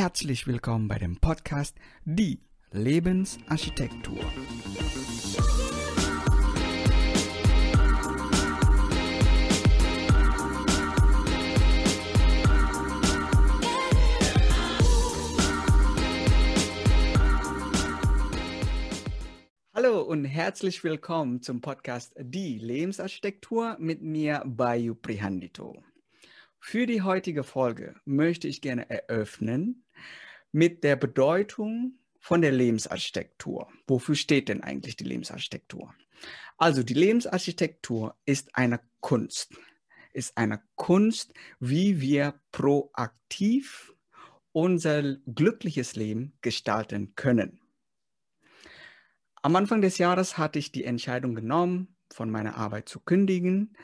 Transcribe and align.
herzlich 0.00 0.46
willkommen 0.46 0.88
bei 0.88 0.98
dem 0.98 1.18
Podcast 1.18 1.76
Die 2.06 2.40
Lebensarchitektur. 2.70 4.24
Hallo 19.74 20.00
und 20.00 20.24
herzlich 20.24 20.82
willkommen 20.82 21.42
zum 21.42 21.60
Podcast 21.60 22.14
Die 22.18 22.56
Lebensarchitektur 22.56 23.76
mit 23.78 24.00
mir, 24.00 24.42
Bayu 24.46 24.94
Prihandito. 24.94 25.84
Für 26.62 26.86
die 26.86 27.02
heutige 27.02 27.42
Folge 27.42 27.96
möchte 28.04 28.46
ich 28.46 28.60
gerne 28.60 28.88
eröffnen 28.88 29.82
mit 30.52 30.84
der 30.84 30.96
Bedeutung 30.96 31.98
von 32.18 32.42
der 32.42 32.52
Lebensarchitektur. 32.52 33.68
Wofür 33.86 34.14
steht 34.14 34.48
denn 34.48 34.62
eigentlich 34.62 34.96
die 34.96 35.04
Lebensarchitektur? 35.04 35.94
Also 36.58 36.82
die 36.82 36.94
Lebensarchitektur 36.94 38.16
ist 38.26 38.54
eine 38.54 38.80
Kunst. 39.00 39.54
Ist 40.12 40.36
eine 40.36 40.62
Kunst, 40.74 41.32
wie 41.60 42.00
wir 42.00 42.40
proaktiv 42.52 43.94
unser 44.52 45.16
glückliches 45.26 45.96
Leben 45.96 46.36
gestalten 46.40 47.14
können. 47.14 47.60
Am 49.42 49.56
Anfang 49.56 49.80
des 49.80 49.98
Jahres 49.98 50.36
hatte 50.36 50.58
ich 50.58 50.72
die 50.72 50.84
Entscheidung 50.84 51.34
genommen, 51.34 51.96
von 52.12 52.30
meiner 52.30 52.56
Arbeit 52.56 52.88
zu 52.88 53.00
kündigen 53.00 53.76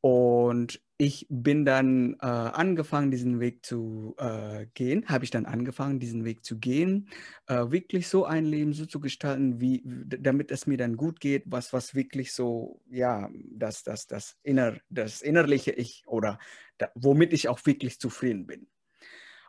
und 0.00 0.82
ich 1.00 1.26
bin 1.30 1.64
dann 1.64 2.12
äh, 2.20 2.26
angefangen, 2.26 3.10
diesen 3.10 3.40
Weg 3.40 3.64
zu 3.64 4.14
äh, 4.18 4.66
gehen, 4.74 5.08
habe 5.08 5.24
ich 5.24 5.30
dann 5.30 5.46
angefangen, 5.46 5.98
diesen 5.98 6.26
Weg 6.26 6.44
zu 6.44 6.58
gehen, 6.58 7.08
äh, 7.46 7.70
wirklich 7.70 8.06
so 8.06 8.26
ein 8.26 8.44
Leben 8.44 8.74
so 8.74 8.84
zu 8.84 9.00
gestalten, 9.00 9.62
wie, 9.62 9.82
damit 9.82 10.50
es 10.50 10.66
mir 10.66 10.76
dann 10.76 10.98
gut 10.98 11.18
geht, 11.18 11.44
was, 11.46 11.72
was 11.72 11.94
wirklich 11.94 12.34
so, 12.34 12.82
ja, 12.90 13.30
das, 13.32 13.82
das, 13.82 14.08
das, 14.08 14.36
inner, 14.42 14.76
das 14.90 15.22
innerliche 15.22 15.70
Ich 15.70 16.02
oder 16.06 16.38
da, 16.76 16.90
womit 16.94 17.32
ich 17.32 17.48
auch 17.48 17.64
wirklich 17.64 17.98
zufrieden 17.98 18.46
bin. 18.46 18.66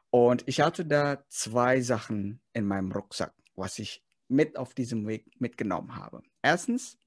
Und 0.09 0.43
ich 0.45 0.61
hatte 0.61 0.85
da 0.85 1.25
zwei 1.27 1.81
Sachen 1.81 2.39
in 2.53 2.65
meinem 2.65 2.93
Rucksack, 2.93 3.33
was 3.57 3.77
ich 3.77 4.05
mit 4.29 4.57
auf 4.57 4.73
diesem 4.73 5.05
Weg 5.05 5.25
mitgenommen 5.41 5.97
habe. 5.97 6.21
Erstens, 6.41 6.97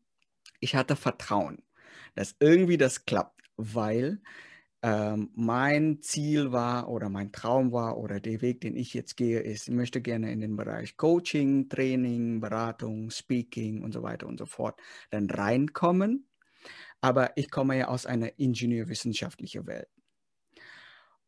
ich 0.61 0.75
hatte 0.75 0.97
Vertrauen, 0.97 1.63
dass 2.15 2.37
irgendwie 2.41 2.77
das 2.77 3.07
klappt 3.07 3.34
weil 3.57 4.21
ähm, 4.83 5.31
mein 5.35 6.03
Ziel 6.03 6.53
war 6.53 6.89
oder 6.91 7.09
mein 7.09 7.33
Traum 7.33 7.73
war 7.73 7.97
oder 7.97 8.21
der 8.21 8.43
Weg, 8.43 8.61
den 8.61 8.77
ich 8.77 8.93
jetzt 8.93 9.17
gehe, 9.17 9.41
ist, 9.41 9.69
ich 9.69 9.75
möchte 9.75 10.03
gerne 10.03 10.31
in 10.31 10.41
den 10.41 10.57
Bereich 10.57 10.99
Coaching, 10.99 11.71
Training, 11.71 12.41
Beratung, 12.41 13.11
Speaking 13.11 13.83
und 13.83 13.93
so 13.93 14.03
weiter 14.03 14.27
und 14.27 14.39
so 14.39 14.45
fort 14.45 14.79
dann 15.11 15.31
reinkommen. 15.31 16.29
Aber 17.01 17.37
ich 17.37 17.51
komme 17.51 17.79
ja 17.79 17.89
aus 17.89 18.05
einer 18.05 18.39
ingenieurwissenschaftlichen 18.39 19.67
Welt. 19.67 19.89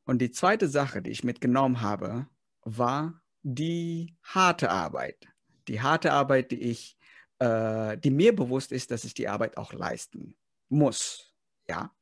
Und 0.05 0.20
die 0.20 0.30
zweite 0.30 0.68
Sache, 0.68 1.00
die 1.00 1.11
ich 1.11 1.24
mitgenommen 1.24 1.80
habe, 1.80 2.27
war 2.62 3.22
die 3.42 4.16
harte 4.22 4.70
Arbeit. 4.70 5.28
Die 5.68 5.80
harte 5.80 6.12
Arbeit, 6.12 6.52
die 6.52 6.61
ich, 6.61 6.98
äh, 7.38 7.96
die 7.96 8.11
mir 8.11 8.34
bewusst 8.36 8.70
ist, 8.70 8.90
dass 8.90 9.05
ich 9.05 9.14
die 9.14 9.28
Arbeit 9.28 9.56
auch 9.56 9.72
leisten 9.72 10.36
muss. 10.68 11.33
Ja. 11.68 11.92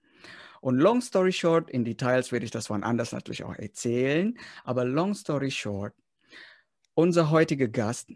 Und 0.64 0.78
long 0.78 1.02
story 1.02 1.30
short, 1.30 1.68
in 1.68 1.84
Details 1.84 2.32
werde 2.32 2.46
ich 2.46 2.50
das 2.50 2.70
wann 2.70 2.84
anders 2.84 3.12
natürlich 3.12 3.44
auch 3.44 3.54
erzählen, 3.54 4.38
aber 4.64 4.86
long 4.86 5.12
story 5.12 5.50
short, 5.50 5.92
unser 6.94 7.30
heutiger 7.30 7.68
Gast 7.68 8.10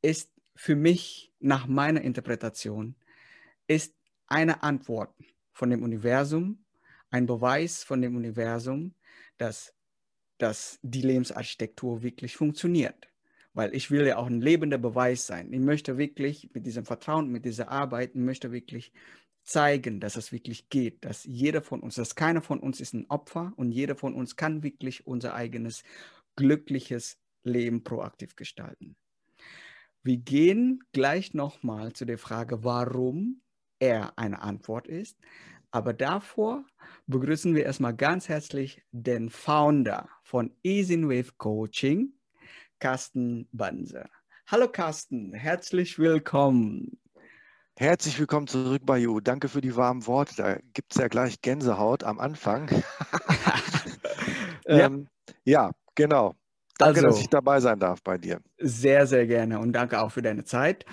ist 0.00 0.30
für 0.56 0.76
mich 0.76 1.30
nach 1.40 1.66
meiner 1.66 2.00
Interpretation 2.00 2.94
ist 3.66 3.94
eine 4.28 4.62
Antwort 4.62 5.14
von 5.52 5.68
dem 5.68 5.82
Universum, 5.82 6.64
ein 7.10 7.26
Beweis 7.26 7.84
von 7.84 8.00
dem 8.00 8.16
Universum, 8.16 8.94
dass, 9.36 9.74
dass 10.38 10.78
die 10.80 11.02
Lebensarchitektur 11.02 12.02
wirklich 12.02 12.34
funktioniert. 12.34 13.10
Weil 13.52 13.74
ich 13.74 13.90
will 13.90 14.06
ja 14.06 14.16
auch 14.16 14.26
ein 14.26 14.40
lebender 14.40 14.78
Beweis 14.78 15.26
sein. 15.26 15.52
Ich 15.52 15.60
möchte 15.60 15.98
wirklich 15.98 16.48
mit 16.54 16.64
diesem 16.64 16.86
Vertrauen, 16.86 17.28
mit 17.28 17.44
dieser 17.44 17.68
Arbeit, 17.68 18.14
möchte 18.14 18.52
wirklich 18.52 18.90
zeigen, 19.44 20.00
dass 20.00 20.16
es 20.16 20.32
wirklich 20.32 20.68
geht, 20.68 21.04
dass 21.04 21.24
jeder 21.24 21.62
von 21.62 21.80
uns, 21.80 21.94
dass 21.94 22.14
keiner 22.14 22.42
von 22.42 22.60
uns 22.60 22.80
ist 22.80 22.94
ein 22.94 23.06
Opfer 23.08 23.52
und 23.56 23.70
jeder 23.70 23.94
von 23.94 24.14
uns 24.14 24.36
kann 24.36 24.62
wirklich 24.62 25.06
unser 25.06 25.34
eigenes 25.34 25.84
glückliches 26.36 27.18
Leben 27.42 27.84
proaktiv 27.84 28.36
gestalten. 28.36 28.96
Wir 30.02 30.16
gehen 30.16 30.82
gleich 30.92 31.34
nochmal 31.34 31.92
zu 31.92 32.04
der 32.04 32.18
Frage, 32.18 32.64
warum 32.64 33.42
er 33.78 34.18
eine 34.18 34.42
Antwort 34.42 34.88
ist. 34.88 35.18
Aber 35.70 35.92
davor 35.92 36.64
begrüßen 37.06 37.54
wir 37.54 37.64
erstmal 37.64 37.96
ganz 37.96 38.28
herzlich 38.28 38.82
den 38.92 39.28
Founder 39.28 40.08
von 40.22 40.54
Wave 40.62 41.32
Coaching, 41.36 42.12
Carsten 42.78 43.48
Banse. 43.50 44.08
Hallo 44.46 44.68
Carsten, 44.68 45.32
herzlich 45.32 45.98
willkommen. 45.98 46.98
Herzlich 47.76 48.20
willkommen 48.20 48.46
zurück 48.46 48.82
bei 48.86 48.98
You. 48.98 49.18
Danke 49.18 49.48
für 49.48 49.60
die 49.60 49.74
warmen 49.74 50.06
Worte. 50.06 50.36
Da 50.36 50.58
gibt 50.74 50.92
es 50.92 51.00
ja 51.00 51.08
gleich 51.08 51.40
Gänsehaut 51.40 52.04
am 52.04 52.20
Anfang. 52.20 52.70
ähm, 54.66 55.08
ja. 55.44 55.66
ja, 55.66 55.70
genau. 55.96 56.36
Danke, 56.78 57.00
also, 57.00 57.08
dass 57.08 57.20
ich 57.20 57.28
dabei 57.30 57.58
sein 57.58 57.80
darf 57.80 58.00
bei 58.04 58.16
dir. 58.16 58.40
Sehr, 58.58 59.08
sehr 59.08 59.26
gerne 59.26 59.58
und 59.58 59.72
danke 59.72 60.00
auch 60.00 60.12
für 60.12 60.22
deine 60.22 60.44
Zeit. 60.44 60.86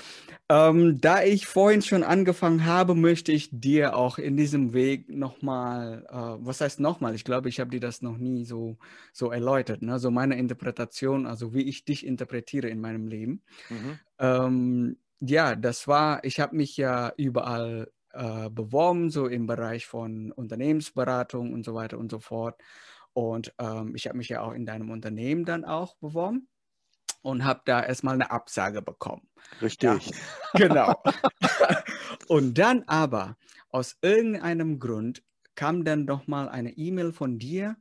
Ähm, 0.49 0.99
da 0.99 1.21
ich 1.21 1.45
vorhin 1.45 1.83
schon 1.83 2.01
angefangen 2.01 2.65
habe, 2.65 2.95
möchte 2.95 3.31
ich 3.31 3.49
dir 3.51 3.95
auch 3.95 4.17
in 4.17 4.35
diesem 4.35 4.73
Weg 4.73 5.07
nochmal, 5.07 6.07
äh, 6.09 6.45
was 6.45 6.61
heißt 6.61 6.79
nochmal? 6.79 7.13
Ich 7.13 7.23
glaube, 7.23 7.47
ich 7.47 7.59
habe 7.59 7.69
dir 7.69 7.79
das 7.79 8.01
noch 8.01 8.17
nie 8.17 8.43
so, 8.43 8.79
so 9.13 9.31
erläutert. 9.31 9.83
Ne? 9.83 9.99
So 9.99 10.09
meine 10.09 10.35
Interpretation, 10.35 11.27
also 11.27 11.53
wie 11.53 11.61
ich 11.61 11.85
dich 11.85 12.07
interpretiere 12.07 12.69
in 12.69 12.81
meinem 12.81 13.05
Leben. 13.05 13.43
Mhm. 13.69 13.99
Ähm, 14.17 14.97
ja, 15.21 15.55
das 15.55 15.87
war, 15.87 16.23
ich 16.23 16.39
habe 16.39 16.55
mich 16.55 16.75
ja 16.77 17.13
überall 17.15 17.91
äh, 18.13 18.49
beworben, 18.49 19.09
so 19.09 19.27
im 19.27 19.45
Bereich 19.45 19.85
von 19.85 20.31
Unternehmensberatung 20.31 21.53
und 21.53 21.63
so 21.63 21.73
weiter 21.73 21.97
und 21.97 22.11
so 22.11 22.19
fort. 22.19 22.59
Und 23.13 23.53
ähm, 23.59 23.95
ich 23.95 24.07
habe 24.07 24.17
mich 24.17 24.29
ja 24.29 24.41
auch 24.41 24.53
in 24.53 24.65
deinem 24.65 24.89
Unternehmen 24.89 25.45
dann 25.45 25.63
auch 25.63 25.95
beworben 25.97 26.47
und 27.21 27.45
habe 27.45 27.61
da 27.65 27.83
erstmal 27.83 28.15
eine 28.15 28.31
Absage 28.31 28.81
bekommen. 28.81 29.29
Richtig. 29.61 30.07
Ja, 30.07 30.11
genau. 30.53 31.03
und 32.27 32.57
dann 32.57 32.83
aber 32.87 33.37
aus 33.69 33.97
irgendeinem 34.01 34.79
Grund 34.79 35.23
kam 35.55 35.85
dann 35.85 36.07
doch 36.07 36.27
mal 36.27 36.49
eine 36.49 36.71
E-Mail 36.71 37.13
von 37.13 37.37
dir 37.37 37.75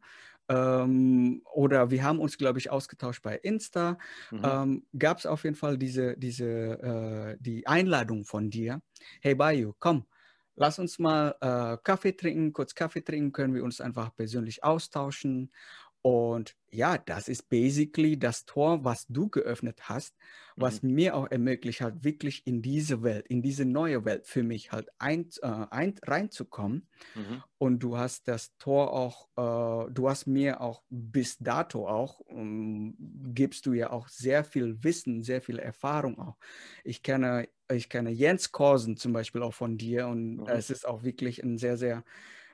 ähm, 0.51 1.43
oder 1.55 1.91
wir 1.91 2.05
haben 2.05 2.21
uns, 2.21 2.39
glaube 2.39 2.59
ich, 2.59 2.71
ausgetauscht 2.71 3.23
bei 3.23 3.37
Insta. 3.39 3.99
Mhm. 4.31 4.43
Ähm, 4.45 4.87
Gab 4.99 5.19
es 5.19 5.27
auf 5.27 5.45
jeden 5.45 5.57
Fall 5.57 5.79
diese, 5.79 6.17
diese, 6.19 6.47
äh, 6.47 7.37
die 7.41 7.67
Einladung 7.67 8.25
von 8.25 8.51
dir. 8.51 8.83
Hey 9.23 9.35
Bayu, 9.35 9.75
komm, 9.79 10.07
lass 10.57 10.79
uns 10.79 10.99
mal 10.99 11.37
äh, 11.41 11.79
Kaffee 11.85 12.13
trinken, 12.13 12.53
kurz 12.53 12.75
Kaffee 12.75 13.03
trinken, 13.03 13.33
können 13.33 13.55
wir 13.55 13.65
uns 13.65 13.81
einfach 13.81 14.15
persönlich 14.17 14.65
austauschen 14.65 15.53
und 16.03 16.57
ja, 16.71 16.97
das 16.97 17.29
ist 17.29 17.51
basically 17.51 18.19
das 18.19 18.47
Tor, 18.47 18.85
was 18.85 19.07
du 19.09 19.29
geöffnet 19.29 19.89
hast, 19.89 20.17
was 20.57 20.83
mhm. 20.83 20.95
mir 20.95 21.15
auch 21.15 21.31
ermöglicht 21.31 21.83
hat, 21.83 22.05
wirklich 22.05 22.47
in 22.47 22.63
diese 22.63 23.03
Welt, 23.03 23.27
in 23.27 23.43
diese 23.43 23.67
neue 23.67 24.05
Welt 24.07 24.27
für 24.27 24.43
mich 24.43 24.73
halt 24.73 24.89
ein, 24.99 25.29
äh, 25.43 25.67
ein, 25.71 25.95
reinzukommen. 26.03 26.89
Mhm. 27.15 27.43
Und 27.59 27.81
du 27.81 27.99
hast 27.99 28.29
das 28.29 28.57
Tor 28.57 28.93
auch, 28.95 29.29
äh, 29.37 29.93
du 29.93 30.09
hast 30.09 30.27
mir 30.27 30.63
auch 30.63 30.83
bis 30.89 31.37
dato 31.37 31.87
auch, 31.87 32.23
ähm, 32.29 32.95
gibst 33.35 33.67
du 33.67 33.75
ja 33.75 33.91
auch 33.91 34.09
sehr 34.09 34.43
viel 34.45 34.83
Wissen, 34.83 35.23
sehr 35.23 35.43
viel 35.43 35.59
Erfahrung 35.59 36.19
auch. 36.19 36.39
Ich 36.83 37.03
kenne, 37.03 37.49
ich 37.71 37.91
kenne 37.91 38.11
Jens 38.11 38.53
Korsen 38.53 38.97
zum 38.97 39.13
Beispiel 39.13 39.43
auch 39.43 39.55
von 39.55 39.77
dir 39.77 40.07
und 40.07 40.37
mhm. 40.37 40.47
es 40.47 40.71
ist 40.71 40.89
auch 40.89 41.03
wirklich 41.03 41.43
ein 41.43 41.59
sehr, 41.59 41.77
sehr, 41.77 42.05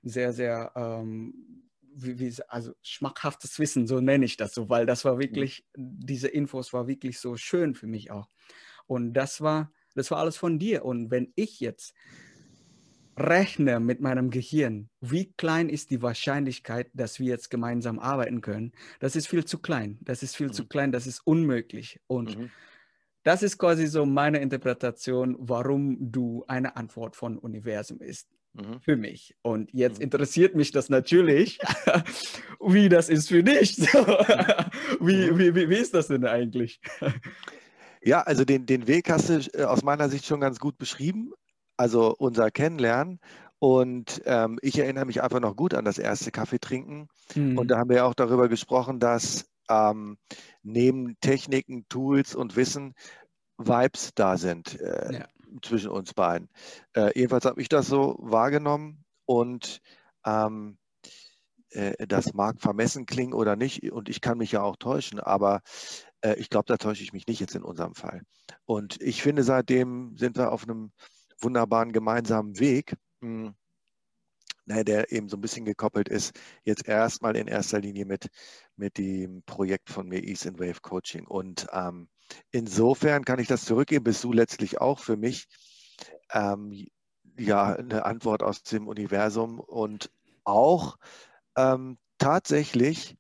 sehr, 0.02 0.32
sehr 0.32 0.72
ähm, 0.74 1.65
wie, 1.96 2.18
wie, 2.18 2.34
also 2.48 2.72
schmackhaftes 2.82 3.58
Wissen, 3.58 3.86
so 3.86 4.00
nenne 4.00 4.24
ich 4.24 4.36
das 4.36 4.54
so, 4.54 4.68
weil 4.68 4.86
das 4.86 5.04
war 5.04 5.16
mhm. 5.16 5.20
wirklich, 5.20 5.64
diese 5.76 6.28
Infos 6.28 6.72
war 6.72 6.86
wirklich 6.86 7.18
so 7.18 7.36
schön 7.36 7.74
für 7.74 7.86
mich 7.86 8.10
auch. 8.10 8.28
Und 8.86 9.14
das 9.14 9.40
war, 9.40 9.72
das 9.94 10.10
war 10.10 10.18
alles 10.18 10.36
von 10.36 10.58
dir. 10.58 10.84
Und 10.84 11.10
wenn 11.10 11.32
ich 11.34 11.60
jetzt 11.60 11.94
rechne 13.16 13.80
mit 13.80 14.00
meinem 14.00 14.30
Gehirn, 14.30 14.90
wie 15.00 15.32
klein 15.32 15.70
ist 15.70 15.90
die 15.90 16.02
Wahrscheinlichkeit, 16.02 16.90
dass 16.92 17.18
wir 17.18 17.28
jetzt 17.28 17.50
gemeinsam 17.50 17.98
arbeiten 17.98 18.42
können, 18.42 18.72
das 19.00 19.16
ist 19.16 19.26
viel 19.26 19.44
zu 19.44 19.58
klein. 19.58 19.98
Das 20.02 20.22
ist 20.22 20.36
viel 20.36 20.48
mhm. 20.48 20.52
zu 20.52 20.66
klein, 20.66 20.92
das 20.92 21.06
ist 21.06 21.20
unmöglich. 21.24 22.00
Und 22.06 22.38
mhm. 22.38 22.50
das 23.22 23.42
ist 23.42 23.56
quasi 23.56 23.86
so 23.86 24.04
meine 24.04 24.38
Interpretation, 24.38 25.36
warum 25.38 26.12
du 26.12 26.44
eine 26.46 26.76
Antwort 26.76 27.16
von 27.16 27.38
Universum 27.38 28.00
ist 28.00 28.28
mhm. 28.56 28.80
für 28.80 28.96
mich. 28.96 29.34
Und 29.42 29.72
jetzt 29.72 29.98
mhm. 29.98 30.04
interessiert 30.04 30.54
mich 30.54 30.70
das 30.70 30.88
natürlich, 30.88 31.58
wie 32.60 32.88
das 32.88 33.08
ist 33.08 33.28
für 33.28 33.42
dich. 33.42 33.78
wie, 35.00 35.30
mhm. 35.30 35.38
wie, 35.38 35.54
wie, 35.54 35.68
wie 35.68 35.76
ist 35.76 35.94
das 35.94 36.08
denn 36.08 36.24
eigentlich? 36.24 36.80
Ja, 38.02 38.22
also 38.22 38.44
den, 38.44 38.66
den 38.66 38.86
Weg 38.86 39.10
hast 39.10 39.28
du 39.28 39.40
äh, 39.54 39.64
aus 39.64 39.82
meiner 39.82 40.08
Sicht 40.08 40.26
schon 40.26 40.40
ganz 40.40 40.58
gut 40.58 40.78
beschrieben. 40.78 41.32
Also 41.76 42.14
unser 42.16 42.50
Kennenlernen. 42.50 43.20
Und 43.58 44.22
ähm, 44.26 44.58
ich 44.62 44.78
erinnere 44.78 45.06
mich 45.06 45.22
einfach 45.22 45.40
noch 45.40 45.56
gut 45.56 45.74
an 45.74 45.84
das 45.84 45.98
erste 45.98 46.30
Kaffee 46.30 46.58
trinken. 46.58 47.08
Mhm. 47.34 47.58
Und 47.58 47.68
da 47.68 47.78
haben 47.78 47.90
wir 47.90 48.06
auch 48.06 48.14
darüber 48.14 48.48
gesprochen, 48.48 49.00
dass 49.00 49.46
ähm, 49.68 50.18
neben 50.62 51.16
Techniken, 51.20 51.86
Tools 51.88 52.34
und 52.34 52.56
Wissen 52.56 52.94
Vibes 53.58 54.10
da 54.14 54.36
sind 54.36 54.78
äh, 54.80 55.20
ja. 55.20 55.26
Zwischen 55.62 55.90
uns 55.90 56.14
beiden. 56.14 56.48
Äh, 56.94 57.10
jedenfalls 57.14 57.44
habe 57.44 57.60
ich 57.60 57.68
das 57.68 57.86
so 57.86 58.16
wahrgenommen 58.18 59.04
und 59.24 59.80
ähm, 60.24 60.78
äh, 61.70 62.06
das 62.06 62.34
mag 62.34 62.60
vermessen 62.60 63.06
klingen 63.06 63.34
oder 63.34 63.56
nicht 63.56 63.90
und 63.92 64.08
ich 64.08 64.20
kann 64.20 64.38
mich 64.38 64.52
ja 64.52 64.62
auch 64.62 64.76
täuschen, 64.76 65.20
aber 65.20 65.62
äh, 66.22 66.34
ich 66.34 66.50
glaube, 66.50 66.66
da 66.66 66.76
täusche 66.76 67.02
ich 67.02 67.12
mich 67.12 67.26
nicht 67.26 67.40
jetzt 67.40 67.54
in 67.54 67.62
unserem 67.62 67.94
Fall. 67.94 68.22
Und 68.64 69.00
ich 69.00 69.22
finde, 69.22 69.42
seitdem 69.42 70.16
sind 70.16 70.36
wir 70.36 70.52
auf 70.52 70.64
einem 70.64 70.92
wunderbaren 71.40 71.92
gemeinsamen 71.92 72.58
Weg. 72.58 72.96
Mh, 73.20 73.48
hm, 73.48 73.54
ne, 74.66 74.84
der 74.84 75.12
eben 75.12 75.28
so 75.28 75.36
ein 75.36 75.40
bisschen 75.40 75.64
gekoppelt 75.64 76.08
ist, 76.08 76.38
jetzt 76.64 76.86
erstmal 76.86 77.36
in 77.36 77.46
erster 77.46 77.80
Linie 77.80 78.04
mit, 78.04 78.28
mit 78.76 78.98
dem 78.98 79.42
Projekt 79.44 79.90
von 79.90 80.08
mir 80.08 80.22
Ease 80.22 80.48
and 80.48 80.58
Wave 80.58 80.80
Coaching. 80.82 81.26
Und 81.26 81.66
ähm, 81.72 82.08
insofern 82.50 83.24
kann 83.24 83.38
ich 83.38 83.48
das 83.48 83.64
zurückgeben, 83.64 84.04
bist 84.04 84.24
du 84.24 84.32
letztlich 84.32 84.80
auch 84.80 84.98
für 84.98 85.16
mich 85.16 85.46
ähm, 86.32 86.86
ja 87.38 87.74
eine 87.74 88.04
Antwort 88.04 88.42
aus 88.42 88.62
dem 88.62 88.88
Universum 88.88 89.60
und 89.60 90.10
auch 90.44 90.96
ähm, 91.56 91.98
tatsächlich, 92.18 93.16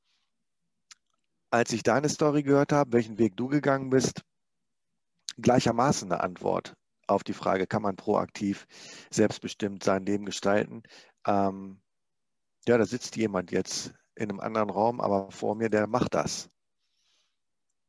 als 1.50 1.72
ich 1.72 1.82
deine 1.82 2.08
Story 2.08 2.42
gehört 2.42 2.72
habe, 2.72 2.92
welchen 2.92 3.18
Weg 3.18 3.36
du 3.36 3.48
gegangen 3.48 3.90
bist, 3.90 4.22
gleichermaßen 5.38 6.10
eine 6.10 6.22
Antwort 6.22 6.74
auf 7.06 7.22
die 7.22 7.34
Frage, 7.34 7.66
kann 7.66 7.82
man 7.82 7.96
proaktiv 7.96 8.66
selbstbestimmt 9.10 9.84
sein 9.84 10.04
Leben 10.04 10.24
gestalten? 10.24 10.82
ähm, 11.26 11.80
ja, 12.66 12.78
da 12.78 12.84
sitzt 12.86 13.16
jemand 13.16 13.50
jetzt 13.50 13.92
in 14.14 14.30
einem 14.30 14.40
anderen 14.40 14.70
Raum, 14.70 15.00
aber 15.00 15.30
vor 15.30 15.54
mir, 15.54 15.68
der 15.68 15.86
macht 15.86 16.14
das 16.14 16.48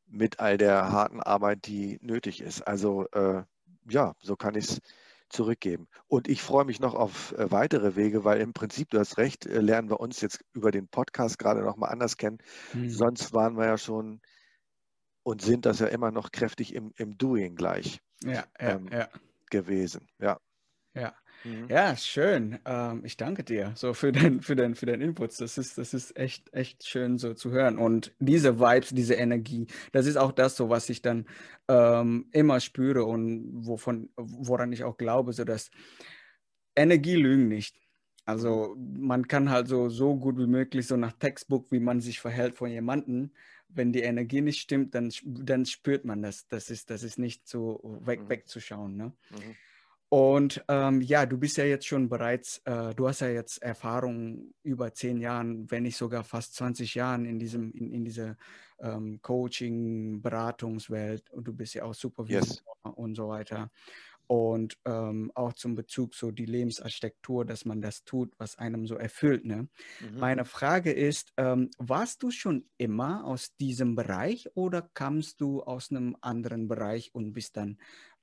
mit 0.08 0.40
all 0.40 0.58
der 0.58 0.90
harten 0.90 1.20
Arbeit, 1.20 1.66
die 1.66 1.98
nötig 2.02 2.40
ist. 2.40 2.62
Also 2.62 3.06
äh, 3.12 3.42
ja, 3.88 4.14
so 4.20 4.36
kann 4.36 4.54
ich 4.54 4.64
es 4.64 4.80
zurückgeben. 5.28 5.88
Und 6.06 6.28
ich 6.28 6.42
freue 6.42 6.64
mich 6.64 6.80
noch 6.80 6.94
auf 6.94 7.32
äh, 7.32 7.50
weitere 7.50 7.96
Wege, 7.96 8.24
weil 8.24 8.40
im 8.40 8.52
Prinzip, 8.52 8.90
du 8.90 8.98
hast 8.98 9.18
recht, 9.18 9.46
äh, 9.46 9.60
lernen 9.60 9.90
wir 9.90 10.00
uns 10.00 10.20
jetzt 10.20 10.44
über 10.52 10.70
den 10.70 10.88
Podcast 10.88 11.38
gerade 11.38 11.62
noch 11.62 11.76
mal 11.76 11.88
anders 11.88 12.16
kennen. 12.16 12.38
Mhm. 12.72 12.90
Sonst 12.90 13.32
waren 13.32 13.56
wir 13.56 13.66
ja 13.66 13.78
schon 13.78 14.20
und 15.22 15.42
sind 15.42 15.66
das 15.66 15.80
ja 15.80 15.86
immer 15.88 16.10
noch 16.10 16.32
kräftig 16.32 16.74
im, 16.74 16.92
im 16.96 17.18
Doing 17.18 17.54
gleich 17.54 18.00
ja, 18.24 18.32
ja, 18.32 18.44
ähm, 18.58 18.88
ja. 18.90 19.08
gewesen. 19.50 20.08
Ja. 20.18 20.40
Ja. 20.94 21.14
Mhm. 21.44 21.66
Ja, 21.68 21.96
schön. 21.96 22.58
Ähm, 22.64 23.02
ich 23.04 23.16
danke 23.16 23.44
dir 23.44 23.72
so 23.74 23.94
für 23.94 24.12
den, 24.12 24.42
für 24.42 24.56
den, 24.56 24.74
für 24.74 24.86
den 24.86 25.00
Input. 25.00 25.40
Das 25.40 25.58
ist, 25.58 25.78
das 25.78 25.94
ist 25.94 26.16
echt, 26.16 26.52
echt 26.52 26.86
schön 26.86 27.18
so 27.18 27.34
zu 27.34 27.50
hören. 27.50 27.78
Und 27.78 28.12
diese 28.18 28.58
Vibes, 28.58 28.90
diese 28.90 29.14
Energie, 29.14 29.66
das 29.92 30.06
ist 30.06 30.16
auch 30.16 30.32
das 30.32 30.56
so, 30.56 30.68
was 30.68 30.88
ich 30.90 31.02
dann 31.02 31.26
ähm, 31.68 32.26
immer 32.32 32.60
spüre 32.60 33.04
und 33.04 33.66
wovon, 33.66 34.10
woran 34.16 34.72
ich 34.72 34.84
auch 34.84 34.96
glaube, 34.96 35.32
so 35.32 35.44
dass 35.44 35.70
Energie 36.74 37.16
lügen 37.16 37.48
nicht. 37.48 37.76
Also 38.24 38.76
man 38.76 39.26
kann 39.26 39.50
halt 39.50 39.68
so, 39.68 39.88
so 39.88 40.16
gut 40.16 40.38
wie 40.38 40.46
möglich 40.46 40.86
so 40.86 40.96
nach 40.96 41.12
Textbook, 41.12 41.72
wie 41.72 41.80
man 41.80 42.00
sich 42.00 42.20
verhält 42.20 42.56
von 42.56 42.70
jemandem, 42.70 43.30
wenn 43.68 43.92
die 43.92 44.00
Energie 44.00 44.40
nicht 44.40 44.60
stimmt, 44.60 44.94
dann, 44.94 45.10
dann 45.24 45.64
spürt 45.66 46.04
man 46.04 46.22
das. 46.22 46.46
Das 46.48 46.70
ist, 46.70 46.90
das 46.90 47.02
ist 47.02 47.18
nicht 47.18 47.48
so 47.48 47.80
weg, 48.04 48.22
mhm. 48.22 48.28
wegzuschauen. 48.28 48.96
Ne? 48.96 49.12
Mhm. 49.30 49.56
Und 50.10 50.64
ähm, 50.68 51.02
ja, 51.02 51.26
du 51.26 51.36
bist 51.36 51.58
ja 51.58 51.64
jetzt 51.64 51.86
schon 51.86 52.08
bereits, 52.08 52.62
äh, 52.64 52.94
du 52.94 53.08
hast 53.08 53.20
ja 53.20 53.28
jetzt 53.28 53.62
Erfahrung 53.62 54.54
über 54.62 54.94
zehn 54.94 55.20
Jahren, 55.20 55.70
wenn 55.70 55.82
nicht 55.82 55.98
sogar 55.98 56.24
fast 56.24 56.54
20 56.54 56.94
Jahren 56.94 57.26
in 57.26 57.38
diesem, 57.38 57.72
in, 57.72 57.92
in 57.92 58.04
dieser 58.04 58.36
ähm, 58.80 59.20
Coaching, 59.20 60.22
Beratungswelt 60.22 61.30
und 61.30 61.44
du 61.46 61.52
bist 61.52 61.74
ja 61.74 61.84
auch 61.84 61.92
Supervisor 61.92 62.40
yes. 62.40 62.62
und 62.94 63.16
so 63.16 63.28
weiter. 63.28 63.70
Und 64.26 64.78
ähm, 64.84 65.32
auch 65.34 65.54
zum 65.54 65.74
Bezug 65.74 66.14
so 66.14 66.30
die 66.30 66.44
Lebensarchitektur, 66.44 67.46
dass 67.46 67.64
man 67.64 67.80
das 67.80 68.04
tut, 68.04 68.34
was 68.38 68.58
einem 68.58 68.86
so 68.86 68.96
erfüllt. 68.96 69.46
Ne? 69.46 69.68
Mhm. 70.00 70.18
Meine 70.18 70.44
Frage 70.44 70.92
ist, 70.92 71.32
ähm, 71.38 71.70
warst 71.78 72.22
du 72.22 72.30
schon 72.30 72.66
immer 72.76 73.24
aus 73.24 73.56
diesem 73.56 73.94
Bereich 73.94 74.48
oder 74.54 74.82
kamst 74.92 75.40
du 75.40 75.62
aus 75.62 75.90
einem 75.90 76.16
anderen 76.20 76.68
Bereich 76.68 77.14
und 77.14 77.32
bist 77.32 77.56
dann 77.56 77.78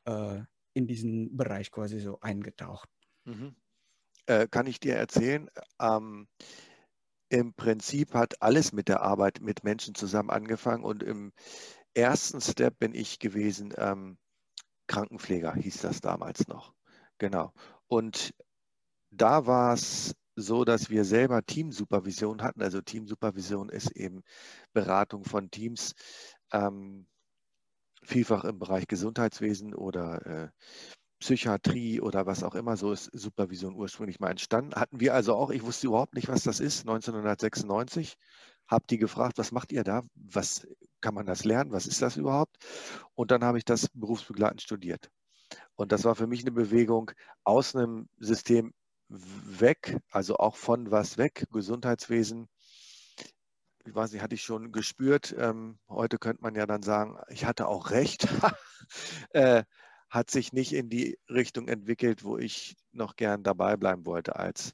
äh, 0.06 0.42
in 0.76 0.86
diesen 0.88 1.36
Bereich 1.36 1.72
quasi 1.72 2.00
so 2.00 2.20
eingetaucht. 2.20 2.90
Mhm. 3.24 3.56
Äh, 4.28 4.48
kann 4.48 4.68
ich 4.68 4.80
dir 4.80 4.96
erzählen? 4.96 5.50
Ähm, 5.80 6.28
Im 7.30 7.54
Prinzip 7.54 8.14
hat 8.14 8.42
alles 8.42 8.74
mit 8.74 8.88
der 8.88 9.02
Arbeit 9.02 9.42
mit 9.42 9.64
Menschen 9.64 9.96
zusammen 9.96 10.30
angefangen 10.30 10.84
und 10.84 11.02
im 11.02 11.32
ersten 11.94 12.42
Step 12.42 12.78
bin 12.78 12.94
ich 12.94 13.20
gewesen, 13.20 13.74
ähm, 13.78 14.18
Krankenpfleger 14.88 15.56
hieß 15.56 15.78
das 15.78 16.02
damals 16.02 16.48
noch. 16.48 16.74
Genau. 17.18 17.54
Und 17.88 18.34
da 19.10 19.48
war 19.48 19.74
es 19.74 20.14
so, 20.36 20.66
dass 20.66 20.90
wir 20.90 21.06
selber 21.06 21.44
Teamsupervision 21.46 22.42
hatten. 22.42 22.62
Also 22.62 22.82
Teamsupervision 22.82 23.70
ist 23.70 23.92
eben 23.92 24.24
Beratung 24.74 25.24
von 25.24 25.50
Teams. 25.50 25.94
Ähm, 26.52 27.08
vielfach 28.06 28.44
im 28.44 28.60
Bereich 28.60 28.88
Gesundheitswesen 28.88 29.74
oder 29.74 30.26
äh, 30.26 30.50
Psychiatrie 31.20 32.02
oder 32.02 32.26
was 32.26 32.44
auch 32.44 32.56
immer, 32.56 32.78
so 32.78 32.92
ist 32.92 33.10
Supervision 33.14 33.76
ursprünglich 33.76 34.20
mal 34.20 34.32
entstanden. 34.32 34.76
Hatten 34.76 35.00
wir 35.00 35.14
also 35.14 35.36
auch, 35.36 35.50
ich 35.50 35.64
wusste 35.64 35.88
überhaupt 35.88 36.14
nicht, 36.14 36.28
was 36.28 36.44
das 36.44 36.60
ist, 36.60 36.82
1996. 36.82 38.16
Habe 38.68 38.86
die 38.90 38.98
gefragt, 38.98 39.38
was 39.38 39.52
macht 39.52 39.72
ihr 39.72 39.84
da? 39.84 40.02
Was 40.16 40.68
kann 41.02 41.14
man 41.14 41.26
das 41.26 41.46
lernen? 41.46 41.72
Was 41.72 41.88
ist 41.88 42.02
das 42.02 42.18
überhaupt? 42.18 42.58
Und 43.14 43.32
dann 43.32 43.44
habe 43.44 43.58
ich 43.58 43.66
das 43.66 43.90
berufsbegleitend 43.94 44.62
studiert. 44.62 45.10
Und 45.76 45.92
das 45.92 46.04
war 46.04 46.16
für 46.16 46.28
mich 46.28 46.42
eine 46.42 46.52
Bewegung 46.52 47.12
aus 47.44 47.76
einem 47.76 48.10
System 48.18 48.74
weg, 49.10 49.98
also 50.10 50.38
auch 50.38 50.56
von 50.56 50.92
was 50.92 51.18
weg, 51.18 51.46
Gesundheitswesen, 51.52 52.48
ich 53.86 53.94
weiß 53.94 54.12
nicht, 54.12 54.22
hatte 54.22 54.36
ich 54.36 54.44
schon 54.44 54.72
gespürt. 54.72 55.36
Ähm, 55.38 55.78
heute 55.88 56.18
könnte 56.18 56.42
man 56.42 56.56
ja 56.56 56.66
dann 56.66 56.82
sagen, 56.84 57.18
ich 57.30 57.46
hatte 57.46 57.68
auch 57.68 57.92
recht. 57.92 58.28
äh, 59.32 59.64
hat 60.10 60.32
sich 60.32 60.54
nicht 60.54 60.74
in 60.74 60.90
die 60.90 61.20
Richtung 61.30 61.68
entwickelt, 61.68 62.24
wo 62.24 62.38
ich 62.38 62.78
noch 62.92 63.16
gern 63.16 63.44
dabei 63.44 63.76
bleiben 63.76 64.06
wollte 64.06 64.36
als 64.38 64.74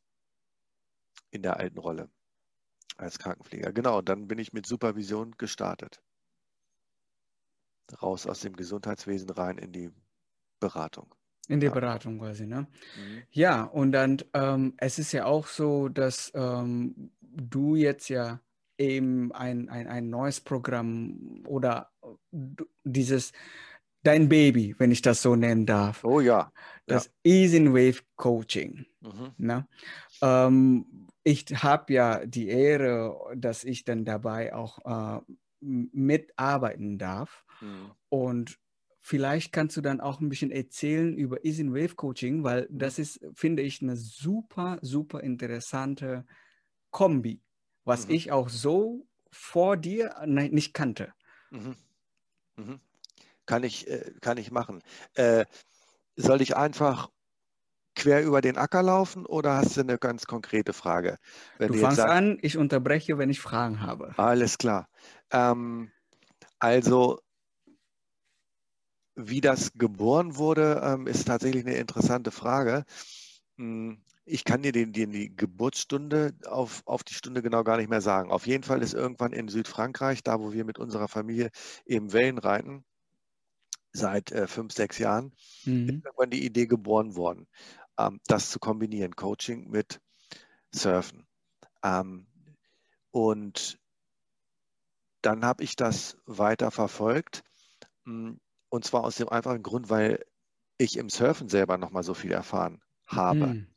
in 1.31 1.41
der 1.41 1.57
alten 1.57 1.79
Rolle 1.79 2.09
als 2.97 3.17
Krankenpfleger. 3.17 3.71
Genau, 3.71 4.00
und 4.00 4.09
dann 4.09 4.27
bin 4.27 4.38
ich 4.38 4.53
mit 4.53 4.65
Supervision 4.65 5.31
gestartet. 5.38 6.01
Raus 8.01 8.27
aus 8.27 8.41
dem 8.41 8.55
Gesundheitswesen 8.55 9.29
rein 9.29 9.57
in 9.57 9.71
die 9.71 9.89
Beratung. 10.59 11.13
In 11.47 11.59
die 11.59 11.69
Beratung 11.69 12.19
quasi, 12.19 12.45
ne? 12.45 12.67
Mhm. 12.95 13.24
Ja, 13.31 13.63
und 13.63 13.91
dann, 13.91 14.17
ähm, 14.33 14.75
es 14.77 15.00
ist 15.00 15.12
ja 15.12 15.25
auch 15.25 15.47
so, 15.47 15.89
dass 15.89 16.31
ähm, 16.35 17.12
du 17.19 17.75
jetzt 17.75 18.09
ja 18.09 18.39
eben 18.81 19.31
ein, 19.31 19.69
ein, 19.69 19.88
ein 19.88 20.09
neues 20.09 20.41
Programm 20.41 21.43
oder 21.47 21.91
dieses 22.83 23.31
dein 24.03 24.29
Baby, 24.29 24.75
wenn 24.77 24.91
ich 24.91 25.01
das 25.01 25.21
so 25.21 25.35
nennen 25.35 25.65
darf. 25.65 26.03
Oh 26.03 26.19
ja. 26.19 26.51
Das 26.88 27.05
ja. 27.05 27.31
Ease 27.31 27.57
in 27.57 27.73
Wave 27.73 28.01
Coaching. 28.15 28.85
Mhm. 29.01 29.33
Ne? 29.38 29.67
Ähm, 30.21 31.07
ich 31.23 31.45
habe 31.63 31.93
ja 31.93 32.25
die 32.25 32.47
Ehre, 32.47 33.15
dass 33.35 33.63
ich 33.63 33.83
dann 33.83 34.05
dabei 34.05 34.55
auch 34.55 34.79
äh, 35.19 35.21
mitarbeiten 35.59 36.97
darf. 36.97 37.45
Mhm. 37.61 37.91
Und 38.09 38.59
vielleicht 39.00 39.53
kannst 39.53 39.77
du 39.77 39.81
dann 39.81 40.01
auch 40.01 40.19
ein 40.19 40.29
bisschen 40.29 40.51
erzählen 40.51 41.15
über 41.15 41.45
Ease 41.45 41.61
in 41.61 41.73
Wave 41.73 41.95
Coaching, 41.95 42.43
weil 42.43 42.67
mhm. 42.69 42.79
das 42.79 42.97
ist, 42.97 43.19
finde 43.35 43.61
ich, 43.61 43.81
eine 43.81 43.95
super, 43.95 44.79
super 44.81 45.21
interessante 45.21 46.25
Kombi 46.89 47.41
was 47.85 48.07
mhm. 48.07 48.13
ich 48.13 48.31
auch 48.31 48.50
so 48.50 49.07
vor 49.31 49.77
dir 49.77 50.15
nicht 50.25 50.73
kannte. 50.73 51.13
Mhm. 51.51 51.75
Mhm. 52.57 52.79
Kann, 53.45 53.63
ich, 53.63 53.88
äh, 53.89 54.13
kann 54.21 54.38
ich 54.38 54.51
machen. 54.51 54.81
Äh, 55.15 55.45
soll 56.15 56.41
ich 56.41 56.55
einfach 56.55 57.09
quer 57.95 58.23
über 58.23 58.41
den 58.41 58.57
Acker 58.57 58.83
laufen 58.83 59.25
oder 59.25 59.57
hast 59.57 59.77
du 59.77 59.81
eine 59.81 59.97
ganz 59.97 60.25
konkrete 60.25 60.73
Frage? 60.73 61.17
Wenn 61.57 61.71
du 61.71 61.79
fangst 61.79 61.97
sagst, 61.97 62.13
an, 62.13 62.38
ich 62.41 62.57
unterbreche, 62.57 63.17
wenn 63.17 63.29
ich 63.29 63.39
Fragen 63.39 63.81
habe. 63.81 64.13
Alles 64.17 64.57
klar. 64.57 64.88
Ähm, 65.31 65.91
also, 66.59 67.19
wie 69.15 69.41
das 69.41 69.73
geboren 69.73 70.38
wurde, 70.38 70.81
ähm, 70.83 71.07
ist 71.07 71.27
tatsächlich 71.27 71.65
eine 71.65 71.75
interessante 71.75 72.31
Frage. 72.31 72.85
Hm, 73.57 74.01
ich 74.31 74.45
kann 74.45 74.63
dir 74.63 74.71
die, 74.71 74.89
die, 74.89 75.07
die 75.07 75.35
Geburtsstunde 75.35 76.33
auf, 76.45 76.83
auf 76.85 77.03
die 77.03 77.13
Stunde 77.13 77.41
genau 77.41 77.63
gar 77.65 77.77
nicht 77.77 77.89
mehr 77.89 78.00
sagen. 78.00 78.31
Auf 78.31 78.47
jeden 78.47 78.63
Fall 78.63 78.81
ist 78.81 78.93
irgendwann 78.93 79.33
in 79.33 79.50
Südfrankreich, 79.50 80.23
da 80.23 80.39
wo 80.39 80.53
wir 80.53 80.63
mit 80.63 80.79
unserer 80.79 81.09
Familie 81.09 81.51
eben 81.85 82.13
Wellen 82.13 82.38
reiten, 82.38 82.85
seit 83.91 84.31
äh, 84.31 84.47
fünf, 84.47 84.71
sechs 84.71 84.97
Jahren, 85.00 85.33
mhm. 85.65 85.89
ist 85.89 86.05
irgendwann 86.05 86.29
die 86.29 86.45
Idee 86.45 86.65
geboren 86.65 87.15
worden, 87.15 87.47
ähm, 87.97 88.21
das 88.27 88.50
zu 88.50 88.59
kombinieren, 88.59 89.17
Coaching 89.17 89.69
mit 89.69 90.00
Surfen. 90.73 91.27
Ähm, 91.83 92.25
und 93.11 93.79
dann 95.21 95.43
habe 95.43 95.63
ich 95.63 95.75
das 95.75 96.17
weiter 96.25 96.71
verfolgt. 96.71 97.43
Hm, 98.05 98.39
und 98.69 98.85
zwar 98.85 99.03
aus 99.03 99.17
dem 99.17 99.27
einfachen 99.27 99.61
Grund, 99.61 99.89
weil 99.89 100.23
ich 100.77 100.95
im 100.95 101.09
Surfen 101.09 101.50
selber 101.50 101.77
nochmal 101.77 102.03
so 102.03 102.13
viel 102.13 102.31
erfahren 102.31 102.81
habe. 103.05 103.47
Mhm. 103.47 103.70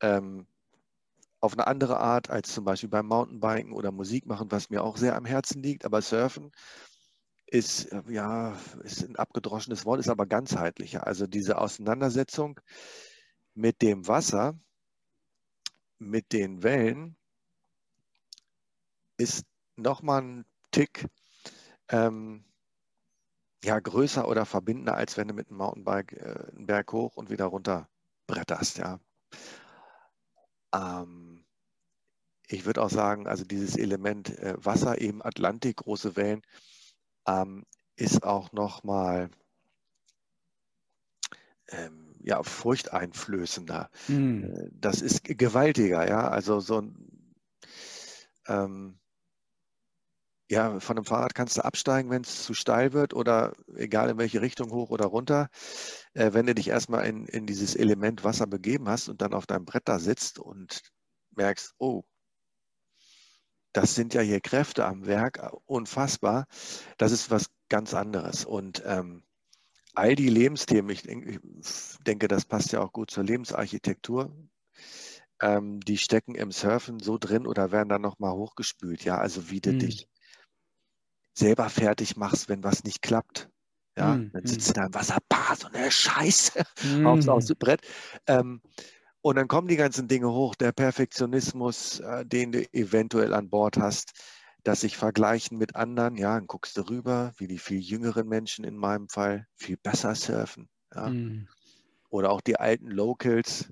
Ähm, 0.00 0.46
auf 1.40 1.52
eine 1.52 1.66
andere 1.66 2.00
Art 2.00 2.30
als 2.30 2.52
zum 2.52 2.64
Beispiel 2.64 2.88
beim 2.88 3.06
Mountainbiken 3.06 3.72
oder 3.72 3.92
Musik 3.92 4.26
machen, 4.26 4.50
was 4.50 4.70
mir 4.70 4.82
auch 4.82 4.96
sehr 4.96 5.16
am 5.16 5.24
Herzen 5.24 5.62
liegt. 5.62 5.84
Aber 5.84 6.02
Surfen 6.02 6.50
ist, 7.46 7.86
äh, 7.86 8.02
ja, 8.08 8.56
ist 8.82 9.02
ein 9.02 9.16
abgedroschenes 9.16 9.84
Wort, 9.84 10.00
ist 10.00 10.08
aber 10.08 10.26
ganzheitlicher. 10.26 11.06
Also 11.06 11.26
diese 11.26 11.58
Auseinandersetzung 11.58 12.60
mit 13.54 13.82
dem 13.82 14.06
Wasser, 14.06 14.58
mit 15.98 16.32
den 16.32 16.62
Wellen, 16.62 17.16
ist 19.16 19.44
nochmal 19.76 20.22
ein 20.22 20.44
Tick 20.70 21.08
ähm, 21.88 22.44
ja, 23.64 23.78
größer 23.80 24.28
oder 24.28 24.46
verbindender, 24.46 24.94
als 24.94 25.16
wenn 25.16 25.28
du 25.28 25.34
mit 25.34 25.48
einem 25.48 25.58
Mountainbike 25.58 26.12
äh, 26.12 26.52
einen 26.56 26.66
Berg 26.66 26.92
hoch 26.92 27.16
und 27.16 27.30
wieder 27.30 27.46
runter 27.46 27.88
bretterst. 28.26 28.78
Ja. 28.78 29.00
Ähm, 30.72 31.44
ich 32.48 32.64
würde 32.64 32.82
auch 32.82 32.90
sagen, 32.90 33.26
also 33.26 33.44
dieses 33.44 33.76
Element 33.76 34.38
äh, 34.38 34.54
Wasser, 34.56 35.00
eben 35.00 35.22
Atlantik, 35.22 35.76
große 35.76 36.16
Wellen, 36.16 36.42
ähm, 37.26 37.64
ist 37.96 38.22
auch 38.22 38.52
nochmal 38.52 39.30
ähm, 41.68 42.14
ja, 42.20 42.42
furchteinflößender. 42.42 43.90
Mhm. 44.08 44.70
Das 44.72 45.02
ist 45.02 45.24
gewaltiger, 45.24 46.08
ja. 46.08 46.28
Also 46.28 46.60
so 46.60 46.80
ein 46.80 47.34
ähm, 48.46 48.98
ja, 50.50 50.80
von 50.80 50.96
einem 50.96 51.04
Fahrrad 51.04 51.34
kannst 51.34 51.58
du 51.58 51.64
absteigen, 51.64 52.10
wenn 52.10 52.22
es 52.22 52.44
zu 52.44 52.54
steil 52.54 52.92
wird 52.92 53.12
oder 53.12 53.52
egal 53.76 54.08
in 54.10 54.18
welche 54.18 54.40
Richtung, 54.40 54.70
hoch 54.70 54.90
oder 54.90 55.06
runter. 55.06 55.50
Äh, 56.14 56.32
wenn 56.32 56.46
du 56.46 56.54
dich 56.54 56.68
erstmal 56.68 57.06
in, 57.06 57.26
in 57.26 57.46
dieses 57.46 57.76
Element 57.76 58.24
Wasser 58.24 58.46
begeben 58.46 58.88
hast 58.88 59.08
und 59.08 59.20
dann 59.20 59.34
auf 59.34 59.46
deinem 59.46 59.66
Brett 59.66 59.88
da 59.88 59.98
sitzt 59.98 60.38
und 60.38 60.82
merkst, 61.32 61.74
oh, 61.78 62.04
das 63.72 63.94
sind 63.94 64.14
ja 64.14 64.22
hier 64.22 64.40
Kräfte 64.40 64.86
am 64.86 65.06
Werk, 65.06 65.38
äh, 65.38 65.50
unfassbar. 65.66 66.46
Das 66.96 67.12
ist 67.12 67.30
was 67.30 67.50
ganz 67.68 67.92
anderes. 67.92 68.46
Und 68.46 68.82
ähm, 68.86 69.24
all 69.94 70.14
die 70.14 70.30
Lebensthemen, 70.30 70.90
ich, 70.90 71.06
ich, 71.06 71.40
denke, 72.06 72.26
das 72.26 72.46
passt 72.46 72.72
ja 72.72 72.80
auch 72.80 72.92
gut 72.92 73.10
zur 73.10 73.24
Lebensarchitektur, 73.24 74.34
ähm, 75.42 75.80
die 75.80 75.98
stecken 75.98 76.34
im 76.34 76.52
Surfen 76.52 77.00
so 77.00 77.18
drin 77.18 77.46
oder 77.46 77.70
werden 77.70 77.90
dann 77.90 78.02
nochmal 78.02 78.32
hochgespült. 78.32 79.04
Ja, 79.04 79.18
also 79.18 79.50
wie 79.50 79.60
du 79.60 79.72
hm. 79.72 79.78
dich 79.80 80.08
selber 81.38 81.68
fertig 81.70 82.16
machst, 82.16 82.48
wenn 82.48 82.64
was 82.64 82.84
nicht 82.84 83.02
klappt. 83.02 83.48
Ja, 83.96 84.14
mm, 84.14 84.30
dann 84.32 84.46
sitzt 84.46 84.68
mm. 84.68 84.72
du 84.72 84.80
da 84.80 84.86
im 84.86 84.94
Wasser, 84.94 85.18
bah, 85.28 85.56
so 85.56 85.68
eine 85.68 85.90
Scheiße, 85.90 86.62
mm. 86.84 87.06
aufs, 87.06 87.28
aufs 87.28 87.54
Brett. 87.54 87.80
Ähm, 88.26 88.60
und 89.20 89.36
dann 89.36 89.48
kommen 89.48 89.68
die 89.68 89.76
ganzen 89.76 90.08
Dinge 90.08 90.30
hoch, 90.30 90.54
der 90.54 90.72
Perfektionismus, 90.72 92.00
äh, 92.00 92.24
den 92.24 92.52
du 92.52 92.62
eventuell 92.72 93.34
an 93.34 93.50
Bord 93.50 93.76
hast, 93.76 94.12
dass 94.62 94.82
sich 94.82 94.96
vergleichen 94.96 95.58
mit 95.58 95.76
anderen, 95.76 96.16
ja, 96.16 96.34
dann 96.34 96.46
guckst 96.46 96.76
du 96.76 96.82
rüber, 96.88 97.32
wie 97.38 97.46
die 97.46 97.58
viel 97.58 97.80
jüngeren 97.80 98.28
Menschen 98.28 98.64
in 98.64 98.76
meinem 98.76 99.08
Fall 99.08 99.46
viel 99.54 99.76
besser 99.76 100.14
surfen. 100.14 100.68
Ja. 100.94 101.12
Oder 102.10 102.30
auch 102.30 102.40
die 102.40 102.58
alten 102.58 102.88
Locals, 102.88 103.70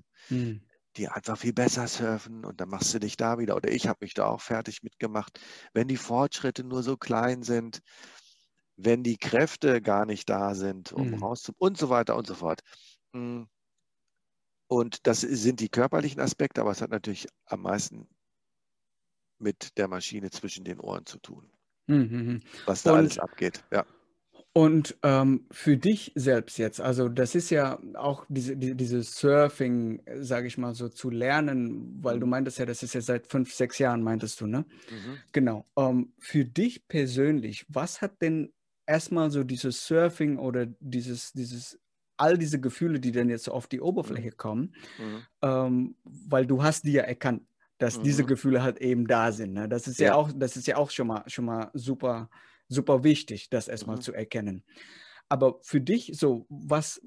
die 0.97 1.07
einfach 1.07 1.37
viel 1.37 1.53
besser 1.53 1.87
surfen 1.87 2.43
und 2.45 2.59
dann 2.59 2.69
machst 2.69 2.93
du 2.93 2.99
dich 2.99 3.17
da 3.17 3.37
wieder. 3.37 3.55
Oder 3.55 3.71
ich 3.71 3.87
habe 3.87 3.99
mich 4.01 4.13
da 4.13 4.25
auch 4.25 4.41
fertig 4.41 4.83
mitgemacht. 4.83 5.39
Wenn 5.73 5.87
die 5.87 5.97
Fortschritte 5.97 6.63
nur 6.63 6.83
so 6.83 6.97
klein 6.97 7.43
sind, 7.43 7.81
wenn 8.75 9.03
die 9.03 9.17
Kräfte 9.17 9.81
gar 9.81 10.05
nicht 10.05 10.29
da 10.29 10.55
sind, 10.55 10.91
um 10.91 11.11
mhm. 11.11 11.23
rauszukommen 11.23 11.71
und 11.71 11.77
so 11.77 11.89
weiter 11.89 12.15
und 12.15 12.27
so 12.27 12.35
fort. 12.35 12.61
Hm. 13.13 13.47
Und 14.67 15.07
das 15.07 15.21
sind 15.21 15.59
die 15.61 15.69
körperlichen 15.69 16.19
Aspekte, 16.19 16.61
aber 16.61 16.71
es 16.71 16.81
hat 16.81 16.91
natürlich 16.91 17.27
am 17.45 17.61
meisten 17.61 18.07
mit 19.39 19.77
der 19.77 19.87
Maschine 19.87 20.29
zwischen 20.29 20.65
den 20.65 20.79
Ohren 20.79 21.05
zu 21.05 21.19
tun. 21.19 21.49
Mhm. 21.87 21.95
mhm. 21.95 22.39
Was 22.65 22.83
da 22.83 22.91
und, 22.91 22.97
alles 22.97 23.17
abgeht. 23.17 23.63
Ja. 23.71 23.85
Und 24.57 24.97
ähm, 25.03 25.45
für 25.51 25.77
dich 25.77 26.11
selbst 26.15 26.57
jetzt, 26.57 26.81
also 26.81 27.09
das 27.09 27.35
ist 27.35 27.51
ja 27.51 27.77
auch 27.93 28.25
diese, 28.27 28.57
die, 28.57 28.73
dieses 28.73 29.15
Surfing, 29.15 30.01
sage 30.15 30.47
ich 30.47 30.57
mal 30.57 30.73
so, 30.73 30.89
zu 30.89 31.11
lernen, 31.11 31.99
weil 32.01 32.19
du 32.19 32.25
mhm. 32.25 32.31
meintest 32.31 32.57
ja, 32.57 32.65
das 32.65 32.81
ist 32.81 32.95
ja 32.95 33.01
seit 33.01 33.27
fünf, 33.27 33.53
sechs 33.53 33.77
Jahren, 33.77 34.01
meintest 34.01 34.41
du, 34.41 34.47
ne? 34.47 34.65
Mhm. 34.89 35.17
Genau. 35.31 35.67
Ähm, 35.77 36.11
für 36.17 36.43
dich 36.43 36.87
persönlich, 36.87 37.67
was 37.69 38.01
hat 38.01 38.19
denn 38.23 38.51
erstmal 38.87 39.29
so 39.29 39.43
dieses 39.43 39.85
Surfing 39.85 40.39
oder 40.39 40.65
dieses, 40.79 41.33
dieses, 41.33 41.79
all 42.17 42.35
diese 42.35 42.59
Gefühle, 42.59 42.99
die 42.99 43.11
dann 43.11 43.29
jetzt 43.29 43.51
auf 43.51 43.67
die 43.67 43.79
Oberfläche 43.79 44.31
mhm. 44.31 44.37
kommen, 44.37 44.75
mhm. 44.97 45.21
ähm, 45.43 45.95
weil 46.03 46.47
du 46.47 46.63
hast 46.63 46.83
die 46.85 46.93
ja 46.93 47.03
erkannt, 47.03 47.43
dass 47.77 48.01
diese 48.01 48.23
mhm. 48.23 48.27
Gefühle 48.27 48.63
halt 48.63 48.81
eben 48.81 49.05
da 49.05 49.31
sind. 49.31 49.53
Ne? 49.53 49.69
Das 49.69 49.87
ist 49.87 49.99
ja. 49.99 50.07
ja 50.07 50.15
auch, 50.15 50.31
das 50.35 50.57
ist 50.57 50.65
ja 50.65 50.77
auch 50.77 50.89
schon 50.89 51.05
mal, 51.05 51.23
schon 51.27 51.45
mal 51.45 51.69
super 51.75 52.31
super 52.67 53.03
wichtig, 53.03 53.49
das 53.49 53.67
erstmal 53.67 53.97
mhm. 53.97 54.01
zu 54.01 54.13
erkennen. 54.13 54.63
Aber 55.29 55.59
für 55.61 55.81
dich, 55.81 56.11
so, 56.13 56.45
was, 56.49 57.01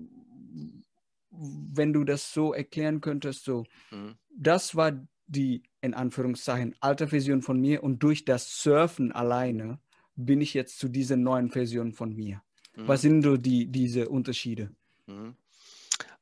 wenn 1.30 1.92
du 1.92 2.04
das 2.04 2.32
so 2.32 2.52
erklären 2.52 3.00
könntest, 3.00 3.44
so, 3.44 3.64
mhm. 3.90 4.16
das 4.30 4.74
war 4.74 4.92
die, 5.26 5.62
in 5.80 5.94
Anführungszeichen, 5.94 6.74
alte 6.80 7.08
Version 7.08 7.42
von 7.42 7.60
mir 7.60 7.82
und 7.82 8.02
durch 8.02 8.24
das 8.24 8.62
Surfen 8.62 9.12
alleine 9.12 9.78
bin 10.16 10.40
ich 10.40 10.54
jetzt 10.54 10.78
zu 10.78 10.88
dieser 10.88 11.16
neuen 11.16 11.50
Version 11.50 11.92
von 11.92 12.14
mir. 12.14 12.42
Mhm. 12.76 12.88
Was 12.88 13.02
sind 13.02 13.22
so 13.22 13.36
die, 13.36 13.66
diese 13.66 14.08
Unterschiede? 14.08 14.70
Mhm. 15.06 15.36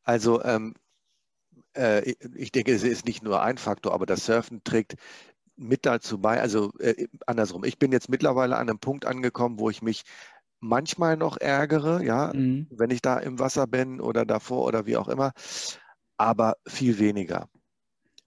Also, 0.04 0.42
ähm, 0.44 0.74
äh, 1.74 2.14
ich 2.34 2.52
denke, 2.52 2.72
es 2.72 2.82
ist 2.82 3.06
nicht 3.06 3.22
nur 3.22 3.42
ein 3.42 3.58
Faktor, 3.58 3.92
aber 3.92 4.06
das 4.06 4.26
Surfen 4.26 4.62
trägt 4.64 4.96
mit 5.58 5.84
dazu 5.84 6.18
bei, 6.18 6.40
also 6.40 6.72
äh, 6.78 7.08
andersrum, 7.26 7.64
ich 7.64 7.78
bin 7.78 7.92
jetzt 7.92 8.08
mittlerweile 8.08 8.56
an 8.56 8.68
einem 8.68 8.78
Punkt 8.78 9.04
angekommen, 9.04 9.58
wo 9.58 9.68
ich 9.68 9.82
mich 9.82 10.04
manchmal 10.60 11.16
noch 11.16 11.36
ärgere, 11.36 12.02
ja, 12.02 12.32
mhm. 12.34 12.66
wenn 12.70 12.90
ich 12.90 13.02
da 13.02 13.18
im 13.18 13.38
Wasser 13.38 13.66
bin 13.66 14.00
oder 14.00 14.24
davor 14.24 14.64
oder 14.64 14.86
wie 14.86 14.96
auch 14.96 15.08
immer, 15.08 15.32
aber 16.16 16.56
viel 16.66 16.98
weniger. 16.98 17.48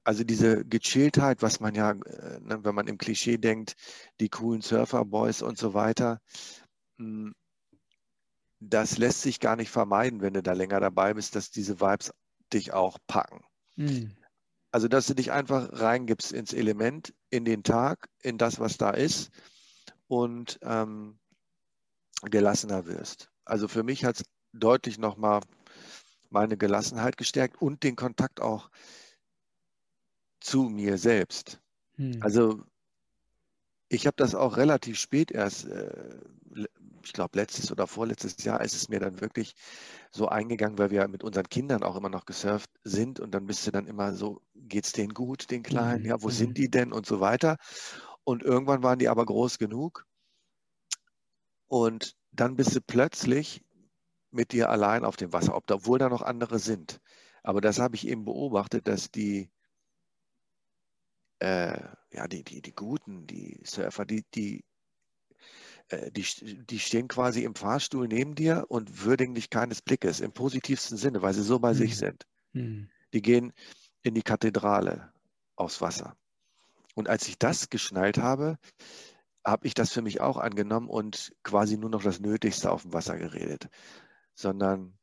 Also 0.04 0.24
diese 0.24 0.66
Gechilltheit, 0.66 1.42
was 1.42 1.60
man 1.60 1.76
ja, 1.76 1.92
äh, 1.92 2.40
ne, 2.42 2.64
wenn 2.64 2.76
man 2.76 2.88
im 2.88 2.98
Klischee 2.98 3.38
denkt, 3.38 3.76
die 4.20 4.30
coolen 4.30 4.62
Surferboys 4.62 5.42
und 5.42 5.58
so 5.58 5.74
weiter, 5.74 6.20
mh, 6.98 7.06
hm, 7.06 7.36
das 8.64 9.00
lässt 9.00 9.24
sich 9.24 9.40
gar 9.40 9.56
nicht 9.56 9.72
vermeiden, 9.72 10.22
wenn 10.22 10.36
du 10.36 10.44
da 10.44 10.54
länger 10.54 10.80
dabei 10.80 11.16
bist, 11.16 11.36
dass 11.36 11.50
diese 11.50 11.82
Vibes 11.82 12.14
dich 12.54 12.74
auch 12.74 13.00
packen. 13.08 13.44
Mhm. 13.76 14.12
Also, 14.72 14.88
dass 14.88 15.08
du 15.08 15.14
dich 15.14 15.32
einfach 15.32 15.70
reingibst 15.72 16.32
ins 16.32 16.54
Element, 16.54 17.14
in 17.30 17.46
den 17.46 17.64
Tag, 17.64 18.10
in 18.22 18.38
das, 18.38 18.60
was 18.60 18.78
da 18.78 18.92
ist 18.92 19.32
und 20.08 20.60
ähm, 20.64 21.20
gelassener 22.24 22.86
wirst. 22.86 23.30
Also 23.46 23.68
für 23.68 23.84
mich 23.84 24.06
hat 24.06 24.18
es 24.18 24.24
deutlich 24.54 24.98
nochmal 24.98 25.42
meine 26.30 26.58
Gelassenheit 26.58 27.18
gestärkt 27.18 27.62
und 27.62 27.84
den 27.84 27.96
Kontakt 27.96 28.40
auch 28.42 28.70
zu 30.40 30.64
mir 30.64 30.98
selbst. 30.98 31.62
Hm. 31.96 32.18
Also 32.22 32.64
ich 33.90 34.08
habe 34.08 34.16
das 34.18 34.36
auch 34.36 34.58
relativ 34.58 34.98
spät 34.98 35.32
erst 35.32 35.66
äh, 35.66 36.18
ich 37.04 37.14
glaube, 37.14 37.38
letztes 37.38 37.72
oder 37.72 37.88
vorletztes 37.88 38.44
Jahr 38.44 38.62
ist 38.62 38.76
es 38.76 38.90
mir 38.90 39.00
dann 39.00 39.22
wirklich 39.22 39.54
so 40.12 40.28
eingegangen, 40.28 40.78
weil 40.78 40.92
wir 40.92 41.08
mit 41.08 41.24
unseren 41.24 41.50
Kindern 41.50 41.84
auch 41.84 41.96
immer 41.96 42.10
noch 42.10 42.26
gesurft 42.26 42.70
sind 42.84 43.20
und 43.20 43.32
dann 43.32 43.48
bist 43.48 43.66
du 43.68 43.72
dann 43.72 43.88
immer 43.88 44.14
so, 44.14 44.42
geht 44.56 44.86
es 44.86 44.92
denen 44.92 45.14
gut, 45.14 45.52
den 45.52 45.64
Kleinen? 45.64 46.04
Mhm. 46.04 46.10
Ja, 46.10 46.22
wo 46.22 46.28
mhm. 46.28 46.34
sind 46.34 46.58
die 46.58 46.70
denn 46.70 46.92
und 46.94 47.06
so 47.06 47.20
weiter. 47.20 47.58
Und 48.24 48.44
irgendwann 48.44 48.84
waren 48.84 49.00
die 49.00 49.10
aber 49.10 49.26
groß 49.26 49.58
genug 49.58 50.06
und 51.68 52.18
dann 52.32 52.56
bist 52.56 52.76
du 52.76 52.82
plötzlich 52.82 53.64
mit 54.32 54.52
dir 54.52 54.70
allein 54.70 55.06
auf 55.06 55.16
dem 55.16 55.34
Wasser, 55.34 55.56
obwohl 55.56 56.00
da 56.00 56.10
noch 56.10 56.22
andere 56.22 56.60
sind. 56.60 57.00
Aber 57.44 57.62
das 57.62 57.80
habe 57.80 57.96
ich 57.96 58.08
eben 58.08 58.26
beobachtet, 58.26 58.88
dass 58.88 59.10
die, 59.10 59.50
äh, 61.40 61.80
ja, 62.12 62.28
die, 62.28 62.44
die, 62.44 62.62
die 62.62 62.76
Guten, 62.76 63.26
die 63.26 63.60
Surfer, 63.64 64.06
die, 64.06 64.26
die 64.36 64.64
die, 66.12 66.26
die 66.66 66.80
stehen 66.80 67.08
quasi 67.08 67.44
im 67.44 67.56
Fahrstuhl 67.56 68.08
neben 68.08 68.36
dir 68.36 68.66
und 68.70 69.04
würdigen 69.04 69.36
dich 69.36 69.50
keines 69.50 69.82
Blickes, 69.82 70.20
im 70.20 70.32
positivsten 70.32 70.98
Sinne, 70.98 71.22
weil 71.22 71.34
sie 71.34 71.44
so 71.44 71.60
bei 71.60 71.74
mhm. 71.74 71.78
sich 71.78 71.98
sind. 71.98 72.26
Mhm. 72.54 72.90
Die 73.14 73.22
gehen 73.22 73.54
in 74.04 74.14
die 74.14 74.24
Kathedrale 74.24 75.12
aufs 75.56 75.82
Wasser. 75.82 76.16
Und 76.96 77.10
als 77.10 77.28
ich 77.28 77.38
das 77.38 77.70
geschnallt 77.70 78.18
habe, 78.18 78.58
habe 79.46 79.68
ich 79.68 79.74
das 79.74 79.92
für 79.92 80.02
mich 80.02 80.22
auch 80.22 80.38
angenommen 80.38 80.88
und 80.88 81.34
quasi 81.44 81.78
nur 81.78 81.90
noch 81.90 82.04
das 82.04 82.20
Nötigste 82.20 82.72
auf 82.72 82.84
dem 82.84 82.94
Wasser 82.94 83.18
geredet, 83.18 83.70
sondern 84.36 84.98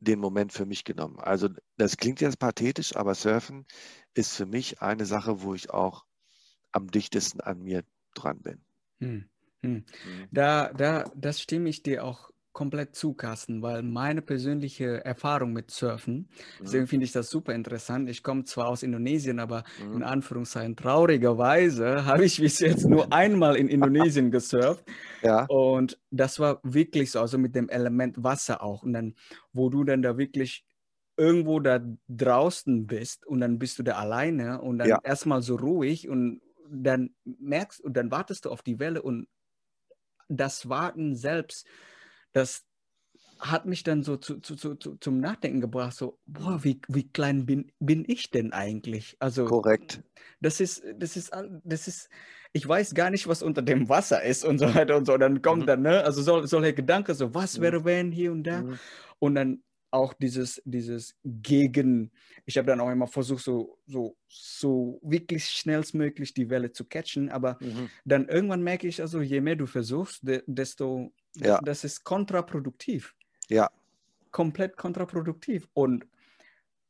den 0.00 0.18
Moment 0.18 0.52
für 0.52 0.66
mich 0.66 0.84
genommen. 0.84 1.18
Also 1.18 1.48
das 1.76 1.96
klingt 1.96 2.20
jetzt 2.20 2.38
pathetisch, 2.38 2.96
aber 2.96 3.14
Surfen 3.14 3.66
ist 4.14 4.34
für 4.34 4.46
mich 4.46 4.80
eine 4.82 5.06
Sache, 5.06 5.42
wo 5.42 5.54
ich 5.54 5.70
auch 5.70 6.04
am 6.72 6.90
dichtesten 6.90 7.40
an 7.40 7.62
mir 7.62 7.84
dran 8.14 8.40
bin. 8.40 8.64
Hm, 9.00 9.28
hm. 9.64 9.74
Mhm. 9.74 9.84
Da, 10.30 10.72
da, 10.72 11.10
das 11.14 11.40
stimme 11.40 11.68
ich 11.68 11.82
dir 11.82 12.04
auch 12.04 12.30
komplett 12.54 12.94
zu, 12.94 13.14
Carsten, 13.14 13.62
weil 13.62 13.82
meine 13.82 14.22
persönliche 14.22 15.04
Erfahrung 15.04 15.52
mit 15.52 15.72
Surfen, 15.72 16.14
mhm. 16.14 16.28
deswegen 16.62 16.86
finde 16.86 17.04
ich 17.04 17.12
das 17.12 17.28
super 17.28 17.52
interessant. 17.52 18.08
Ich 18.08 18.22
komme 18.22 18.44
zwar 18.44 18.68
aus 18.68 18.82
Indonesien, 18.82 19.40
aber 19.40 19.64
mhm. 19.84 19.96
in 19.96 20.02
Anführungszeichen 20.04 20.76
traurigerweise 20.76 22.04
habe 22.06 22.24
ich 22.24 22.40
bis 22.40 22.60
jetzt 22.60 22.88
nur 22.88 23.12
einmal 23.12 23.56
in 23.56 23.68
Indonesien 23.68 24.30
gesurft. 24.30 24.84
Ja. 25.22 25.46
Und 25.46 25.98
das 26.10 26.38
war 26.38 26.60
wirklich 26.62 27.10
so, 27.10 27.18
also 27.18 27.38
mit 27.38 27.54
dem 27.54 27.70
Element 27.70 28.22
Wasser 28.22 28.62
auch. 28.62 28.82
Und 28.82 28.92
dann, 28.92 29.14
wo 29.54 29.70
du 29.70 29.82
dann 29.82 30.02
da 30.02 30.18
wirklich 30.18 30.66
irgendwo 31.16 31.60
da 31.60 31.80
draußen 32.08 32.86
bist 32.86 33.26
und 33.26 33.40
dann 33.40 33.58
bist 33.58 33.78
du 33.78 33.82
da 33.82 33.94
alleine 33.94 34.60
und 34.60 34.78
dann 34.80 34.88
ja. 34.88 34.98
erstmal 35.02 35.40
so 35.40 35.56
ruhig 35.56 36.10
und 36.10 36.42
dann 36.70 37.14
merkst 37.24 37.80
und 37.80 37.96
dann 37.96 38.10
wartest 38.10 38.44
du 38.44 38.50
auf 38.50 38.62
die 38.62 38.78
Welle 38.78 39.00
und 39.00 39.28
das 40.28 40.68
Warten 40.68 41.14
selbst 41.16 41.66
das 42.34 42.66
hat 43.38 43.66
mich 43.66 43.82
dann 43.82 44.02
so 44.02 44.16
zu, 44.16 44.40
zu, 44.40 44.56
zu, 44.56 44.96
zum 44.96 45.20
Nachdenken 45.20 45.60
gebracht, 45.60 45.94
so, 45.94 46.18
boah, 46.26 46.62
wie, 46.62 46.80
wie 46.88 47.08
klein 47.08 47.46
bin, 47.46 47.72
bin 47.78 48.04
ich 48.06 48.30
denn 48.30 48.52
eigentlich? 48.52 49.16
Also, 49.18 49.44
Korrekt. 49.44 50.02
Das 50.40 50.60
ist, 50.60 50.82
das 50.96 51.16
ist, 51.16 51.32
das 51.64 51.88
ist, 51.88 52.08
ich 52.52 52.66
weiß 52.66 52.94
gar 52.94 53.10
nicht, 53.10 53.26
was 53.26 53.42
unter 53.42 53.62
dem 53.62 53.88
Wasser 53.88 54.22
ist 54.22 54.44
und 54.44 54.58
so 54.58 54.74
weiter 54.74 54.96
und 54.96 55.06
so. 55.06 55.14
Und 55.14 55.20
dann 55.20 55.42
kommt 55.42 55.62
mhm. 55.62 55.66
dann, 55.66 55.82
ne, 55.82 56.04
also 56.04 56.22
so, 56.22 56.46
solche 56.46 56.74
Gedanken, 56.74 57.14
so, 57.14 57.34
was 57.34 57.58
mhm. 57.58 57.62
wäre, 57.62 57.84
wenn 57.84 58.12
hier 58.12 58.32
und 58.32 58.44
da? 58.44 58.62
Mhm. 58.62 58.78
Und 59.18 59.34
dann 59.34 59.62
auch 59.94 60.12
dieses, 60.12 60.60
dieses 60.64 61.16
Gegen, 61.24 62.10
ich 62.44 62.58
habe 62.58 62.66
dann 62.66 62.80
auch 62.80 62.90
immer 62.90 63.06
versucht, 63.06 63.44
so, 63.44 63.78
so, 63.86 64.16
so 64.28 65.00
wirklich 65.02 65.46
schnellstmöglich 65.46 66.34
die 66.34 66.50
Welle 66.50 66.72
zu 66.72 66.84
catchen, 66.84 67.30
aber 67.30 67.56
mhm. 67.60 67.88
dann 68.04 68.28
irgendwann 68.28 68.62
merke 68.62 68.88
ich, 68.88 69.00
also 69.00 69.20
je 69.20 69.40
mehr 69.40 69.56
du 69.56 69.66
versuchst, 69.66 70.20
desto 70.46 71.12
ja. 71.36 71.60
Das 71.62 71.84
ist 71.84 72.04
kontraproduktiv. 72.04 73.14
Ja. 73.48 73.70
Komplett 74.30 74.76
kontraproduktiv. 74.76 75.68
Und 75.74 76.06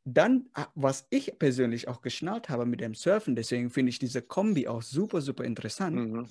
dann, 0.05 0.51
ah, 0.53 0.67
was 0.75 1.07
ich 1.11 1.39
persönlich 1.39 1.89
auch 1.89 2.03
geschnallt 2.03 2.49
habe 2.49 2.67
mit 2.67 2.81
dem 2.81 2.95
Surfen, 2.95 3.37
deswegen 3.37 3.71
finde 3.71 3.91
ich 3.91 3.99
diese 3.99 4.21
Kombi 4.21 4.69
auch 4.69 4.83
super, 4.83 5.21
super 5.21 5.45
interessant. 5.45 5.97
Mhm. 5.97 6.29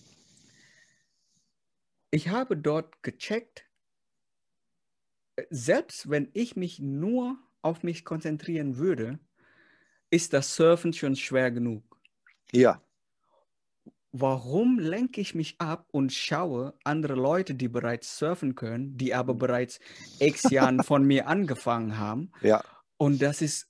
Ich 2.12 2.30
habe 2.30 2.56
dort 2.56 3.02
gecheckt, 3.02 3.66
selbst 5.50 6.10
wenn 6.10 6.30
ich 6.34 6.56
mich 6.56 6.80
nur 6.80 7.38
auf 7.62 7.84
mich 7.84 8.06
konzentrieren 8.06 8.78
würde, 8.78 9.20
ist 10.10 10.34
das 10.34 10.56
Surfen 10.56 10.94
schon 10.94 11.16
schwer 11.16 11.52
genug. 11.52 11.84
Ja 12.52 12.82
warum 14.14 14.78
lenke 14.80 15.20
ich 15.20 15.36
mich 15.36 15.60
ab 15.60 15.88
und 15.92 16.14
schaue 16.14 16.76
andere 16.84 17.16
Leute, 17.16 17.56
die 17.56 17.68
bereits 17.68 18.18
surfen 18.18 18.56
können, 18.56 18.96
die 18.96 19.14
aber 19.14 19.34
bereits 19.34 19.80
x 20.20 20.50
Jahren 20.52 20.82
von 20.84 21.04
mir 21.04 21.28
angefangen 21.28 21.98
haben. 21.98 22.32
Ja. 22.42 22.64
Und 22.98 23.22
das 23.22 23.42
ist 23.42 23.68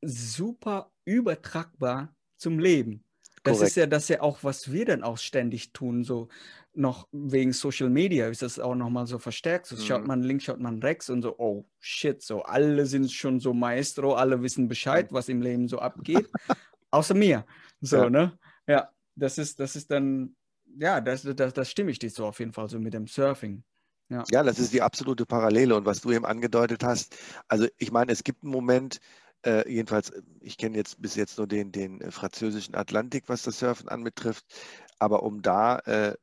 super 0.00 0.92
übertragbar 1.04 2.14
zum 2.36 2.58
Leben. 2.58 3.04
Das 3.42 3.56
Korrekt. 3.56 3.70
ist 3.70 3.76
ja 3.76 3.86
das 3.86 4.08
ja 4.08 4.20
auch, 4.20 4.44
was 4.44 4.70
wir 4.70 4.84
dann 4.84 5.02
auch 5.02 5.18
ständig 5.18 5.72
tun, 5.72 6.04
so 6.04 6.28
noch 6.72 7.08
wegen 7.12 7.52
Social 7.52 7.90
Media 7.90 8.28
ist 8.28 8.42
das 8.42 8.58
auch 8.58 8.74
nochmal 8.74 9.06
so 9.06 9.18
verstärkt. 9.18 9.66
So 9.66 9.76
mhm. 9.76 9.80
schaut 9.80 10.06
man 10.06 10.22
links, 10.22 10.44
schaut 10.44 10.60
man 10.60 10.80
rechts 10.80 11.10
und 11.10 11.22
so, 11.22 11.36
oh 11.38 11.66
shit, 11.78 12.22
so 12.22 12.42
alle 12.42 12.86
sind 12.86 13.10
schon 13.10 13.40
so 13.40 13.52
Maestro, 13.52 14.14
alle 14.14 14.42
wissen 14.42 14.68
Bescheid, 14.68 15.12
was 15.12 15.28
im 15.28 15.42
Leben 15.42 15.68
so 15.68 15.78
abgeht, 15.78 16.28
außer 16.90 17.14
mir. 17.14 17.44
So, 17.80 17.96
ja. 17.96 18.10
ne? 18.10 18.38
Ja 18.66 18.90
das 19.20 19.38
ist, 19.38 19.60
das 19.60 19.76
ist 19.76 19.90
dann, 19.90 20.34
ja, 20.78 21.00
das, 21.00 21.22
das, 21.22 21.52
das 21.52 21.70
stimme 21.70 21.90
ich 21.90 21.98
dir 21.98 22.10
so 22.10 22.26
auf 22.26 22.38
jeden 22.40 22.52
Fall, 22.52 22.68
so 22.68 22.78
mit 22.78 22.94
dem 22.94 23.06
Surfing. 23.06 23.62
Ja. 24.08 24.24
ja, 24.30 24.42
das 24.42 24.58
ist 24.58 24.72
die 24.72 24.82
absolute 24.82 25.24
Parallele. 25.24 25.76
Und 25.76 25.84
was 25.84 26.00
du 26.00 26.10
eben 26.10 26.24
angedeutet 26.24 26.82
hast, 26.82 27.16
also 27.46 27.68
ich 27.78 27.92
meine, 27.92 28.10
es 28.10 28.24
gibt 28.24 28.42
einen 28.42 28.50
Moment, 28.50 28.98
äh, 29.46 29.70
jedenfalls, 29.72 30.12
ich 30.40 30.58
kenne 30.58 30.76
jetzt 30.76 31.00
bis 31.00 31.14
jetzt 31.14 31.38
nur 31.38 31.46
den, 31.46 31.70
den 31.70 32.00
äh, 32.00 32.10
französischen 32.10 32.74
Atlantik, 32.74 33.28
was 33.28 33.42
das 33.42 33.60
Surfen 33.60 33.88
anbetrifft, 33.88 34.44
aber 34.98 35.22
um 35.22 35.42
da, 35.42 35.78
äh, 35.80 36.16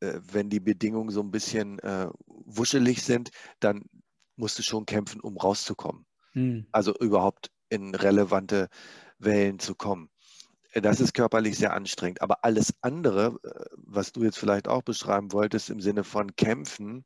wenn 0.00 0.50
die 0.50 0.60
Bedingungen 0.60 1.10
so 1.10 1.20
ein 1.20 1.30
bisschen 1.30 1.78
äh, 1.80 2.08
wuschelig 2.26 3.02
sind, 3.02 3.30
dann 3.60 3.84
musst 4.36 4.58
du 4.58 4.62
schon 4.62 4.86
kämpfen, 4.86 5.20
um 5.20 5.36
rauszukommen. 5.36 6.06
Hm. 6.32 6.66
Also 6.72 6.94
überhaupt 6.98 7.50
in 7.68 7.94
relevante 7.94 8.68
Wellen 9.18 9.58
zu 9.58 9.74
kommen 9.74 10.10
das 10.74 11.00
ist 11.00 11.14
körperlich 11.14 11.58
sehr 11.58 11.72
anstrengend. 11.72 12.22
Aber 12.22 12.44
alles 12.44 12.74
andere, 12.80 13.38
äh, 13.42 13.64
was 13.76 14.12
du 14.12 14.22
jetzt 14.22 14.38
vielleicht 14.38 14.68
auch 14.68 14.82
beschreiben 14.82 15.32
wolltest 15.32 15.70
im 15.70 15.80
Sinne 15.80 16.04
von 16.04 16.36
Kämpfen 16.36 17.04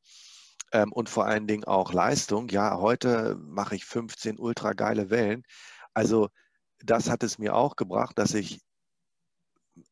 ähm, 0.72 0.92
und 0.92 1.08
vor 1.08 1.26
allen 1.26 1.46
Dingen 1.46 1.64
auch 1.64 1.92
Leistung, 1.92 2.48
ja, 2.48 2.78
heute 2.78 3.36
mache 3.40 3.76
ich 3.76 3.84
15 3.84 4.38
ultra 4.38 4.72
geile 4.74 5.10
Wellen. 5.10 5.44
Also 5.94 6.28
das 6.80 7.08
hat 7.08 7.22
es 7.22 7.38
mir 7.38 7.54
auch 7.54 7.76
gebracht, 7.76 8.18
dass 8.18 8.34
ich 8.34 8.60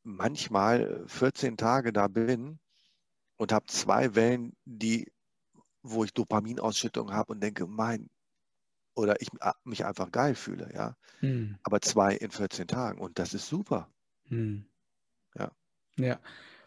manchmal 0.03 1.05
14 1.07 1.57
Tage 1.57 1.93
da 1.93 2.09
bin 2.09 2.61
und 3.42 3.52
habe 3.52 3.66
zwei 3.66 4.14
Wellen, 4.14 4.55
die, 4.64 5.11
wo 5.83 6.05
ich 6.05 6.14
Dopaminausschüttung 6.14 7.12
habe 7.12 7.33
und 7.33 7.42
denke, 7.42 7.66
mein 7.66 8.09
oder 8.94 9.20
ich 9.20 9.31
mich 9.64 9.85
einfach 9.85 10.12
geil 10.12 10.37
fühle, 10.37 10.70
ja. 10.72 10.96
Hm. 11.20 11.57
Aber 11.64 11.81
zwei 11.81 12.14
in 12.14 12.31
14 12.31 12.68
Tagen 12.68 13.00
und 13.00 13.18
das 13.18 13.35
ist 13.35 13.48
super. 13.48 13.88
Hm. 14.28 14.64
Ja. 15.37 15.50
Ja. 15.96 16.20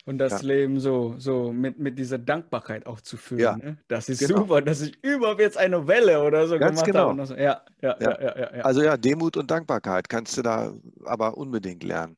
Und 0.06 0.18
das 0.18 0.42
ja. 0.42 0.48
Leben 0.50 0.80
so, 0.82 1.16
so 1.18 1.54
mit, 1.54 1.80
mit 1.80 1.98
dieser 1.98 2.18
Dankbarkeit 2.18 2.86
auch 2.88 3.00
zu 3.00 3.16
fühlen. 3.16 3.40
Ja. 3.40 3.56
Ne? 3.56 3.78
Das 3.88 4.10
ist 4.10 4.20
genau. 4.20 4.42
super, 4.42 4.62
dass 4.62 4.82
ich 4.82 5.02
überhaupt 5.02 5.40
jetzt 5.40 5.58
eine 5.58 5.88
Welle 5.88 6.24
oder 6.24 6.46
so 6.48 6.60
Ganz 6.60 6.84
gemacht 6.84 6.86
genau. 6.86 7.10
habe. 7.10 7.26
So. 7.26 7.36
Ja, 7.36 7.64
ja, 7.82 7.96
ja. 8.02 8.22
Ja, 8.22 8.58
ja, 8.58 8.64
Also 8.66 8.84
ja, 8.84 8.98
Demut 8.98 9.38
und 9.38 9.50
Dankbarkeit 9.50 10.10
kannst 10.10 10.38
du 10.38 10.42
da 10.42 10.74
aber 11.06 11.38
unbedingt 11.38 11.84
lernen. 11.84 12.18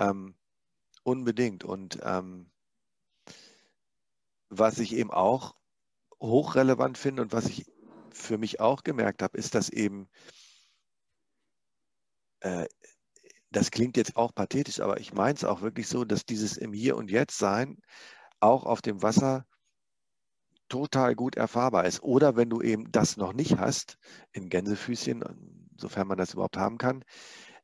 Ähm, 0.00 0.34
unbedingt. 1.02 1.64
Und 1.64 1.98
ähm, 2.02 2.50
was 4.50 4.78
ich 4.78 4.94
eben 4.94 5.10
auch 5.10 5.54
hochrelevant 6.20 6.98
finde 6.98 7.22
und 7.22 7.32
was 7.32 7.46
ich 7.46 7.64
für 8.10 8.36
mich 8.36 8.60
auch 8.60 8.82
gemerkt 8.82 9.22
habe, 9.22 9.38
ist, 9.38 9.54
dass 9.54 9.70
eben, 9.70 10.08
äh, 12.40 12.66
das 13.50 13.70
klingt 13.70 13.96
jetzt 13.96 14.16
auch 14.16 14.34
pathetisch, 14.34 14.80
aber 14.80 15.00
ich 15.00 15.14
meine 15.14 15.34
es 15.34 15.44
auch 15.44 15.62
wirklich 15.62 15.88
so, 15.88 16.04
dass 16.04 16.26
dieses 16.26 16.56
im 16.56 16.72
Hier 16.72 16.96
und 16.96 17.10
Jetzt 17.10 17.38
sein 17.38 17.78
auch 18.40 18.64
auf 18.64 18.82
dem 18.82 19.02
Wasser 19.02 19.46
total 20.68 21.14
gut 21.14 21.36
erfahrbar 21.36 21.84
ist. 21.84 22.02
Oder 22.02 22.36
wenn 22.36 22.50
du 22.50 22.60
eben 22.60 22.90
das 22.92 23.16
noch 23.16 23.32
nicht 23.32 23.58
hast, 23.58 23.98
in 24.32 24.48
Gänsefüßchen, 24.48 25.24
sofern 25.76 26.08
man 26.08 26.18
das 26.18 26.34
überhaupt 26.34 26.56
haben 26.56 26.78
kann, 26.78 27.04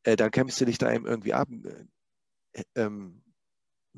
äh, 0.03 0.17
dann 0.17 0.31
kämpfst 0.31 0.61
du 0.61 0.65
dich 0.65 0.79
da 0.79 0.93
eben 0.93 1.07
irgendwie 1.07 1.35
ab, 1.35 1.49
äh, 2.53 2.65
ähm, 2.75 3.23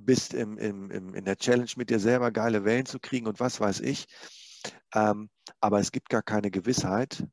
bist 0.04 0.34
im, 0.34 0.58
im, 0.58 0.90
im, 0.90 1.14
in 1.14 1.24
der 1.24 1.36
Challenge 1.36 1.70
mit 1.76 1.90
dir 1.90 2.00
selber 2.00 2.30
geile 2.30 2.64
Wellen 2.64 2.86
zu 2.86 2.98
kriegen 2.98 3.26
und 3.26 3.40
was 3.40 3.60
weiß 3.60 3.80
ich. 3.80 4.06
Ähm, 4.94 5.28
aber 5.60 5.80
es 5.80 5.92
gibt 5.92 6.08
gar 6.08 6.22
keine 6.22 6.50
Gewissheit, 6.50 7.24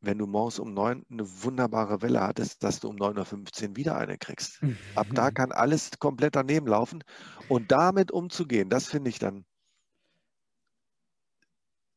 wenn 0.00 0.18
du 0.18 0.26
morgens 0.26 0.58
um 0.58 0.72
neun 0.72 1.04
eine 1.10 1.26
wunderbare 1.42 2.02
Welle 2.02 2.20
hattest, 2.20 2.62
dass 2.62 2.80
du 2.80 2.88
um 2.88 2.96
9.15 2.96 3.70
Uhr 3.70 3.76
wieder 3.76 3.96
eine 3.96 4.18
kriegst. 4.18 4.60
Ab 4.94 5.08
da 5.12 5.30
kann 5.30 5.52
alles 5.52 5.90
komplett 5.98 6.36
daneben 6.36 6.66
laufen. 6.66 7.04
Und 7.48 7.70
damit 7.70 8.10
umzugehen, 8.10 8.70
das 8.70 8.86
finde 8.86 9.10
ich 9.10 9.18
dann, 9.18 9.44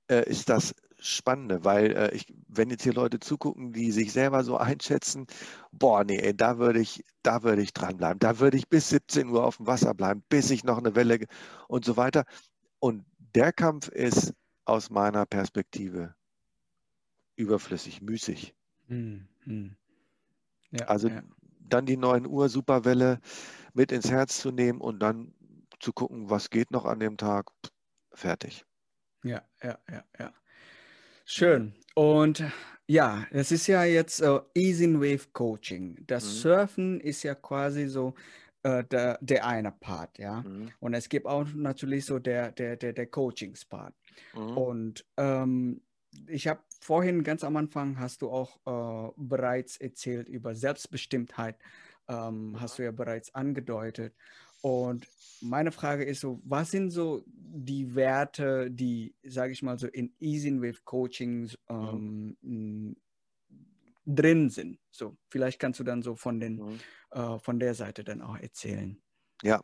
äh, 0.09 0.29
ist 0.29 0.49
das 0.49 0.75
Spannende, 1.05 1.65
weil 1.65 1.91
äh, 1.91 2.15
ich, 2.15 2.33
wenn 2.47 2.69
jetzt 2.69 2.83
hier 2.83 2.93
Leute 2.93 3.19
zugucken, 3.19 3.73
die 3.73 3.91
sich 3.91 4.13
selber 4.13 4.43
so 4.45 4.57
einschätzen, 4.57 5.27
boah, 5.73 6.03
nee, 6.05 6.17
ey, 6.17 6.35
da 6.35 6.57
würde 6.59 6.79
ich, 6.79 7.03
da 7.23 7.43
würde 7.43 7.61
ich 7.61 7.73
dranbleiben, 7.73 8.19
da 8.19 8.39
würde 8.39 8.55
ich 8.55 8.69
bis 8.69 8.87
17 8.89 9.27
Uhr 9.27 9.43
auf 9.43 9.57
dem 9.57 9.67
Wasser 9.67 9.93
bleiben, 9.93 10.23
bis 10.29 10.49
ich 10.49 10.63
noch 10.63 10.77
eine 10.77 10.95
Welle 10.95 11.19
und 11.67 11.83
so 11.83 11.97
weiter. 11.97 12.23
Und 12.79 13.05
der 13.35 13.51
Kampf 13.51 13.89
ist 13.89 14.33
aus 14.63 14.89
meiner 14.89 15.25
Perspektive 15.25 16.15
überflüssig, 17.35 18.01
müßig. 18.01 18.55
Hm, 18.87 19.27
hm. 19.43 19.75
Ja, 20.71 20.85
also 20.85 21.09
ja. 21.09 21.21
dann 21.59 21.85
die 21.85 21.97
9 21.97 22.25
Uhr 22.25 22.47
Superwelle 22.47 23.19
mit 23.73 23.91
ins 23.91 24.09
Herz 24.09 24.39
zu 24.39 24.51
nehmen 24.51 24.79
und 24.79 24.99
dann 24.99 25.33
zu 25.81 25.91
gucken, 25.91 26.29
was 26.29 26.49
geht 26.49 26.71
noch 26.71 26.85
an 26.85 26.99
dem 26.99 27.17
Tag. 27.17 27.51
Fertig. 28.13 28.65
Ja, 29.23 29.41
ja, 29.61 29.79
ja, 29.89 30.03
ja. 30.19 30.33
Schön. 31.33 31.73
und 31.95 32.43
ja, 32.85 33.25
es 33.31 33.51
ist 33.51 33.67
ja 33.67 33.83
jetzt 33.85 34.21
uh, 34.21 34.41
Easy 34.53 34.93
Wave 34.93 35.27
Coaching. 35.31 35.97
Das 36.05 36.25
mhm. 36.25 36.29
Surfen 36.29 36.99
ist 36.99 37.23
ja 37.23 37.33
quasi 37.33 37.87
so 37.87 38.13
äh, 38.63 38.83
der, 38.83 39.17
der 39.21 39.45
eine 39.45 39.71
Part, 39.71 40.19
ja. 40.19 40.41
Mhm. 40.41 40.71
Und 40.79 40.93
es 40.93 41.09
gibt 41.09 41.25
auch 41.25 41.47
natürlich 41.53 42.05
so 42.05 42.19
der, 42.19 42.51
der, 42.51 42.75
der, 42.75 42.93
der 42.93 43.07
Coachings-Part. 43.07 43.93
Mhm. 44.33 44.57
Und 44.57 45.05
ähm, 45.17 45.81
ich 46.27 46.47
habe 46.47 46.61
vorhin 46.79 47.23
ganz 47.23 47.43
am 47.43 47.57
Anfang 47.57 47.99
hast 47.99 48.21
du 48.21 48.29
auch 48.29 48.57
äh, 48.65 49.11
bereits 49.17 49.77
erzählt 49.77 50.29
über 50.29 50.55
Selbstbestimmtheit, 50.55 51.57
ähm, 52.07 52.57
hast 52.59 52.77
du 52.77 52.83
ja 52.83 52.91
bereits 52.91 53.33
angedeutet. 53.33 54.13
Und 54.63 55.05
meine 55.41 55.73
Frage 55.73 56.05
ist 56.05 56.21
so, 56.21 56.39
was 56.45 56.71
sind 56.71 56.89
so 56.89 57.21
die 57.27 57.95
Werte, 57.95 58.71
die, 58.71 59.13
sage 59.21 59.51
ich 59.51 59.61
mal 59.61 59.77
so, 59.77 59.87
in 59.87 60.15
Easy 60.21 60.55
Wave 60.61 60.79
Coachings 60.85 61.57
mhm. 61.69 61.75
ähm, 61.75 62.37
mhm. 62.41 62.95
drin 64.05 64.49
sind? 64.49 64.79
So, 64.89 65.17
vielleicht 65.27 65.59
kannst 65.59 65.81
du 65.81 65.83
dann 65.83 66.01
so 66.01 66.15
von, 66.15 66.39
den, 66.39 66.55
mhm. 66.55 66.79
äh, 67.11 67.39
von 67.39 67.59
der 67.59 67.73
Seite 67.73 68.05
dann 68.05 68.21
auch 68.21 68.37
erzählen. 68.37 68.97
Ja, 69.41 69.59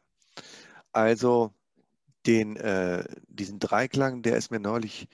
also 0.92 1.54
den, 2.26 2.58
äh, 2.58 3.06
diesen 3.30 3.60
Dreiklang, 3.60 4.22
der 4.22 4.36
ist 4.36 4.52
mir 4.52 4.60
neulich 4.60 5.08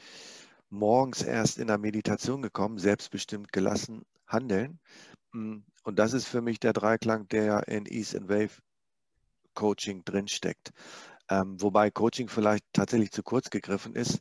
morgens 0.72 1.22
erst 1.22 1.60
in 1.60 1.68
der 1.68 1.78
Meditation 1.78 2.42
gekommen, 2.42 2.80
selbstbestimmt 2.80 3.54
gelassen 3.54 4.04
handeln. 4.26 4.80
Mm, 5.32 5.58
und 5.84 6.00
das 6.00 6.14
ist 6.14 6.26
für 6.26 6.42
mich 6.42 6.60
der 6.60 6.74
Dreiklang, 6.74 7.28
der 7.28 7.68
in 7.68 7.86
Ease 7.86 8.18
and 8.18 8.30
Wave 8.30 8.64
Coaching 9.56 10.04
drinsteckt. 10.06 10.72
Ähm, 11.30 11.60
wobei 11.62 11.90
Coaching 11.90 12.30
vielleicht 12.30 12.66
tatsächlich 12.74 13.12
zu 13.12 13.24
kurz 13.24 13.50
gegriffen 13.50 13.96
ist, 13.96 14.20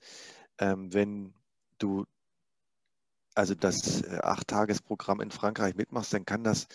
ähm, 0.59 0.95
wenn 0.95 1.35
du 1.79 2.07
also 3.35 3.55
das 3.55 4.03
äh, 4.03 4.21
Acht-Tages-Programm 4.23 5.21
in 5.21 5.31
Frankreich 5.31 5.75
mitmachst, 5.75 6.13
dann 6.15 6.25
kann 6.25 6.45
das, 6.45 6.69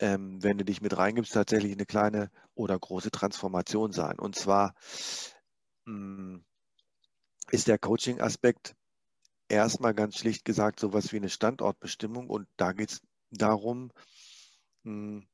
ähm, 0.00 0.42
wenn 0.42 0.58
du 0.58 0.64
dich 0.64 0.80
mit 0.80 0.96
reingibst, 0.96 1.32
tatsächlich 1.32 1.72
eine 1.72 1.86
kleine 1.86 2.30
oder 2.54 2.78
große 2.78 3.10
Transformation 3.10 3.92
sein. 3.92 4.18
Und 4.18 4.34
zwar 4.36 4.74
mh, 5.86 5.94
mm, 6.36 6.44
ist 7.50 7.68
der 7.68 7.78
Coaching-Aspekt 7.78 8.74
erstmal 9.48 9.94
ganz 9.94 10.18
schlicht 10.18 10.44
gesagt 10.44 10.80
sowas 10.80 11.12
wie 11.12 11.18
eine 11.18 11.28
Standortbestimmung 11.28 12.28
und 12.28 12.48
da 12.56 12.72
geht 12.72 12.90
es 12.90 13.02
darum, 13.30 13.92
mh, 14.82 14.92
hm, 15.20 15.26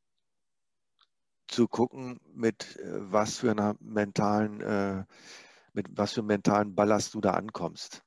zu 1.50 1.68
gucken, 1.68 2.18
mit 2.32 2.76
äh, 2.76 3.12
was 3.12 3.38
für 3.38 3.50
einer 3.50 3.76
mentalen, 3.80 4.60
äh, 4.60 5.04
mit 5.72 5.86
was 5.90 6.12
für 6.12 6.20
einem 6.20 6.28
mentalen 6.28 6.74
Ballast 6.74 7.14
du 7.14 7.20
da 7.20 7.32
ankommst. 7.32 8.02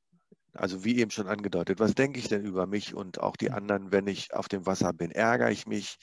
Also 0.53 0.83
wie 0.85 0.99
eben 0.99 1.09
schon 1.09 1.27
angedeutet, 1.27 1.79
was 1.79 1.95
denke 1.95 2.19
ich 2.19 2.27
denn 2.27 2.45
über 2.45 2.67
mich 2.67 2.93
und 2.93 3.19
auch 3.19 3.35
die 3.35 3.49
anderen, 3.49 3.91
wenn 3.91 4.07
ich 4.07 4.33
auf 4.33 4.47
dem 4.47 4.65
Wasser 4.67 4.93
bin? 4.93 5.09
Ärgere 5.09 5.51
ich 5.51 5.65
mich? 5.65 5.97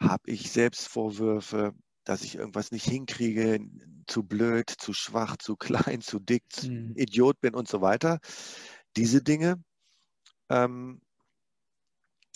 Habe 0.00 0.30
ich 0.30 0.50
Selbstvorwürfe, 0.50 1.74
dass 2.04 2.22
ich 2.22 2.36
irgendwas 2.36 2.70
nicht 2.70 2.86
hinkriege, 2.88 3.60
zu 4.06 4.22
blöd, 4.22 4.70
zu 4.70 4.92
schwach, 4.92 5.36
zu 5.36 5.56
klein, 5.56 6.00
zu 6.00 6.18
dick, 6.18 6.44
mhm. 6.62 6.94
Idiot 6.96 7.40
bin 7.40 7.54
und 7.54 7.68
so 7.68 7.82
weiter? 7.82 8.18
Diese 8.96 9.22
Dinge 9.22 9.62
ähm, 10.48 11.02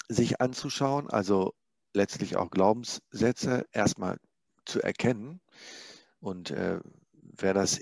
sich 0.09 0.40
anzuschauen, 0.40 1.09
also 1.09 1.55
letztlich 1.94 2.37
auch 2.37 2.50
Glaubenssätze 2.50 3.66
erstmal 3.72 4.18
zu 4.64 4.81
erkennen. 4.83 5.40
Und 6.20 6.50
äh, 6.50 6.81
wer 7.12 7.55
das 7.55 7.81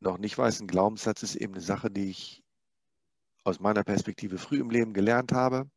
noch 0.00 0.18
nicht 0.18 0.36
weiß, 0.36 0.60
ein 0.60 0.66
Glaubenssatz 0.66 1.22
ist 1.22 1.36
eben 1.36 1.54
eine 1.54 1.62
Sache, 1.62 1.90
die 1.90 2.10
ich 2.10 2.42
aus 3.44 3.60
meiner 3.60 3.84
Perspektive 3.84 4.38
früh 4.38 4.60
im 4.60 4.70
Leben 4.70 4.92
gelernt 4.92 5.32
habe. 5.32 5.70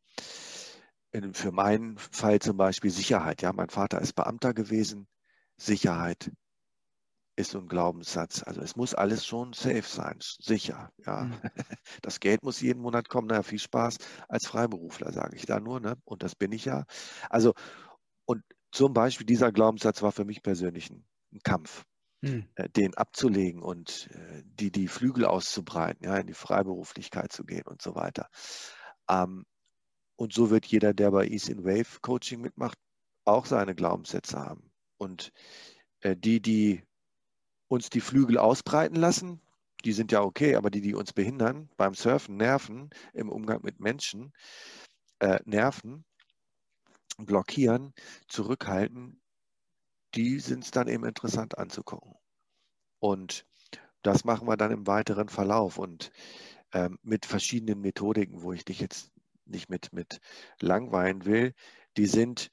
Für 1.32 1.52
meinen 1.52 1.96
Fall 1.96 2.40
zum 2.40 2.56
Beispiel 2.56 2.90
Sicherheit. 2.90 3.40
Ja, 3.40 3.52
mein 3.52 3.70
Vater 3.70 4.00
ist 4.00 4.14
Beamter 4.14 4.52
gewesen. 4.52 5.06
Sicherheit 5.56 6.32
ist 7.36 7.50
so 7.50 7.58
ein 7.58 7.68
Glaubenssatz. 7.68 8.42
Also 8.42 8.60
es 8.60 8.76
muss 8.76 8.94
alles 8.94 9.26
schon 9.26 9.52
safe 9.52 9.82
sein, 9.82 10.18
sicher. 10.20 10.90
Ja, 11.04 11.24
mhm. 11.24 11.40
das 12.02 12.20
Geld 12.20 12.42
muss 12.42 12.60
jeden 12.60 12.80
Monat 12.80 13.08
kommen. 13.08 13.28
Naja, 13.28 13.42
viel 13.42 13.58
Spaß 13.58 13.98
als 14.28 14.46
Freiberufler, 14.46 15.12
sage 15.12 15.36
ich 15.36 15.46
da 15.46 15.60
nur. 15.60 15.80
Ne? 15.80 15.96
Und 16.04 16.22
das 16.22 16.34
bin 16.34 16.52
ich 16.52 16.64
ja. 16.64 16.84
Also 17.30 17.54
und 18.24 18.42
zum 18.72 18.92
Beispiel 18.92 19.26
dieser 19.26 19.52
Glaubenssatz 19.52 20.02
war 20.02 20.12
für 20.12 20.24
mich 20.24 20.42
persönlich 20.42 20.90
ein, 20.90 21.04
ein 21.32 21.40
Kampf, 21.42 21.84
mhm. 22.22 22.48
äh, 22.54 22.68
den 22.68 22.94
abzulegen 22.94 23.62
und 23.62 24.08
äh, 24.12 24.42
die 24.44 24.70
die 24.70 24.88
Flügel 24.88 25.24
auszubreiten, 25.24 26.04
ja, 26.04 26.16
in 26.16 26.26
die 26.26 26.34
Freiberuflichkeit 26.34 27.32
zu 27.32 27.44
gehen 27.44 27.66
und 27.66 27.82
so 27.82 27.94
weiter. 27.94 28.28
Ähm, 29.08 29.44
und 30.16 30.32
so 30.32 30.50
wird 30.50 30.66
jeder, 30.66 30.94
der 30.94 31.10
bei 31.10 31.26
Ease 31.26 31.50
in 31.50 31.64
Wave 31.64 32.00
Coaching 32.00 32.40
mitmacht, 32.40 32.78
auch 33.24 33.46
seine 33.46 33.74
Glaubenssätze 33.74 34.38
haben. 34.38 34.70
Und 34.96 35.32
äh, 36.00 36.16
die, 36.16 36.40
die 36.40 36.82
uns 37.74 37.90
die 37.90 38.00
Flügel 38.00 38.38
ausbreiten 38.38 38.96
lassen, 38.96 39.40
die 39.84 39.92
sind 39.92 40.12
ja 40.12 40.22
okay, 40.22 40.56
aber 40.56 40.70
die, 40.70 40.80
die 40.80 40.94
uns 40.94 41.12
behindern 41.12 41.68
beim 41.76 41.94
Surfen, 41.94 42.36
nerven, 42.36 42.90
im 43.12 43.28
Umgang 43.28 43.62
mit 43.62 43.80
Menschen, 43.80 44.32
äh, 45.18 45.40
nerven, 45.44 46.04
blockieren, 47.18 47.92
zurückhalten, 48.28 49.20
die 50.14 50.40
sind 50.40 50.64
es 50.64 50.70
dann 50.70 50.88
eben 50.88 51.04
interessant 51.04 51.58
anzugucken. 51.58 52.14
Und 52.98 53.44
das 54.02 54.24
machen 54.24 54.48
wir 54.48 54.56
dann 54.56 54.70
im 54.70 54.86
weiteren 54.86 55.28
Verlauf 55.28 55.78
und 55.78 56.10
ähm, 56.72 56.98
mit 57.02 57.26
verschiedenen 57.26 57.80
Methodiken, 57.80 58.42
wo 58.42 58.52
ich 58.52 58.64
dich 58.64 58.80
jetzt 58.80 59.10
nicht 59.46 59.68
mit, 59.68 59.92
mit 59.92 60.20
langweilen 60.60 61.24
will. 61.24 61.54
Die 61.96 62.06
sind 62.06 62.50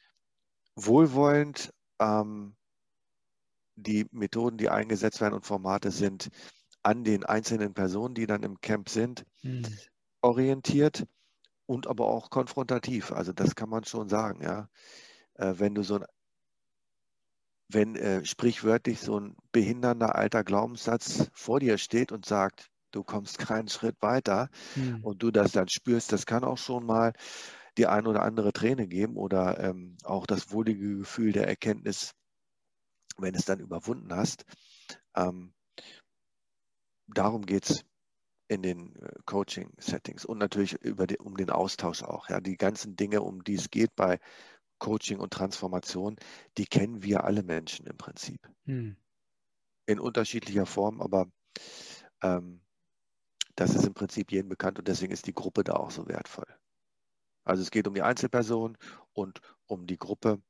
wohlwollend, 0.75 1.73
ähm, 1.99 2.55
die 3.75 4.07
Methoden, 4.12 4.57
die 4.57 4.69
eingesetzt 4.69 5.21
werden 5.21 5.36
und 5.36 5.45
Formate 5.45 5.91
sind 5.91 6.29
an 6.84 7.03
den 7.03 7.25
einzelnen 7.25 7.73
Personen, 7.73 8.15
die 8.15 8.25
dann 8.25 8.43
im 8.43 8.60
Camp 8.60 8.89
sind, 8.89 9.25
hm. 9.41 9.63
orientiert 10.21 11.05
und 11.65 11.88
aber 11.88 12.07
auch 12.07 12.29
konfrontativ. 12.29 13.12
Also 13.12 13.34
das 13.34 13.55
kann 13.55 13.69
man 13.69 13.84
schon 13.86 14.10
sagen, 14.10 14.41
ja. 14.41 14.67
Äh, 15.36 15.53
wenn 15.57 15.75
du 15.75 15.84
so 15.84 15.95
ein, 15.95 16.05
wenn 17.69 17.95
äh, 17.95 18.25
sprichwörtlich 18.25 18.99
so 18.99 19.19
ein 19.19 19.36
behindernder 19.51 20.15
alter 20.15 20.43
Glaubenssatz 20.43 21.29
vor 21.34 21.60
dir 21.60 21.77
steht 21.77 22.12
und 22.12 22.25
sagt, 22.25 22.69
du 22.91 23.03
kommst 23.03 23.38
keinen 23.38 23.69
Schritt 23.69 23.95
weiter 24.01 24.49
hm. 24.73 25.03
und 25.03 25.23
du 25.23 25.31
das 25.31 25.51
dann 25.53 25.69
spürst, 25.69 26.12
das 26.12 26.25
kann 26.25 26.43
auch 26.43 26.57
schon 26.57 26.86
mal 26.86 27.13
die 27.77 27.88
ein 27.88 28.05
oder 28.05 28.23
andere 28.23 28.51
Träne 28.51 28.88
geben 28.88 29.15
oder 29.15 29.60
ähm, 29.60 29.95
auch 30.03 30.25
das 30.25 30.51
wohlige 30.51 30.97
Gefühl 30.97 31.31
der 31.31 31.47
Erkenntnis, 31.47 32.12
wenn 33.17 33.36
es 33.36 33.45
dann 33.45 33.60
überwunden 33.60 34.13
hast. 34.15 34.45
Ähm, 35.15 35.54
darum 37.08 37.45
geht 37.45 37.69
es 37.69 37.86
in 38.47 38.62
den 38.62 38.95
äh, 38.97 39.13
Coaching-Settings 39.26 40.26
und 40.26 40.38
natürlich 40.38 40.78
die, 40.84 41.17
um 41.17 41.38
den 41.38 41.50
Austausch 41.50 42.04
auch. 42.04 42.30
Ja, 42.30 42.41
die 42.41 42.58
ganzen 42.58 42.95
Dinge, 42.95 43.21
um 43.21 43.43
die 43.43 43.56
es 43.56 43.69
geht 43.69 43.95
bei 43.95 44.19
Coaching 44.80 45.19
und 45.19 45.32
Transformation, 45.32 46.17
die 46.58 46.65
kennen 46.65 47.04
wir 47.04 47.24
alle 47.24 47.43
Menschen 47.43 47.86
im 47.86 47.97
Prinzip. 47.97 48.50
Hm. 48.65 48.97
In 49.86 50.00
unterschiedlicher 50.00 50.65
Form, 50.65 51.02
aber 51.02 51.28
ähm, 52.21 52.62
das 53.56 53.76
ist 53.76 53.86
im 53.86 53.93
Prinzip 53.93 54.32
jedem 54.32 54.50
bekannt 54.50 54.80
und 54.80 54.88
deswegen 54.88 55.13
ist 55.13 55.28
die 55.28 55.34
Gruppe 55.34 55.63
da 55.63 55.74
auch 55.74 55.91
so 55.91 56.08
wertvoll. 56.08 56.47
Also 57.43 57.63
es 57.63 57.71
geht 57.71 57.88
um 57.88 57.93
die 57.93 58.02
Einzelperson 58.02 58.78
und 59.13 59.39
um 59.65 59.88
die 59.88 59.97
Gruppe 59.97 60.41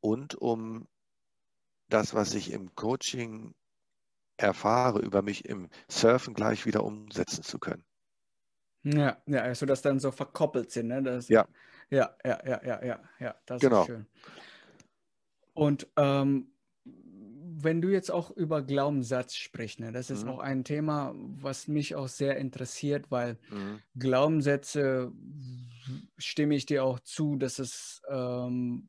und 0.00 0.34
um 0.34 0.86
das, 1.92 2.14
was 2.14 2.34
ich 2.34 2.52
im 2.52 2.74
Coaching 2.74 3.54
erfahre, 4.36 5.00
über 5.00 5.22
mich 5.22 5.44
im 5.44 5.68
Surfen 5.88 6.34
gleich 6.34 6.66
wieder 6.66 6.84
umsetzen 6.84 7.42
zu 7.42 7.58
können. 7.58 7.84
Ja, 8.84 9.22
ja, 9.26 9.42
also 9.42 9.66
dass 9.66 9.82
dann 9.82 10.00
so 10.00 10.10
verkoppelt 10.10 10.70
sind, 10.72 10.88
ne? 10.88 11.02
Das, 11.02 11.28
ja. 11.28 11.46
Ja, 11.90 12.16
ja, 12.24 12.40
ja, 12.44 12.60
ja, 12.64 12.84
ja, 12.84 13.00
ja, 13.20 13.34
das 13.46 13.60
genau. 13.60 13.82
ist 13.82 13.86
schön. 13.86 14.06
Und 15.52 15.86
ähm, 15.96 16.52
wenn 16.84 17.82
du 17.82 17.90
jetzt 17.90 18.10
auch 18.10 18.30
über 18.30 18.62
Glaubenssatz 18.62 19.34
sprichst, 19.34 19.78
ne, 19.78 19.92
das 19.92 20.10
ist 20.10 20.24
mhm. 20.24 20.30
auch 20.30 20.38
ein 20.40 20.64
Thema, 20.64 21.14
was 21.14 21.68
mich 21.68 21.94
auch 21.94 22.08
sehr 22.08 22.38
interessiert, 22.38 23.10
weil 23.10 23.38
mhm. 23.50 23.80
Glaubenssätze 23.94 25.12
stimme 26.16 26.54
ich 26.54 26.66
dir 26.66 26.84
auch 26.84 26.98
zu, 27.00 27.36
dass 27.36 27.58
es 27.58 28.00
ähm, 28.08 28.88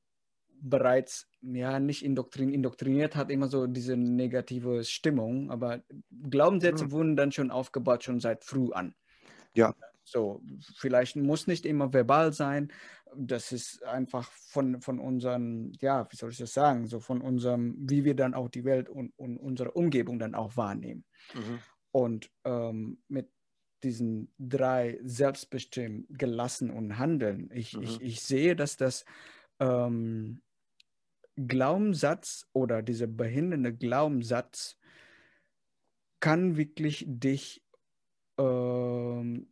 bereits 0.61 1.27
ja 1.43 1.79
nicht 1.79 2.03
indoktrin 2.03 2.51
indoktriniert 2.51 3.15
hat, 3.15 3.29
immer 3.29 3.47
so 3.47 3.67
diese 3.67 3.97
negative 3.97 4.83
Stimmung, 4.83 5.51
aber 5.51 5.83
Glaubenssätze 6.29 6.85
mhm. 6.85 6.91
wurden 6.91 7.15
dann 7.15 7.31
schon 7.31 7.51
aufgebaut, 7.51 8.03
schon 8.03 8.19
seit 8.19 8.43
früh 8.43 8.71
an. 8.71 8.95
Ja. 9.55 9.75
So, 10.05 10.41
vielleicht 10.75 11.15
muss 11.15 11.47
nicht 11.47 11.65
immer 11.65 11.93
verbal 11.93 12.33
sein. 12.33 12.71
Das 13.15 13.51
ist 13.51 13.83
einfach 13.83 14.29
von, 14.31 14.81
von 14.81 14.99
unseren, 14.99 15.71
ja, 15.79 16.07
wie 16.11 16.15
soll 16.15 16.31
ich 16.31 16.37
das 16.37 16.53
sagen, 16.53 16.87
so 16.87 16.99
von 16.99 17.21
unserem, 17.21 17.75
wie 17.79 18.03
wir 18.03 18.15
dann 18.15 18.33
auch 18.33 18.49
die 18.49 18.65
Welt 18.65 18.89
und, 18.89 19.13
und 19.17 19.37
unsere 19.37 19.71
Umgebung 19.71 20.19
dann 20.19 20.35
auch 20.35 20.57
wahrnehmen. 20.57 21.05
Mhm. 21.33 21.59
Und 21.91 22.31
ähm, 22.43 23.01
mit 23.07 23.29
diesen 23.83 24.33
drei 24.39 24.99
selbstbestimmt, 25.03 26.07
gelassen 26.09 26.71
und 26.71 26.97
handeln. 26.97 27.49
Ich, 27.53 27.75
mhm. 27.75 27.83
ich, 27.83 28.01
ich 28.01 28.21
sehe, 28.21 28.55
dass 28.55 28.77
das 28.77 29.05
ähm, 29.59 30.41
Glaubenssatz 31.35 32.47
oder 32.53 32.81
dieser 32.81 33.07
behindernde 33.07 33.73
Glaubenssatz 33.73 34.77
kann 36.19 36.57
wirklich 36.57 37.05
dich 37.07 37.63
ähm, 38.37 39.47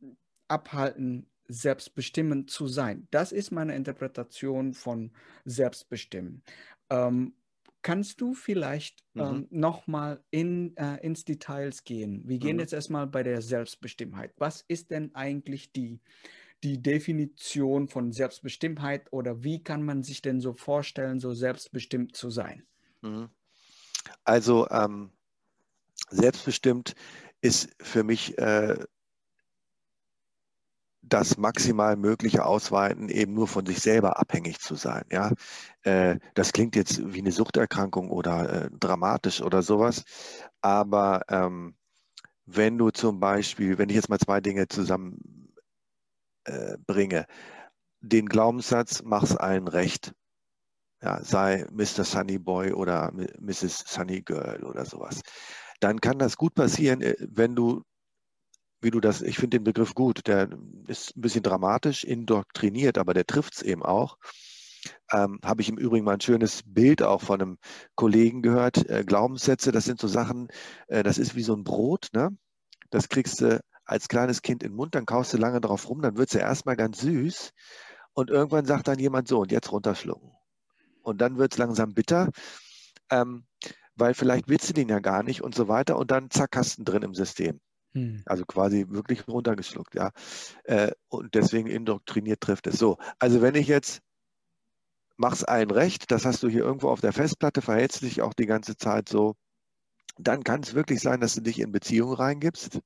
abhalten, 0.47 1.27
selbstbestimmend 1.47 2.49
zu 2.49 2.67
sein. 2.67 3.07
Das 3.11 3.31
ist 3.31 3.51
meine 3.51 3.75
Interpretation 3.75 4.73
von 4.73 5.11
selbstbestimmen. 5.43 6.43
Ähm, 6.89 7.33
kannst 7.81 8.21
du 8.21 8.33
vielleicht 8.33 9.03
mhm. 9.13 9.21
ähm, 9.21 9.47
nochmal 9.49 10.23
in, 10.29 10.75
äh, 10.77 10.97
ins 11.05 11.25
Details 11.25 11.83
gehen? 11.83 12.23
Wir 12.25 12.39
gehen 12.39 12.55
mhm. 12.55 12.61
jetzt 12.61 12.73
erstmal 12.73 13.07
bei 13.07 13.23
der 13.23 13.41
Selbstbestimmtheit. 13.41 14.33
Was 14.37 14.63
ist 14.67 14.91
denn 14.91 15.13
eigentlich 15.15 15.71
die, 15.71 15.99
die 16.63 16.81
Definition 16.81 17.87
von 17.87 18.11
Selbstbestimmtheit 18.11 19.11
oder 19.11 19.43
wie 19.43 19.63
kann 19.63 19.83
man 19.83 20.03
sich 20.03 20.21
denn 20.21 20.39
so 20.39 20.53
vorstellen, 20.53 21.19
so 21.19 21.33
selbstbestimmt 21.33 22.15
zu 22.15 22.29
sein? 22.29 22.63
Mhm. 23.01 23.29
Also 24.23 24.67
ähm, 24.69 25.11
selbstbestimmt 26.09 26.95
ist 27.41 27.69
für 27.81 28.03
mich 28.03 28.37
äh, 28.37 28.77
das 31.01 31.37
maximal 31.37 31.97
mögliche 31.97 32.45
Ausweiten 32.45 33.09
eben 33.09 33.33
nur 33.33 33.47
von 33.47 33.65
sich 33.65 33.79
selber 33.79 34.19
abhängig 34.19 34.59
zu 34.59 34.75
sein. 34.75 35.03
Ja, 35.11 35.31
äh, 35.81 36.19
das 36.35 36.53
klingt 36.53 36.75
jetzt 36.75 37.13
wie 37.13 37.19
eine 37.19 37.31
Suchterkrankung 37.31 38.11
oder 38.11 38.65
äh, 38.65 38.69
dramatisch 38.79 39.41
oder 39.41 39.61
sowas, 39.61 40.03
aber 40.61 41.23
ähm, 41.27 41.75
wenn 42.45 42.77
du 42.77 42.91
zum 42.91 43.19
Beispiel, 43.19 43.77
wenn 43.77 43.89
ich 43.89 43.95
jetzt 43.95 44.09
mal 44.09 44.19
zwei 44.19 44.41
Dinge 44.41 44.67
zusammen 44.67 45.40
äh, 46.45 46.77
bringe, 46.85 47.25
den 48.01 48.27
Glaubenssatz, 48.27 49.03
mach's 49.03 49.35
allen 49.35 49.67
recht, 49.67 50.13
ja, 51.01 51.23
sei 51.23 51.65
Mr. 51.71 52.03
Sunny 52.03 52.39
Boy 52.39 52.73
oder 52.73 53.11
Mrs. 53.39 53.85
Sunny 53.87 54.21
Girl 54.21 54.63
oder 54.63 54.85
sowas, 54.85 55.21
dann 55.79 56.01
kann 56.01 56.19
das 56.19 56.37
gut 56.37 56.53
passieren, 56.55 57.01
äh, 57.01 57.15
wenn 57.19 57.55
du 57.55 57.83
wie 58.81 58.91
du 58.91 58.99
das, 58.99 59.21
ich 59.21 59.37
finde 59.37 59.57
den 59.57 59.63
Begriff 59.63 59.93
gut, 59.93 60.27
der 60.27 60.49
ist 60.87 61.15
ein 61.15 61.21
bisschen 61.21 61.43
dramatisch, 61.43 62.03
indoktriniert, 62.03 62.97
aber 62.97 63.13
der 63.13 63.25
trifft 63.25 63.55
es 63.55 63.61
eben 63.61 63.83
auch. 63.83 64.17
Ähm, 65.11 65.39
Habe 65.43 65.61
ich 65.61 65.69
im 65.69 65.77
Übrigen 65.77 66.05
mal 66.05 66.15
ein 66.15 66.21
schönes 66.21 66.63
Bild 66.65 67.03
auch 67.03 67.21
von 67.21 67.41
einem 67.41 67.57
Kollegen 67.95 68.41
gehört. 68.41 68.89
Äh, 68.89 69.03
Glaubenssätze, 69.05 69.71
das 69.71 69.85
sind 69.85 69.99
so 69.99 70.07
Sachen, 70.07 70.47
äh, 70.87 71.03
das 71.03 71.19
ist 71.19 71.35
wie 71.35 71.43
so 71.43 71.55
ein 71.55 71.63
Brot, 71.63 72.09
ne? 72.13 72.35
Das 72.89 73.07
kriegst 73.09 73.41
du 73.41 73.61
als 73.91 74.07
kleines 74.07 74.41
Kind 74.41 74.63
in 74.63 74.71
den 74.71 74.75
Mund, 74.77 74.95
dann 74.95 75.05
kaust 75.05 75.33
du 75.33 75.37
lange 75.37 75.59
drauf 75.59 75.89
rum, 75.89 76.01
dann 76.01 76.17
wird 76.17 76.29
es 76.29 76.33
ja 76.33 76.39
erstmal 76.39 76.77
ganz 76.77 77.01
süß 77.01 77.51
und 78.13 78.29
irgendwann 78.29 78.65
sagt 78.65 78.87
dann 78.87 78.99
jemand 78.99 79.27
so 79.27 79.39
und 79.41 79.51
jetzt 79.51 79.71
runterschlucken. 79.71 80.31
Und 81.03 81.19
dann 81.19 81.37
wird 81.37 81.51
es 81.51 81.57
langsam 81.57 81.93
bitter, 81.93 82.29
ähm, 83.09 83.45
weil 83.95 84.13
vielleicht 84.13 84.47
willst 84.47 84.69
du 84.69 84.73
den 84.73 84.87
ja 84.87 84.99
gar 84.99 85.23
nicht 85.23 85.41
und 85.41 85.53
so 85.53 85.67
weiter 85.67 85.97
und 85.97 86.09
dann 86.09 86.29
zack, 86.29 86.55
hast 86.55 86.79
du 86.79 86.83
drin 86.83 87.03
im 87.03 87.13
System. 87.13 87.59
Hm. 87.93 88.23
Also 88.25 88.45
quasi 88.45 88.85
wirklich 88.87 89.27
runtergeschluckt, 89.27 89.93
ja. 89.95 90.11
Äh, 90.63 90.91
und 91.09 91.35
deswegen 91.35 91.67
indoktriniert 91.67 92.39
trifft 92.39 92.67
es 92.67 92.79
so. 92.79 92.97
Also 93.19 93.41
wenn 93.41 93.55
ich 93.55 93.67
jetzt 93.67 94.01
mach's 95.17 95.43
allen 95.43 95.69
recht, 95.69 96.11
das 96.11 96.25
hast 96.25 96.43
du 96.43 96.47
hier 96.47 96.63
irgendwo 96.63 96.89
auf 96.89 97.01
der 97.01 97.11
Festplatte, 97.11 97.61
verhältst 97.61 98.03
dich 98.03 98.21
auch 98.21 98.33
die 98.33 98.45
ganze 98.45 98.77
Zeit 98.77 99.09
so, 99.09 99.35
dann 100.17 100.43
kann 100.43 100.61
es 100.61 100.73
wirklich 100.73 101.01
sein, 101.01 101.19
dass 101.19 101.35
du 101.35 101.41
dich 101.41 101.59
in 101.59 101.73
Beziehungen 101.73 102.13
reingibst, 102.13 102.79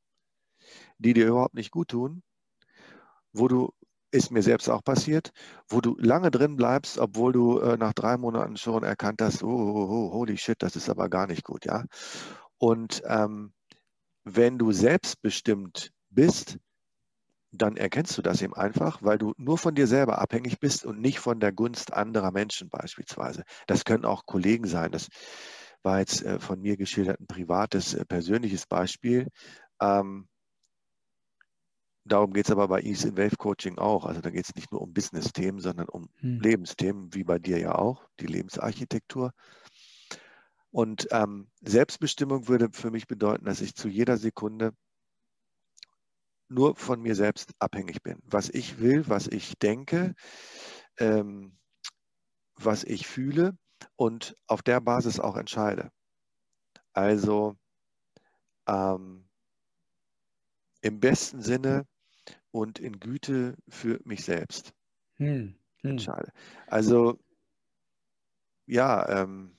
die 0.97 1.13
dir 1.13 1.27
überhaupt 1.27 1.55
nicht 1.55 1.71
gut 1.71 1.89
tun, 1.89 2.23
wo 3.34 3.47
du, 3.47 3.71
ist 4.12 4.31
mir 4.31 4.43
selbst 4.43 4.69
auch 4.69 4.84
passiert, 4.84 5.31
wo 5.67 5.81
du 5.81 5.97
lange 5.99 6.31
drin 6.31 6.55
bleibst, 6.55 6.97
obwohl 6.97 7.34
du 7.34 7.60
äh, 7.60 7.77
nach 7.77 7.93
drei 7.93 8.17
Monaten 8.17 8.58
schon 8.58 8.84
erkannt 8.84 9.21
hast, 9.21 9.43
oh, 9.43 9.47
oh, 9.49 9.88
oh, 9.89 10.13
holy 10.13 10.38
shit, 10.38 10.62
das 10.62 10.75
ist 10.75 10.89
aber 10.89 11.10
gar 11.10 11.27
nicht 11.27 11.43
gut, 11.43 11.65
ja. 11.65 11.84
Und 12.58 13.01
ähm, 13.05 13.53
wenn 14.23 14.58
du 14.58 14.71
selbstbestimmt 14.71 15.91
bist, 16.10 16.58
dann 17.51 17.77
erkennst 17.77 18.17
du 18.17 18.21
das 18.21 18.41
eben 18.41 18.53
einfach, 18.53 19.01
weil 19.01 19.17
du 19.17 19.34
nur 19.38 19.58
von 19.58 19.75
dir 19.75 19.88
selber 19.88 20.19
abhängig 20.19 20.60
bist 20.60 20.86
und 20.86 20.99
nicht 20.99 21.19
von 21.19 21.39
der 21.39 21.51
Gunst 21.51 21.93
anderer 21.93 22.31
Menschen 22.31 22.69
beispielsweise. 22.69 23.43
Das 23.67 23.86
können 23.86 24.05
auch 24.05 24.25
Kollegen 24.25 24.67
sein. 24.67 24.91
Das 24.91 25.08
war 25.84 25.99
jetzt 25.99 26.23
äh, 26.23 26.39
von 26.39 26.60
mir 26.62 26.77
geschildert 26.77 27.19
ein 27.19 27.27
privates, 27.27 27.93
äh, 27.93 28.05
persönliches 28.05 28.65
Beispiel. 28.65 29.27
Ähm, 29.81 30.27
darum 32.05 32.33
geht 32.33 32.45
es 32.45 32.51
aber 32.51 32.67
bei 32.67 32.81
Ease 32.81 33.07
in 33.09 33.17
Wave 33.17 33.35
Coaching 33.37 33.77
auch. 33.77 34.05
Also 34.05 34.21
da 34.21 34.29
geht 34.29 34.45
es 34.45 34.55
nicht 34.55 34.71
nur 34.71 34.81
um 34.81 34.93
Business-Themen, 34.93 35.59
sondern 35.59 35.89
um 35.89 36.09
hm. 36.19 36.39
Lebensthemen, 36.39 37.13
wie 37.13 37.23
bei 37.23 37.39
dir 37.39 37.59
ja 37.59 37.75
auch, 37.75 38.07
die 38.19 38.27
Lebensarchitektur. 38.27 39.33
Und 40.71 41.07
ähm, 41.11 41.49
Selbstbestimmung 41.61 42.47
würde 42.47 42.69
für 42.71 42.91
mich 42.91 43.07
bedeuten, 43.07 43.45
dass 43.45 43.61
ich 43.61 43.75
zu 43.75 43.87
jeder 43.87 44.17
Sekunde 44.17 44.73
nur 46.47 46.75
von 46.75 47.01
mir 47.01 47.15
selbst 47.15 47.53
abhängig 47.59 48.03
bin. 48.03 48.19
Was 48.23 48.49
ich 48.49 48.79
will, 48.79 49.07
was 49.07 49.27
ich 49.27 49.57
denke, 49.57 50.13
ähm, 50.97 51.57
was 52.55 52.83
ich 52.83 53.07
fühle 53.07 53.57
und 53.95 54.35
auf 54.47 54.61
der 54.61 54.79
Basis 54.79 55.19
auch 55.19 55.37
entscheide. 55.37 55.91
Also 56.93 57.57
ähm, 58.67 59.27
im 60.81 60.99
besten 60.99 61.41
Sinne 61.41 61.87
und 62.55 62.79
in 62.79 63.01
Güte 63.01 63.57
für 63.67 63.99
mich 64.05 64.23
selbst 64.23 64.73
hm, 65.15 65.55
hm. 65.81 65.89
entscheide. 65.91 66.31
Also 66.67 67.19
ja, 68.65 69.07
ähm, 69.09 69.57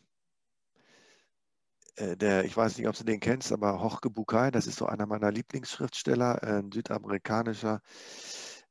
äh, 1.96 2.16
der, 2.16 2.46
ich 2.46 2.56
weiß 2.56 2.78
nicht, 2.78 2.88
ob 2.88 2.96
du 2.96 3.04
den 3.04 3.20
kennst, 3.20 3.52
aber 3.52 3.78
Jorge 3.78 4.08
Bucay, 4.08 4.50
das 4.50 4.66
ist 4.66 4.78
so 4.78 4.86
einer 4.86 5.04
meiner 5.04 5.30
Lieblingsschriftsteller, 5.30 6.42
ein 6.42 6.72
südamerikanischer 6.72 7.82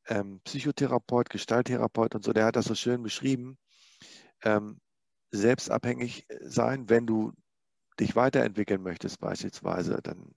ähm, 0.08 0.42
Psychotherapeut, 0.44 1.30
Gestalttherapeut 1.30 2.16
und 2.16 2.24
so, 2.24 2.34
der 2.34 2.46
hat 2.46 2.56
das 2.56 2.66
so 2.66 2.74
schön 2.74 3.04
beschrieben. 3.04 3.60
Ähm, 4.44 4.80
selbstabhängig 5.30 6.26
sein, 6.42 6.90
wenn 6.90 7.06
du 7.06 7.32
dich 8.00 8.16
weiterentwickeln 8.16 8.82
möchtest 8.82 9.20
beispielsweise, 9.20 10.00
dann 10.02 10.34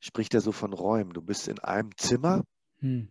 spricht 0.00 0.34
er 0.34 0.40
so 0.40 0.50
von 0.50 0.72
Räumen. 0.72 1.12
Du 1.12 1.22
bist 1.22 1.46
in 1.46 1.60
einem 1.60 1.96
Zimmer 1.96 2.42
hm. 2.80 3.08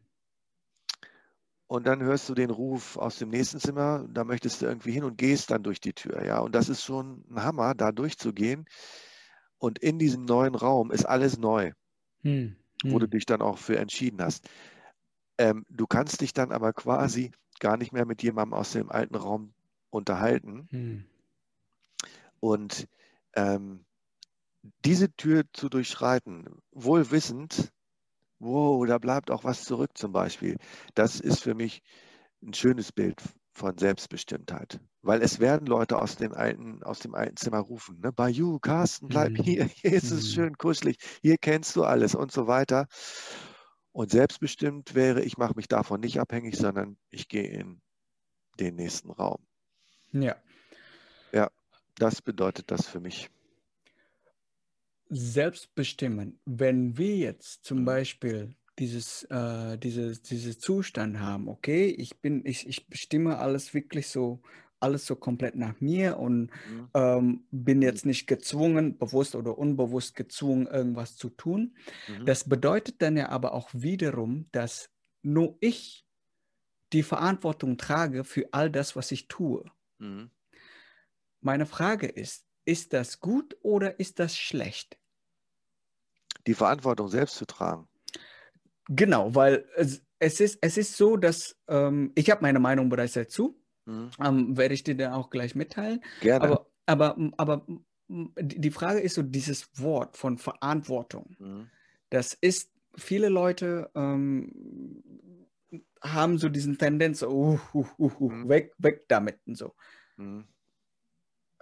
Und 1.67 1.85
dann 1.85 2.01
hörst 2.01 2.29
du 2.29 2.33
den 2.33 2.49
Ruf 2.49 2.97
aus 2.97 3.17
dem 3.17 3.29
nächsten 3.29 3.59
Zimmer, 3.59 4.07
da 4.09 4.23
möchtest 4.23 4.61
du 4.61 4.65
irgendwie 4.65 4.91
hin 4.91 5.03
und 5.03 5.17
gehst 5.17 5.51
dann 5.51 5.63
durch 5.63 5.81
die 5.81 5.93
Tür. 5.93 6.23
Ja, 6.25 6.39
und 6.39 6.55
das 6.55 6.69
ist 6.69 6.83
schon 6.83 7.25
ein 7.29 7.43
Hammer, 7.43 7.75
da 7.75 7.91
durchzugehen. 7.91 8.65
Und 9.57 9.79
in 9.79 9.99
diesem 9.99 10.23
neuen 10.23 10.55
Raum 10.55 10.91
ist 10.91 11.05
alles 11.05 11.37
neu, 11.37 11.73
hm, 12.21 12.55
hm. 12.83 12.91
wo 12.91 12.99
du 12.99 13.07
dich 13.07 13.25
dann 13.25 13.41
auch 13.41 13.57
für 13.57 13.77
entschieden 13.77 14.21
hast. 14.21 14.49
Ähm, 15.37 15.65
du 15.69 15.87
kannst 15.87 16.21
dich 16.21 16.33
dann 16.33 16.51
aber 16.51 16.71
quasi 16.73 17.31
gar 17.59 17.75
nicht 17.75 17.91
mehr 17.91 18.05
mit 18.05 18.23
jemandem 18.23 18.53
aus 18.53 18.71
dem 18.71 18.89
alten 18.89 19.15
Raum 19.15 19.53
unterhalten. 19.89 20.67
Hm. 20.71 21.05
Und 22.39 22.87
ähm, 23.33 23.83
diese 24.85 25.11
Tür 25.15 25.43
zu 25.53 25.69
durchschreiten, 25.69 26.61
wohl 26.71 27.11
wissend, 27.11 27.73
wow, 28.39 28.85
da 28.85 28.97
bleibt 28.97 29.31
auch 29.31 29.43
was 29.43 29.63
zurück 29.63 29.97
zum 29.97 30.11
Beispiel, 30.11 30.57
das 30.95 31.19
ist 31.19 31.41
für 31.43 31.55
mich 31.55 31.81
ein 32.43 32.53
schönes 32.53 32.91
Bild 32.91 33.21
von 33.53 33.77
Selbstbestimmtheit. 33.77 34.79
Weil 35.01 35.21
es 35.21 35.39
werden 35.39 35.65
Leute 35.67 35.99
aus, 35.99 36.15
den 36.15 36.33
alten, 36.33 36.83
aus 36.83 36.99
dem 36.99 37.15
alten 37.15 37.37
Zimmer 37.37 37.59
rufen, 37.59 37.99
ne? 38.01 38.11
Bayou, 38.11 38.59
Carsten, 38.59 39.07
bleib 39.07 39.31
mhm. 39.31 39.43
hier, 39.43 39.65
hier 39.65 39.93
ist 39.93 40.11
es 40.11 40.25
mhm. 40.25 40.33
schön 40.33 40.57
kuschelig, 40.57 40.97
hier 41.21 41.37
kennst 41.37 41.75
du 41.75 41.83
alles 41.83 42.13
und 42.13 42.31
so 42.31 42.47
weiter. 42.47 42.87
Und 43.91 44.11
selbstbestimmt 44.11 44.93
wäre, 44.93 45.23
ich 45.23 45.37
mache 45.37 45.55
mich 45.55 45.67
davon 45.67 46.01
nicht 46.01 46.19
abhängig, 46.19 46.55
sondern 46.55 46.97
ich 47.09 47.27
gehe 47.27 47.47
in 47.47 47.81
den 48.59 48.75
nächsten 48.75 49.09
Raum. 49.09 49.43
Ja. 50.11 50.35
Ja, 51.31 51.49
das 51.95 52.21
bedeutet 52.21 52.69
das 52.69 52.85
für 52.87 52.99
mich. 52.99 53.29
Selbstbestimmen. 55.09 56.39
Wenn 56.45 56.97
wir 56.97 57.15
jetzt 57.17 57.65
zum 57.65 57.81
mhm. 57.81 57.85
Beispiel 57.85 58.55
dieses, 58.79 59.23
äh, 59.23 59.77
dieses, 59.77 60.21
dieses 60.21 60.59
Zustand 60.59 61.19
haben, 61.19 61.47
okay, 61.47 61.87
ich 61.87 62.19
bin, 62.19 62.45
ich, 62.45 62.67
ich 62.67 62.87
bestimme 62.87 63.39
alles 63.39 63.73
wirklich 63.73 64.07
so, 64.07 64.41
alles 64.79 65.05
so 65.05 65.15
komplett 65.15 65.55
nach 65.55 65.79
mir 65.81 66.19
und 66.19 66.51
mhm. 66.69 66.89
ähm, 66.93 67.47
bin 67.51 67.81
jetzt 67.81 68.05
nicht 68.05 68.27
gezwungen, 68.27 68.97
bewusst 68.97 69.35
oder 69.35 69.57
unbewusst 69.57 70.15
gezwungen, 70.15 70.67
irgendwas 70.67 71.15
zu 71.15 71.29
tun. 71.29 71.75
Mhm. 72.07 72.25
Das 72.25 72.47
bedeutet 72.47 73.01
dann 73.01 73.17
ja 73.17 73.29
aber 73.29 73.53
auch 73.53 73.69
wiederum, 73.73 74.47
dass 74.51 74.89
nur 75.23 75.57
ich 75.59 76.05
die 76.93 77.03
Verantwortung 77.03 77.77
trage 77.77 78.23
für 78.23 78.47
all 78.51 78.69
das, 78.69 78.95
was 78.95 79.11
ich 79.11 79.27
tue. 79.27 79.65
Mhm. 79.97 80.31
Meine 81.41 81.65
Frage 81.65 82.07
ist, 82.07 82.46
ist 82.67 82.93
das 82.93 83.19
gut 83.19 83.57
oder 83.61 83.99
ist 83.99 84.19
das 84.19 84.37
schlecht? 84.37 84.97
Die 86.45 86.53
Verantwortung 86.53 87.07
selbst 87.07 87.35
zu 87.35 87.45
tragen 87.45 87.87
Genau, 88.89 89.35
weil 89.35 89.65
es, 89.75 90.01
es, 90.19 90.39
ist, 90.39 90.59
es 90.61 90.77
ist 90.77 90.95
so, 90.95 91.17
dass 91.17 91.57
ähm, 91.67 92.11
ich 92.15 92.29
habe 92.29 92.41
meine 92.41 92.59
Meinung 92.59 92.89
bereits 92.89 93.13
dazu. 93.13 93.59
Mhm. 93.85 94.09
Ähm, 94.23 94.57
werde 94.57 94.73
ich 94.73 94.83
dir 94.83 94.95
dann 94.95 95.13
auch 95.13 95.29
gleich 95.29 95.55
mitteilen. 95.55 96.01
Gerne. 96.21 96.45
Aber, 96.45 96.67
aber, 96.85 97.17
aber 97.37 97.65
die 98.07 98.71
Frage 98.71 98.99
ist 98.99 99.15
so, 99.15 99.23
dieses 99.23 99.69
Wort 99.77 100.15
von 100.15 100.37
Verantwortung, 100.37 101.35
mhm. 101.39 101.69
das 102.09 102.33
ist, 102.33 102.71
viele 102.95 103.29
Leute 103.29 103.91
ähm, 103.95 105.03
haben 106.01 106.37
so 106.37 106.47
diesen 106.47 106.77
Tendenz, 106.77 107.23
uh, 107.23 107.59
uh, 107.73 107.85
uh, 107.97 108.29
mhm. 108.29 108.47
weg, 108.49 108.73
weg 108.77 109.05
damit 109.09 109.39
und 109.45 109.57
so. 109.57 109.75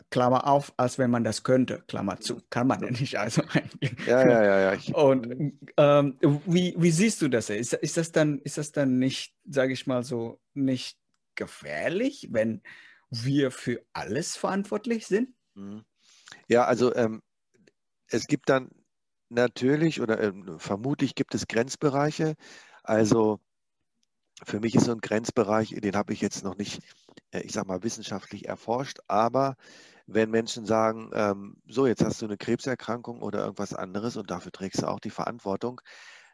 Klammer 0.10 0.48
auf, 0.48 0.74
als 0.78 0.98
wenn 0.98 1.10
man 1.10 1.24
das 1.24 1.44
könnte, 1.44 1.84
Klammer 1.88 2.20
zu. 2.20 2.42
Kann 2.50 2.68
man 2.68 2.82
ja 2.82 2.92
nicht, 2.92 3.18
also. 3.18 3.42
Ja, 4.06 4.28
ja, 4.28 4.44
ja, 4.44 4.74
ja. 4.74 4.96
Und 4.96 5.60
ähm, 5.78 6.18
wie, 6.46 6.76
wie 6.78 6.92
siehst 6.92 7.22
du 7.22 7.28
das? 7.28 7.50
Ist, 7.50 7.74
ist, 7.74 7.98
das 7.98 8.12
dann, 8.12 8.40
ist 8.40 8.58
das 8.58 8.72
dann 8.72 9.00
nicht, 9.00 9.36
sage 9.50 9.74
ich 9.74 9.88
mal 9.88 10.04
so, 10.04 10.40
nicht 10.54 10.98
gefährlich, 11.36 12.30
wenn 12.32 12.62
wir 13.10 13.52
für 13.52 13.82
alles 13.94 14.36
verantwortlich 14.36 15.08
sind? 15.08 15.30
Mhm. 15.54 15.84
Ja, 16.48 16.66
also 16.66 16.94
ähm, 16.96 17.22
es 18.08 18.28
gibt 18.28 18.50
dann 18.50 18.70
natürlich 19.30 20.02
oder 20.02 20.20
äh, 20.20 20.34
vermutlich 20.58 21.16
gibt 21.16 21.36
es 21.36 21.48
Grenzbereiche. 21.48 22.36
Also 22.84 23.40
für 24.44 24.60
mich 24.60 24.76
ist 24.76 24.86
so 24.86 24.92
ein 24.92 25.02
Grenzbereich, 25.02 25.70
den 25.70 25.96
habe 25.96 26.14
ich 26.14 26.22
jetzt 26.22 26.44
noch 26.44 26.58
nicht, 26.58 26.82
äh, 27.32 27.42
ich 27.42 27.54
sage 27.54 27.68
mal, 27.68 27.84
wissenschaftlich 27.84 28.48
erforscht, 28.48 29.00
aber 29.08 29.56
wenn 30.08 30.30
Menschen 30.30 30.66
sagen, 30.66 31.10
ähm, 31.14 31.58
so, 31.68 31.88
jetzt 31.88 32.04
hast 32.04 32.22
du 32.22 32.26
eine 32.26 32.38
Krebserkrankung 32.38 33.22
oder 33.22 33.40
irgendwas 33.44 33.74
anderes 33.74 34.18
und 34.18 34.30
dafür 34.30 34.52
trägst 34.52 34.82
du 34.82 34.88
auch 34.88 35.00
die 35.00 35.10
Verantwortung, 35.10 35.82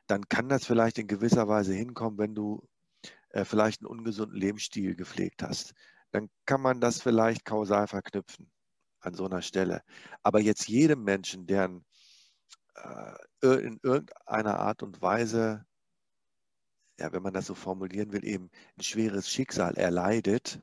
dann 0.08 0.28
kann 0.28 0.50
das 0.50 0.66
vielleicht 0.66 0.98
in 0.98 1.08
gewisser 1.08 1.48
Weise 1.48 1.74
hinkommen, 1.74 2.20
wenn 2.20 2.36
du 2.36 2.68
äh, 3.30 3.46
vielleicht 3.46 3.82
einen 3.82 3.88
ungesunden 3.88 4.38
Lebensstil 4.38 4.96
gepflegt 4.96 5.44
hast. 5.44 5.74
Dann 6.12 6.30
kann 6.46 6.62
man 6.62 6.82
das 6.82 7.02
vielleicht 7.02 7.46
kausal 7.46 7.88
verknüpfen 7.88 8.52
an 9.00 9.14
so 9.14 9.26
einer 9.26 9.42
Stelle. 9.42 9.82
Aber 10.22 10.42
jetzt 10.42 10.68
jedem 10.68 11.04
Menschen, 11.04 11.48
der 11.48 11.70
äh, 12.76 13.48
in 13.48 13.80
irgendeiner 13.84 14.60
Art 14.60 14.84
und 14.84 15.02
Weise 15.02 15.66
ja, 17.02 17.12
wenn 17.12 17.24
man 17.24 17.34
das 17.34 17.48
so 17.48 17.56
formulieren 17.56 18.14
will, 18.14 18.26
eben 18.26 18.50
ein 18.78 18.84
schweres 18.84 19.28
Schicksal 19.28 19.76
erleidet, 19.76 20.62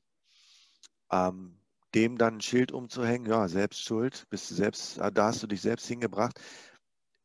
ähm, 1.11 1.59
dem 1.95 2.17
dann 2.17 2.37
ein 2.37 2.41
Schild 2.41 2.71
umzuhängen, 2.71 3.29
ja, 3.29 3.49
Selbstschuld, 3.49 4.27
bist 4.31 4.51
du 4.51 4.55
selbst, 4.55 5.01
ah, 5.01 5.11
da 5.11 5.27
hast 5.27 5.43
du 5.43 5.47
dich 5.47 5.61
selbst 5.61 5.87
hingebracht. 5.87 6.41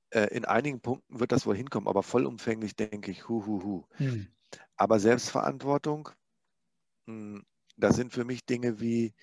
Äh, 0.09 0.35
in 0.35 0.45
einigen 0.45 0.79
Punkten 0.81 1.19
wird 1.19 1.31
das 1.31 1.45
wohl 1.45 1.55
hinkommen, 1.55 1.87
aber 1.87 2.01
vollumfänglich 2.01 2.75
denke 2.75 3.11
ich, 3.11 3.27
hu, 3.29 3.45
hu, 3.45 3.63
hu. 3.63 3.85
Hm. 3.97 4.27
Aber 4.75 4.99
Selbstverantwortung, 4.99 6.09
mh, 7.05 7.37
hm, 7.37 7.45
das 7.77 7.95
sind 7.95 8.13
für 8.13 8.25
mich 8.25 8.45
Dinge 8.45 8.79
wie, 8.79 9.13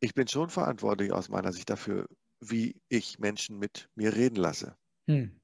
ich 0.00 0.14
bin 0.14 0.28
schon 0.28 0.50
verantwortlich 0.50 1.12
aus 1.12 1.28
meiner 1.28 1.52
Sicht 1.52 1.70
dafür, 1.70 2.06
wie 2.40 2.80
ich 2.88 3.18
Menschen 3.18 3.58
mit 3.58 3.88
mir 3.94 4.14
reden 4.14 4.36
lasse. 4.36 4.76
Hm. 5.06 5.40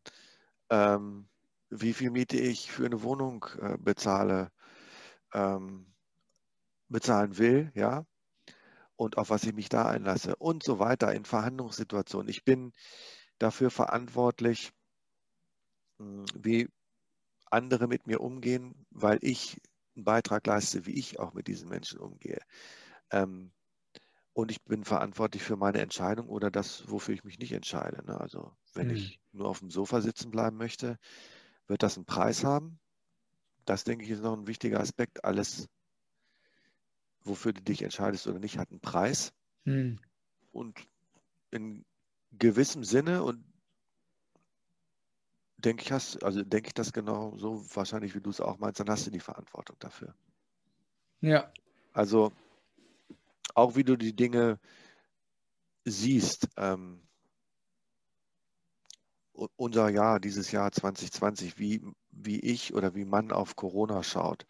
Ähm, 0.71 1.30
wie 1.71 1.93
viel 1.93 2.11
Miete 2.11 2.37
ich 2.37 2.71
für 2.71 2.87
eine 2.87 3.03
Wohnung 3.03 3.47
äh, 3.61 3.79
bezahle, 3.79 4.51
ähm, 5.33 5.87
bezahlen 6.89 7.39
will, 7.39 7.71
ja, 7.75 8.05
und 8.97 9.17
auf 9.17 9.31
was 9.31 9.45
ich 9.45 9.55
mich 9.55 9.69
da 9.69 9.89
einlasse 9.89 10.37
und 10.37 10.63
so 10.63 10.79
weiter 10.79 11.15
in 11.15 11.25
Verhandlungssituationen. 11.25 12.29
Ich 12.29 12.45
bin 12.45 12.73
dafür 13.39 13.71
verantwortlich, 13.71 14.73
hm, 15.99 16.27
wie 16.35 16.69
andere 17.51 17.89
mit 17.89 18.07
mir 18.07 18.21
umgehen, 18.21 18.87
weil 18.91 19.19
ich 19.23 19.61
einen 19.97 20.05
Beitrag 20.05 20.47
leiste, 20.47 20.87
wie 20.87 20.99
ich 20.99 21.19
auch 21.19 21.33
mit 21.33 21.47
diesen 21.47 21.69
Menschen 21.69 21.99
umgehe. 21.99 22.41
Ähm, 23.11 23.53
und 24.33 24.51
ich 24.51 24.63
bin 24.65 24.85
verantwortlich 24.85 25.43
für 25.43 25.57
meine 25.57 25.81
Entscheidung 25.81 26.29
oder 26.29 26.51
das, 26.51 26.89
wofür 26.89 27.15
ich 27.15 27.25
mich 27.25 27.39
nicht 27.39 27.53
entscheide. 27.53 28.05
Ne? 28.05 28.21
Also 28.21 28.53
wenn 28.75 28.91
hm. 28.91 28.97
ich 28.97 29.21
nur 29.33 29.49
auf 29.49 29.61
dem 29.61 29.71
Sofa 29.71 30.01
sitzen 30.01 30.31
bleiben 30.31 30.57
möchte, 30.57 30.99
wird 31.71 31.83
das 31.83 31.97
einen 31.97 32.05
Preis 32.05 32.45
haben? 32.45 32.79
Das, 33.65 33.85
denke 33.85 34.05
ich, 34.05 34.11
ist 34.11 34.23
noch 34.23 34.37
ein 34.37 34.47
wichtiger 34.47 34.81
Aspekt. 34.81 35.25
Alles, 35.25 35.69
wofür 37.23 37.53
du 37.53 37.63
dich 37.63 37.83
entscheidest 37.83 38.27
oder 38.27 38.41
nicht, 38.41 38.59
hat 38.59 38.71
einen 38.71 38.81
Preis. 38.81 39.33
Hm. 39.65 39.99
Und 40.53 40.79
in 41.51 41.85
gewissem 42.33 42.85
Sinne 42.85 43.23
und 43.23 43.45
denke 45.59 45.83
ich, 45.83 45.93
hast, 45.93 46.23
also 46.25 46.43
denke 46.43 46.69
ich 46.69 46.75
das 46.75 46.93
genau 46.93 47.37
so 47.37 47.63
wahrscheinlich, 47.75 48.15
wie 48.15 48.21
du 48.21 48.31
es 48.31 48.41
auch 48.41 48.59
meinst, 48.59 48.81
dann 48.81 48.91
hast 48.91 49.07
du 49.07 49.11
die 49.11 49.21
Verantwortung 49.21 49.77
dafür. 49.79 50.15
Ja. 51.21 51.53
Also 51.93 52.33
auch 53.55 53.77
wie 53.77 53.85
du 53.85 53.97
die 53.97 54.17
Dinge 54.17 54.59
siehst. 55.85 56.49
Ähm, 56.57 57.03
unser 59.57 59.89
Jahr, 59.89 60.21
dieses 60.21 60.53
Jahr 60.53 60.73
2020, 60.73 61.59
wie, 61.59 61.83
wie 62.11 62.41
ich 62.41 62.75
oder 62.75 62.95
wie 62.95 63.05
man 63.05 63.33
auf 63.33 63.57
Corona 63.57 64.03
schaut 64.03 64.47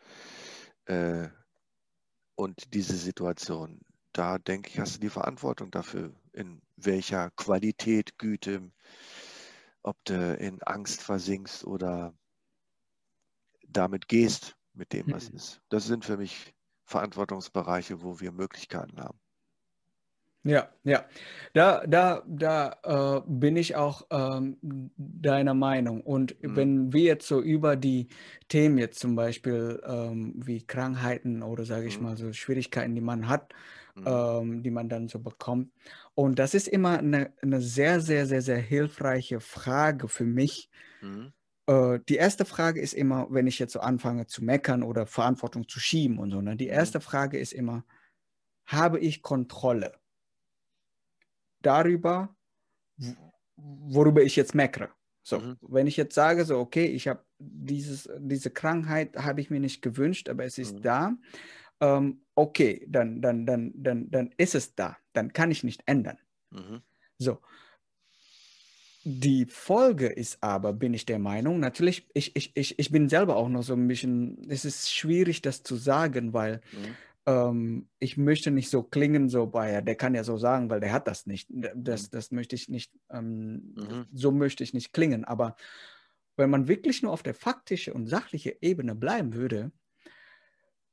äh, 0.87 1.29
und 2.35 2.74
diese 2.74 2.96
Situation, 2.96 3.81
da 4.12 4.38
denke 4.38 4.70
ich, 4.70 4.81
hast 4.81 4.96
du 4.96 5.00
die 5.00 5.11
Verantwortung 5.11 5.70
dafür, 5.70 6.12
in 6.33 6.61
welcher 6.76 7.31
Qualität, 7.31 8.18
Güte, 8.18 8.70
ob 9.83 9.96
du 10.05 10.35
in 10.35 10.62
Angst 10.62 11.03
versinkst 11.03 11.64
oder 11.64 12.12
damit 13.68 14.09
gehst 14.09 14.57
mit 14.72 14.92
dem, 14.92 15.12
was 15.12 15.31
mhm. 15.31 15.37
ist. 15.37 15.61
Das 15.68 15.87
sind 15.87 16.05
für 16.05 16.16
mich 16.16 16.55
Verantwortungsbereiche, 16.85 18.03
wo 18.03 18.20
wir 18.20 18.33
Möglichkeiten 18.33 19.00
haben. 19.00 19.18
Ja, 20.42 20.70
ja. 20.85 21.05
Da, 21.53 21.87
da, 21.87 22.22
da 22.26 23.18
äh, 23.18 23.22
bin 23.26 23.57
ich 23.57 23.76
auch 23.76 24.07
ähm, 24.11 24.57
deiner 24.96 25.53
Meinung. 25.53 26.00
Und 26.00 26.42
mhm. 26.42 26.57
wenn 26.57 26.92
wir 26.94 27.03
jetzt 27.03 27.26
so 27.26 27.42
über 27.42 27.76
die 27.76 28.09
Themen 28.48 28.79
jetzt 28.79 29.00
zum 29.00 29.16
Beispiel 29.16 29.83
ähm, 29.87 30.33
wie 30.37 30.66
Krankheiten 30.66 31.42
oder 31.42 31.64
sage 31.66 31.87
ich 31.87 31.98
mhm. 31.98 32.05
mal 32.05 32.16
so 32.16 32.33
Schwierigkeiten, 32.33 32.94
die 32.94 33.03
man 33.03 33.29
hat, 33.29 33.53
mhm. 33.94 34.05
ähm, 34.07 34.62
die 34.62 34.70
man 34.70 34.88
dann 34.88 35.09
so 35.09 35.18
bekommt. 35.18 35.72
Und 36.14 36.38
das 36.38 36.55
ist 36.55 36.68
immer 36.68 36.98
eine, 36.98 37.35
eine 37.42 37.61
sehr, 37.61 38.00
sehr, 38.00 38.26
sehr, 38.26 38.42
sehr 38.42 38.59
hilfreiche 38.59 39.40
Frage 39.40 40.09
für 40.09 40.24
mich. 40.24 40.70
Mhm. 41.03 41.33
Äh, 41.66 41.98
die 42.09 42.16
erste 42.16 42.46
Frage 42.46 42.81
ist 42.81 42.94
immer, 42.94 43.26
wenn 43.31 43.46
ich 43.46 43.59
jetzt 43.59 43.74
so 43.74 43.81
anfange 43.81 44.26
zu 44.26 44.42
meckern 44.42 44.83
oder 44.83 45.05
Verantwortung 45.05 45.68
zu 45.68 45.81
schieben 45.81 46.18
und 46.18 46.31
so, 46.31 46.40
ne? 46.40 46.57
die 46.57 46.66
mhm. 46.66 46.72
erste 46.72 47.00
Frage 47.00 47.38
ist 47.38 47.53
immer, 47.53 47.85
habe 48.64 48.98
ich 49.00 49.20
Kontrolle? 49.20 50.00
Darüber, 51.62 52.35
worüber 53.57 54.23
ich 54.23 54.37
jetzt 54.37 54.55
meckere. 54.55 54.90
So, 55.23 55.38
mhm. 55.38 55.57
wenn 55.61 55.87
ich 55.87 55.96
jetzt 55.96 56.14
sage, 56.14 56.44
so, 56.44 56.59
okay, 56.59 56.87
ich 56.87 57.07
habe 57.09 57.25
diese 57.38 58.51
Krankheit 58.51 59.16
habe 59.16 59.40
ich 59.40 59.51
mir 59.51 59.61
nicht 59.61 59.83
gewünscht, 59.83 60.29
aber 60.29 60.44
es 60.44 60.59
ist 60.59 60.77
mhm. 60.77 60.83
da, 60.83 61.16
ähm, 61.81 62.23
okay, 62.35 62.85
dann, 62.88 63.20
dann, 63.23 63.46
dann, 63.46 63.73
dann, 63.75 64.11
dann 64.11 64.31
ist 64.37 64.55
es 64.55 64.75
da, 64.75 64.96
dann 65.12 65.33
kann 65.33 65.51
ich 65.51 65.64
nicht 65.64 65.83
ändern. 65.87 66.18
Mhm. 66.51 66.83
So. 67.18 67.38
Die 69.05 69.46
Folge 69.46 70.09
ist 70.09 70.42
aber, 70.42 70.75
bin 70.75 70.92
ich 70.92 71.07
der 71.07 71.18
Meinung, 71.18 71.59
natürlich, 71.59 72.07
ich, 72.12 72.37
ich, 72.37 72.55
ich, 72.55 72.79
ich 72.79 72.90
bin 72.90 73.09
selber 73.09 73.37
auch 73.37 73.49
noch 73.49 73.62
so 73.62 73.73
ein 73.73 73.88
bisschen, 73.88 74.46
es 74.51 74.66
ist 74.66 74.92
schwierig, 74.92 75.40
das 75.40 75.62
zu 75.62 75.77
sagen, 75.77 76.35
weil 76.35 76.61
mhm 76.73 76.96
ähm, 77.31 77.88
ich 77.99 78.16
möchte 78.16 78.51
nicht 78.51 78.71
so 78.71 78.83
klingen, 78.83 79.29
so 79.29 79.47
bei, 79.47 79.81
der 79.81 79.95
kann 79.95 80.14
ja 80.14 80.25
so 80.25 80.37
sagen, 80.37 80.71
weil 80.71 80.81
der 80.81 80.93
hat 80.93 81.07
das 81.07 81.27
nicht. 81.27 81.49
Das, 81.75 82.05
mhm. 82.05 82.09
das 82.12 82.31
möchte 82.31 82.57
ich 82.57 82.69
nicht, 82.69 82.93
ähm, 83.11 83.75
mhm. 83.77 84.07
so 84.12 84.33
möchte 84.33 84.64
ich 84.64 84.75
nicht 84.75 84.93
klingen. 84.93 85.25
Aber 85.25 85.57
wenn 86.37 86.51
man 86.51 86.69
wirklich 86.69 87.03
nur 87.03 87.12
auf 87.12 87.23
der 87.23 87.35
faktischen 87.35 87.93
und 87.93 88.07
sachlichen 88.07 88.53
Ebene 88.61 88.95
bleiben 88.95 89.35
würde, 89.35 89.73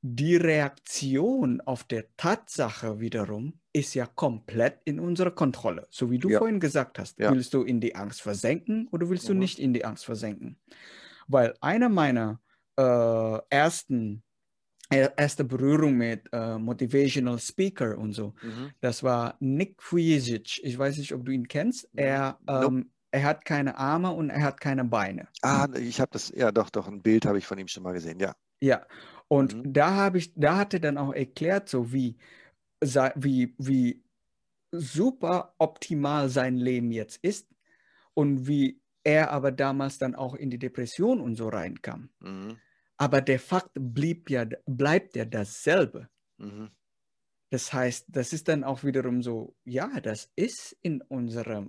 die 0.01 0.35
Reaktion 0.35 1.59
auf 1.61 1.83
der 1.83 2.05
Tatsache 2.17 2.99
wiederum 2.99 3.59
ist 3.73 3.95
ja 3.95 4.05
komplett 4.05 4.79
in 4.85 4.99
unserer 4.99 5.31
Kontrolle. 5.31 5.87
So 5.89 6.11
wie 6.11 6.19
du 6.19 6.29
ja. 6.29 6.37
vorhin 6.37 6.59
gesagt 6.59 6.99
hast, 6.99 7.19
ja. 7.19 7.31
willst 7.31 7.53
du 7.53 7.63
in 7.63 7.81
die 7.81 7.95
Angst 7.95 8.21
versenken 8.21 8.87
oder 8.91 9.09
willst 9.09 9.27
mhm. 9.27 9.33
du 9.33 9.39
nicht 9.39 9.59
in 9.59 9.73
die 9.73 9.85
Angst 9.85 10.05
versenken? 10.05 10.59
Weil 11.27 11.55
einer 11.61 11.89
meiner 11.89 12.39
äh, 12.77 13.39
ersten 13.49 14.23
erste 14.89 15.43
Berührung 15.43 15.97
mit 15.97 16.29
äh, 16.31 16.57
Motivational 16.57 17.39
Speaker 17.39 17.97
und 17.97 18.13
so. 18.13 18.33
Mhm. 18.41 18.71
Das 18.79 19.03
war 19.03 19.35
Nick 19.39 19.75
Vujicic. 19.79 20.63
Ich 20.63 20.77
weiß 20.77 20.97
nicht, 20.97 21.13
ob 21.13 21.25
du 21.25 21.31
ihn 21.31 21.47
kennst. 21.47 21.89
Er, 21.95 22.39
ähm, 22.47 22.61
nope. 22.61 22.85
er 23.11 23.23
hat 23.23 23.45
keine 23.45 23.77
Arme 23.77 24.11
und 24.11 24.29
er 24.29 24.43
hat 24.43 24.61
keine 24.61 24.85
Beine. 24.85 25.27
Ah, 25.41 25.67
ich 25.77 25.99
habe 25.99 26.11
das, 26.13 26.31
ja 26.35 26.51
doch, 26.51 26.69
doch, 26.69 26.87
ein 26.87 27.01
Bild 27.01 27.25
habe 27.25 27.37
ich 27.37 27.45
von 27.45 27.57
ihm 27.57 27.67
schon 27.67 27.83
mal 27.83 27.93
gesehen, 27.93 28.19
ja. 28.19 28.35
Ja, 28.59 28.85
und 29.27 29.55
mhm. 29.55 29.73
da 29.73 29.93
habe 29.95 30.17
ich, 30.17 30.33
da 30.35 30.57
hat 30.57 30.73
er 30.73 30.79
dann 30.79 30.97
auch 30.97 31.13
erklärt, 31.13 31.69
so 31.69 31.91
wie, 31.91 32.17
wie, 32.81 33.55
wie 33.57 34.03
super 34.71 35.53
optimal 35.57 36.29
sein 36.29 36.55
Leben 36.57 36.91
jetzt 36.91 37.17
ist 37.23 37.47
und 38.13 38.47
wie 38.47 38.81
er 39.03 39.31
aber 39.31 39.51
damals 39.51 39.97
dann 39.99 40.15
auch 40.15 40.35
in 40.35 40.49
die 40.49 40.59
Depression 40.59 41.21
und 41.21 41.35
so 41.35 41.49
reinkam. 41.49 42.09
Mhm. 42.19 42.57
Aber 42.97 43.21
der 43.21 43.39
Fakt 43.39 43.71
blieb 43.73 44.29
ja, 44.29 44.45
bleibt 44.65 45.15
ja 45.15 45.25
dasselbe. 45.25 46.09
Mhm. 46.37 46.71
Das 47.49 47.71
heißt, 47.71 48.07
das 48.09 48.33
ist 48.33 48.47
dann 48.47 48.63
auch 48.63 48.83
wiederum 48.83 49.21
so, 49.21 49.55
ja, 49.63 49.99
das 50.01 50.31
ist 50.35 50.75
in 50.81 51.01
unserer 51.01 51.67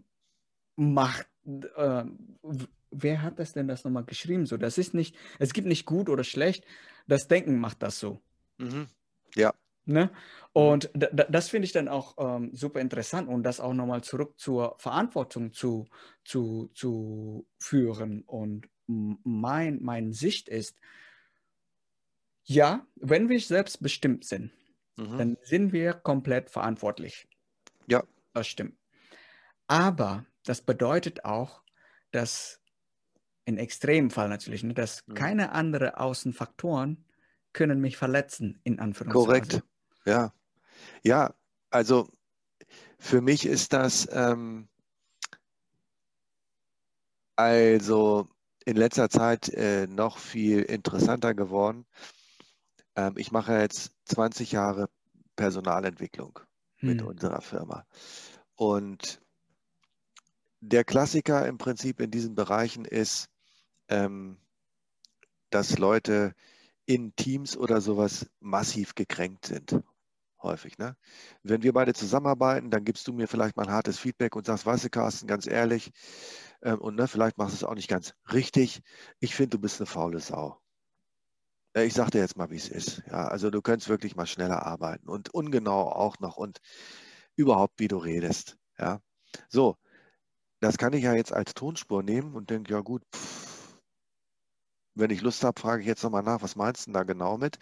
Macht. 0.76 1.28
Äh, 1.46 2.04
wer 2.90 3.22
hat 3.22 3.38
das 3.38 3.52
denn 3.52 3.68
das 3.68 3.84
nochmal 3.84 4.04
geschrieben? 4.04 4.46
So, 4.46 4.56
das 4.56 4.78
ist 4.78 4.94
nicht, 4.94 5.16
es 5.38 5.52
gibt 5.52 5.68
nicht 5.68 5.86
gut 5.86 6.08
oder 6.08 6.24
schlecht. 6.24 6.64
Das 7.06 7.28
Denken 7.28 7.58
macht 7.58 7.82
das 7.82 7.98
so. 7.98 8.20
Mhm. 8.58 8.88
Ja. 9.34 9.54
Ne? 9.84 10.04
Mhm. 10.04 10.10
Und 10.52 10.90
das 10.94 11.48
finde 11.48 11.66
ich 11.66 11.72
dann 11.72 11.88
auch 11.88 12.16
ähm, 12.18 12.50
super 12.54 12.80
interessant 12.80 13.28
und 13.28 13.42
das 13.42 13.60
auch 13.60 13.72
nochmal 13.72 14.02
zurück 14.02 14.38
zur 14.38 14.76
Verantwortung 14.78 15.52
zu, 15.52 15.86
zu, 16.24 16.70
zu 16.74 17.46
führen. 17.58 18.22
Und 18.22 18.68
mein, 18.86 19.82
meine 19.82 20.12
Sicht 20.12 20.48
ist, 20.48 20.76
ja, 22.48 22.86
wenn 22.96 23.28
wir 23.28 23.38
selbstbestimmt 23.40 24.24
sind, 24.24 24.50
mhm. 24.96 25.18
dann 25.18 25.36
sind 25.42 25.72
wir 25.72 25.92
komplett 25.92 26.48
verantwortlich. 26.50 27.28
Ja. 27.86 28.02
Das 28.32 28.46
stimmt. 28.46 28.74
Aber 29.66 30.24
das 30.44 30.62
bedeutet 30.62 31.26
auch, 31.26 31.62
dass 32.10 32.60
in 33.44 33.58
extremen 33.58 34.10
Fall 34.10 34.30
natürlich, 34.30 34.62
ne, 34.62 34.72
dass 34.72 35.06
mhm. 35.06 35.14
keine 35.14 35.52
anderen 35.52 35.90
Außenfaktoren 35.90 37.04
können 37.52 37.80
mich 37.80 37.98
verletzen, 37.98 38.60
in 38.64 38.78
Anführungszeichen. 38.78 39.26
Korrekt. 39.26 39.62
Ja. 40.06 40.32
Ja, 41.02 41.34
also 41.70 42.08
für 42.98 43.20
mich 43.20 43.44
ist 43.44 43.74
das 43.74 44.08
ähm, 44.10 44.68
also 47.36 48.28
in 48.64 48.76
letzter 48.76 49.10
Zeit 49.10 49.50
äh, 49.50 49.86
noch 49.86 50.16
viel 50.16 50.62
interessanter 50.62 51.34
geworden, 51.34 51.86
ähm, 52.98 53.14
ich 53.16 53.30
mache 53.30 53.56
jetzt 53.58 53.92
20 54.06 54.52
Jahre 54.52 54.88
Personalentwicklung 55.36 56.40
mit 56.80 57.00
hm. 57.00 57.06
unserer 57.06 57.40
Firma. 57.40 57.86
Und 58.56 59.20
der 60.60 60.82
Klassiker 60.82 61.46
im 61.46 61.58
Prinzip 61.58 62.00
in 62.00 62.10
diesen 62.10 62.34
Bereichen 62.34 62.84
ist, 62.84 63.28
ähm, 63.88 64.36
dass 65.50 65.78
Leute 65.78 66.34
in 66.86 67.14
Teams 67.14 67.56
oder 67.56 67.80
sowas 67.80 68.28
massiv 68.40 68.96
gekränkt 68.96 69.46
sind. 69.46 69.80
Häufig. 70.42 70.78
Ne? 70.78 70.96
Wenn 71.42 71.62
wir 71.62 71.72
beide 71.72 71.94
zusammenarbeiten, 71.94 72.70
dann 72.70 72.84
gibst 72.84 73.06
du 73.06 73.12
mir 73.12 73.28
vielleicht 73.28 73.56
mal 73.56 73.66
ein 73.66 73.72
hartes 73.72 73.98
Feedback 73.98 74.34
und 74.34 74.46
sagst, 74.46 74.66
weißt 74.66 74.84
du, 74.84 74.90
Carsten, 74.90 75.28
ganz 75.28 75.46
ehrlich, 75.46 75.92
ähm, 76.62 76.80
und 76.80 76.96
ne, 76.96 77.06
vielleicht 77.06 77.38
machst 77.38 77.52
du 77.52 77.56
es 77.56 77.64
auch 77.64 77.74
nicht 77.74 77.88
ganz 77.88 78.14
richtig. 78.32 78.82
Ich 79.20 79.36
finde, 79.36 79.50
du 79.50 79.58
bist 79.60 79.80
eine 79.80 79.86
faule 79.86 80.18
Sau. 80.18 80.60
Ich 81.84 81.94
sage 81.94 82.10
dir 82.10 82.20
jetzt 82.20 82.36
mal, 82.36 82.50
wie 82.50 82.56
es 82.56 82.68
ist. 82.68 83.02
Ja, 83.08 83.28
also 83.28 83.50
du 83.50 83.60
könntest 83.62 83.88
wirklich 83.88 84.16
mal 84.16 84.26
schneller 84.26 84.66
arbeiten 84.66 85.08
und 85.08 85.34
ungenau 85.34 85.90
auch 85.90 86.18
noch 86.18 86.36
und 86.36 86.58
überhaupt, 87.36 87.74
wie 87.78 87.88
du 87.88 87.98
redest. 87.98 88.56
Ja, 88.78 89.00
so, 89.48 89.76
das 90.60 90.78
kann 90.78 90.92
ich 90.92 91.04
ja 91.04 91.14
jetzt 91.14 91.32
als 91.32 91.54
Tonspur 91.54 92.02
nehmen 92.02 92.34
und 92.34 92.50
denke, 92.50 92.72
ja 92.72 92.80
gut, 92.80 93.02
pff, 93.14 93.80
wenn 94.94 95.10
ich 95.10 95.22
Lust 95.22 95.44
habe, 95.44 95.60
frage 95.60 95.82
ich 95.82 95.88
jetzt 95.88 96.02
nochmal 96.02 96.22
nach, 96.22 96.42
was 96.42 96.56
meinst 96.56 96.86
du 96.86 96.92
da 96.92 97.04
genau 97.04 97.38
mit? 97.38 97.58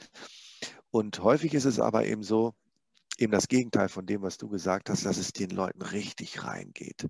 Und 0.91 1.21
häufig 1.23 1.55
ist 1.55 1.67
es 1.67 1.81
aber 1.81 2.07
eben 2.07 2.23
so, 2.23 2.55
eben 3.19 3.33
das 3.33 3.49
Gegenteil 3.49 3.89
von 3.89 4.07
dem, 4.07 4.23
was 4.23 4.39
du 4.39 4.49
gesagt 4.49 4.91
hast, 4.91 5.05
dass 5.05 5.19
es 5.19 5.33
den 5.33 5.51
Leuten 5.51 5.83
richtig 5.83 6.45
reingeht. 6.45 7.07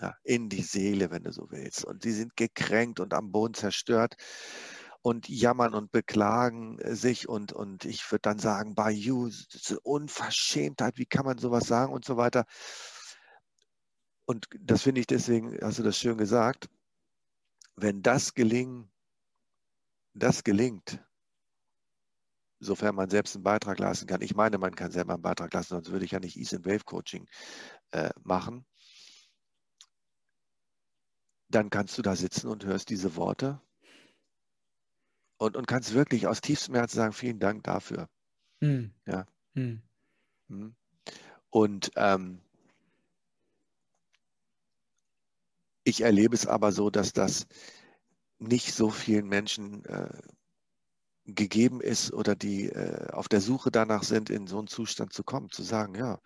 Ja, 0.00 0.14
in 0.24 0.48
die 0.48 0.62
Seele, 0.62 1.10
wenn 1.10 1.24
du 1.24 1.32
so 1.32 1.50
willst. 1.50 1.84
Und 1.84 2.02
sie 2.02 2.12
sind 2.12 2.36
gekränkt 2.36 3.00
und 3.00 3.14
am 3.14 3.32
Boden 3.32 3.54
zerstört 3.54 4.16
und 5.04 5.28
jammern 5.28 5.74
und 5.74 5.92
beklagen 5.92 6.78
äh, 6.78 6.96
sich 6.96 7.28
und, 7.28 7.52
und 7.52 7.84
ich 7.84 8.10
würde 8.10 8.22
dann 8.22 8.38
sagen, 8.38 8.74
bei 8.74 8.90
you, 8.90 9.30
Unverschämtheit, 9.82 10.96
wie 10.96 11.04
kann 11.04 11.26
man 11.26 11.36
sowas 11.36 11.66
sagen 11.66 11.92
und 11.92 12.06
so 12.06 12.16
weiter. 12.16 12.46
Und 14.24 14.46
das 14.58 14.80
finde 14.80 15.02
ich 15.02 15.06
deswegen, 15.06 15.58
hast 15.60 15.78
du 15.78 15.82
das 15.82 15.98
schön 15.98 16.16
gesagt, 16.16 16.70
wenn 17.76 18.00
das 18.00 18.32
gelingen, 18.32 18.90
das 20.14 20.42
gelingt, 20.42 21.04
sofern 22.60 22.94
man 22.94 23.10
selbst 23.10 23.34
einen 23.36 23.44
Beitrag 23.44 23.78
leisten 23.78 24.06
kann. 24.06 24.22
Ich 24.22 24.34
meine, 24.34 24.56
man 24.56 24.74
kann 24.74 24.90
selber 24.90 25.12
einen 25.12 25.22
Beitrag 25.22 25.52
leisten, 25.52 25.74
sonst 25.74 25.90
würde 25.90 26.06
ich 26.06 26.12
ja 26.12 26.18
nicht 26.18 26.38
Ease 26.38 26.56
and 26.56 26.64
Wave 26.64 26.84
Coaching 26.86 27.28
äh, 27.90 28.08
machen. 28.22 28.64
Dann 31.50 31.68
kannst 31.68 31.98
du 31.98 32.00
da 32.00 32.16
sitzen 32.16 32.48
und 32.48 32.64
hörst 32.64 32.88
diese 32.88 33.16
Worte 33.16 33.60
und, 35.38 35.56
und 35.56 35.66
kannst 35.66 35.94
wirklich 35.94 36.26
aus 36.26 36.40
tiefstem 36.40 36.74
Herzen 36.74 36.96
sagen, 36.96 37.12
vielen 37.12 37.38
Dank 37.38 37.64
dafür. 37.64 38.08
Hm. 38.60 38.92
Ja. 39.06 39.26
Hm. 39.54 39.82
hm. 40.48 40.74
Und 41.50 41.90
ähm, 41.96 42.40
ich 45.84 46.00
erlebe 46.00 46.34
es 46.34 46.46
aber 46.46 46.72
so, 46.72 46.90
dass 46.90 47.12
das 47.12 47.46
nicht 48.38 48.74
so 48.74 48.90
vielen 48.90 49.28
Menschen 49.28 49.84
äh, 49.84 50.08
gegeben 51.26 51.80
ist 51.80 52.12
oder 52.12 52.34
die 52.34 52.68
äh, 52.68 53.10
auf 53.10 53.28
der 53.28 53.40
Suche 53.40 53.70
danach 53.70 54.02
sind, 54.02 54.30
in 54.30 54.46
so 54.46 54.58
einen 54.58 54.66
Zustand 54.66 55.12
zu 55.12 55.24
kommen, 55.24 55.50
zu 55.50 55.62
sagen, 55.62 55.94
ja, 55.94 56.20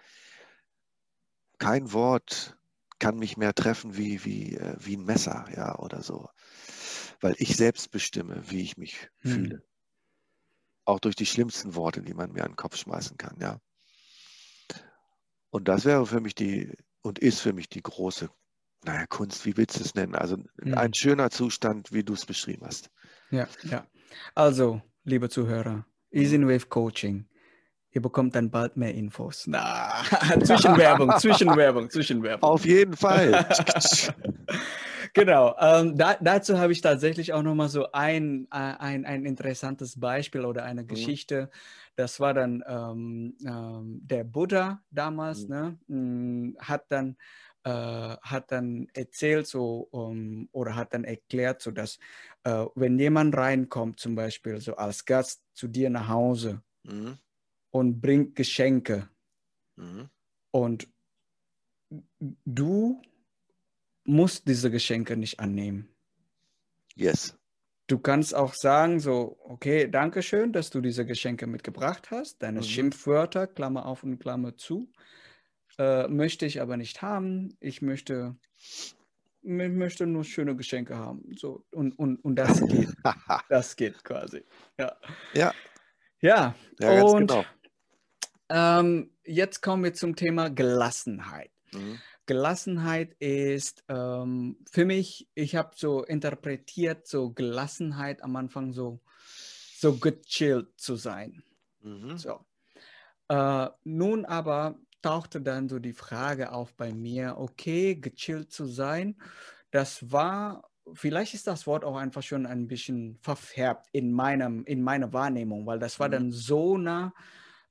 kein 1.59 1.93
Wort 1.93 2.57
kann 2.99 3.19
mich 3.19 3.37
mehr 3.37 3.55
treffen 3.55 3.97
wie, 3.97 4.25
wie, 4.25 4.57
äh, 4.57 4.77
wie 4.79 4.97
ein 4.97 5.05
Messer, 5.05 5.47
ja, 5.55 5.79
oder 5.79 6.03
so 6.03 6.29
weil 7.21 7.35
ich 7.39 7.57
selbst 7.57 7.91
bestimme, 7.91 8.43
wie 8.49 8.63
ich 8.63 8.77
mich 8.77 9.09
hm. 9.21 9.31
fühle. 9.31 9.63
Auch 10.85 11.01
durch 11.01 11.17
die 11.17 11.27
schlimmsten 11.27 11.75
Worte, 11.75 12.03
die 12.03 12.15
man 12.15 12.33
mir 12.33 12.45
an 12.45 12.53
den 12.53 12.57
Kopf 12.57 12.77
schmeißen 12.77 13.17
kann, 13.19 13.37
ja. 13.41 13.61
Und 15.51 15.69
das 15.69 15.85
wäre 15.85 16.07
für 16.07 16.21
mich 16.21 16.35
die 16.35 16.73
und 17.03 17.19
ist 17.19 17.41
für 17.41 17.53
mich 17.53 17.69
die 17.69 17.83
große, 17.83 18.29
naja, 18.85 19.07
Kunst, 19.07 19.47
wie 19.47 19.57
willst 19.57 19.79
du 19.79 19.85
es 19.85 19.95
nennen? 19.95 20.15
Also 20.15 20.37
hm. 20.61 20.75
ein 20.75 20.95
schöner 20.95 21.31
Zustand, 21.31 21.93
wie 21.93 22.05
du 22.05 22.15
es 22.15 22.27
beschrieben 22.27 22.67
hast. 22.67 22.91
Ja, 23.31 23.49
ja. 23.65 23.87
Also, 24.35 24.83
liebe 25.05 25.29
Zuhörer, 25.29 25.87
Easy 26.11 26.41
Wave 26.41 26.67
Coaching. 26.69 27.29
Ihr 27.93 28.03
bekommt 28.03 28.35
dann 28.35 28.51
bald 28.51 28.77
mehr 28.77 28.95
Infos. 28.95 29.47
Na, 29.47 30.03
Zwischenwerbung, 30.43 31.13
Zwischenwerbung, 31.19 31.91
Zwischenwerbung. 31.91 32.49
Auf 32.49 32.67
jeden 32.67 32.95
Fall. 32.95 33.49
genau. 35.15 35.57
Ähm, 35.59 35.97
da, 35.97 36.17
dazu 36.21 36.59
habe 36.59 36.73
ich 36.73 36.83
tatsächlich 36.83 37.33
auch 37.33 37.43
noch 37.43 37.55
mal 37.55 37.69
so 37.69 37.91
ein, 37.93 38.47
äh, 38.53 38.57
ein, 38.57 39.07
ein 39.07 39.25
interessantes 39.25 39.99
Beispiel 39.99 40.45
oder 40.45 40.65
eine 40.65 40.83
mhm. 40.83 40.89
Geschichte. 40.89 41.51
Das 41.97 42.21
war 42.21 42.35
dann 42.35 42.63
ähm, 42.69 43.37
ähm, 43.45 44.01
der 44.05 44.25
Buddha 44.25 44.83
damals, 44.91 45.49
mhm. 45.49 45.49
ne, 45.49 45.79
hm, 45.89 46.57
hat 46.61 46.85
dann 46.91 47.17
äh, 47.65 47.71
hat 48.23 48.53
dann 48.53 48.87
erzählt 48.95 49.47
so 49.47 49.89
um, 49.91 50.49
oder 50.53 50.77
hat 50.77 50.95
dann 50.95 51.05
erklärt, 51.05 51.61
so 51.61 51.71
dass 51.71 51.99
äh, 52.45 52.67
wenn 52.75 52.99
jemand 52.99 53.37
reinkommt, 53.37 53.99
zum 53.99 54.15
Beispiel 54.15 54.61
so 54.61 54.77
als 54.77 55.05
Gast 55.05 55.43
zu 55.55 55.69
dir 55.69 55.91
nach 55.91 56.09
Hause 56.09 56.63
mhm. 56.85 57.19
Und 57.71 58.01
bringt 58.01 58.35
Geschenke 58.35 59.09
mhm. 59.77 60.09
und 60.51 60.89
du 62.45 63.03
muss 64.05 64.43
diese 64.43 64.71
Geschenke 64.71 65.17
nicht 65.17 65.41
annehmen. 65.41 65.89
Yes. 66.95 67.39
Du 67.87 67.99
kannst 67.99 68.35
auch 68.35 68.55
sagen, 68.55 69.01
so, 69.01 69.39
okay, 69.41 69.89
danke 69.89 70.23
schön, 70.23 70.53
dass 70.53 70.69
du 70.69 70.81
diese 70.81 71.07
Geschenke 71.07 71.47
mitgebracht 71.47 72.11
hast. 72.11 72.43
Deine 72.43 72.61
mhm. 72.61 72.65
Schimpfwörter, 72.65 73.47
Klammer 73.47 73.87
auf 73.87 74.03
und 74.03 74.19
Klammer 74.19 74.57
zu, 74.57 74.93
äh, 75.79 76.07
möchte 76.09 76.45
ich 76.45 76.61
aber 76.61 76.77
nicht 76.77 77.01
haben. 77.01 77.57
Ich 77.61 77.81
möchte, 77.81 78.37
ich 78.59 78.95
möchte 79.43 80.07
nur 80.07 80.25
schöne 80.25 80.55
Geschenke 80.55 80.97
haben. 80.97 81.35
So, 81.37 81.65
und, 81.71 81.99
und, 81.99 82.17
und 82.17 82.37
das 82.37 82.61
geht. 82.67 82.89
das 83.49 83.77
geht 83.77 84.05
quasi. 84.05 84.45
Ja. 84.79 84.95
Ja. 85.33 85.55
Ja, 86.21 86.55
ja 86.81 87.03
und 87.05 87.29
genau. 87.29 87.45
Ähm, 88.49 89.11
jetzt 89.25 89.63
kommen 89.63 89.85
wir 89.85 89.95
zum 89.95 90.17
Thema 90.17 90.49
Gelassenheit. 90.49 91.51
Mhm. 91.73 91.99
Gelassenheit 92.27 93.15
ist 93.21 93.85
ähm, 93.89 94.59
für 94.71 94.85
mich, 94.85 95.29
ich 95.35 95.57
habe 95.57 95.71
so 95.75 96.05
interpretiert, 96.05 97.07
so 97.07 97.31
Gelassenheit 97.31 98.23
am 98.23 98.37
Anfang 98.37 98.73
so, 98.73 99.01
so 99.79 99.97
gechillt 99.97 100.69
zu 100.77 100.97
sein. 100.97 101.43
Mhm. 101.81 102.19
So. 102.19 102.45
Äh, 103.29 103.69
nun 103.85 104.25
aber 104.27 104.79
tauchte 105.01 105.41
dann 105.41 105.69
so 105.69 105.79
die 105.79 105.93
Frage 105.93 106.53
auf 106.53 106.75
bei 106.75 106.93
mir, 106.93 107.37
okay, 107.39 107.95
gechillt 107.95 108.53
zu 108.53 108.67
sein, 108.67 109.17
das 109.71 110.11
war, 110.11 110.69
vielleicht 110.93 111.35
ist 111.35 111.47
das 111.47 111.67
Wort 111.67 111.85
auch 111.85 111.97
einfach 111.97 112.23
schon 112.23 112.47
ein 112.47 112.67
bisschen 112.67 113.19
verfärbt 113.21 113.87
in, 113.93 114.13
meinem, 114.13 114.65
in 114.65 114.83
meiner 114.83 115.13
Wahrnehmung, 115.13 115.67
weil 115.67 115.79
das 115.79 116.01
war 116.01 116.09
mhm. 116.09 116.13
dann 116.13 116.33
so 116.33 116.77
nah 116.77 117.13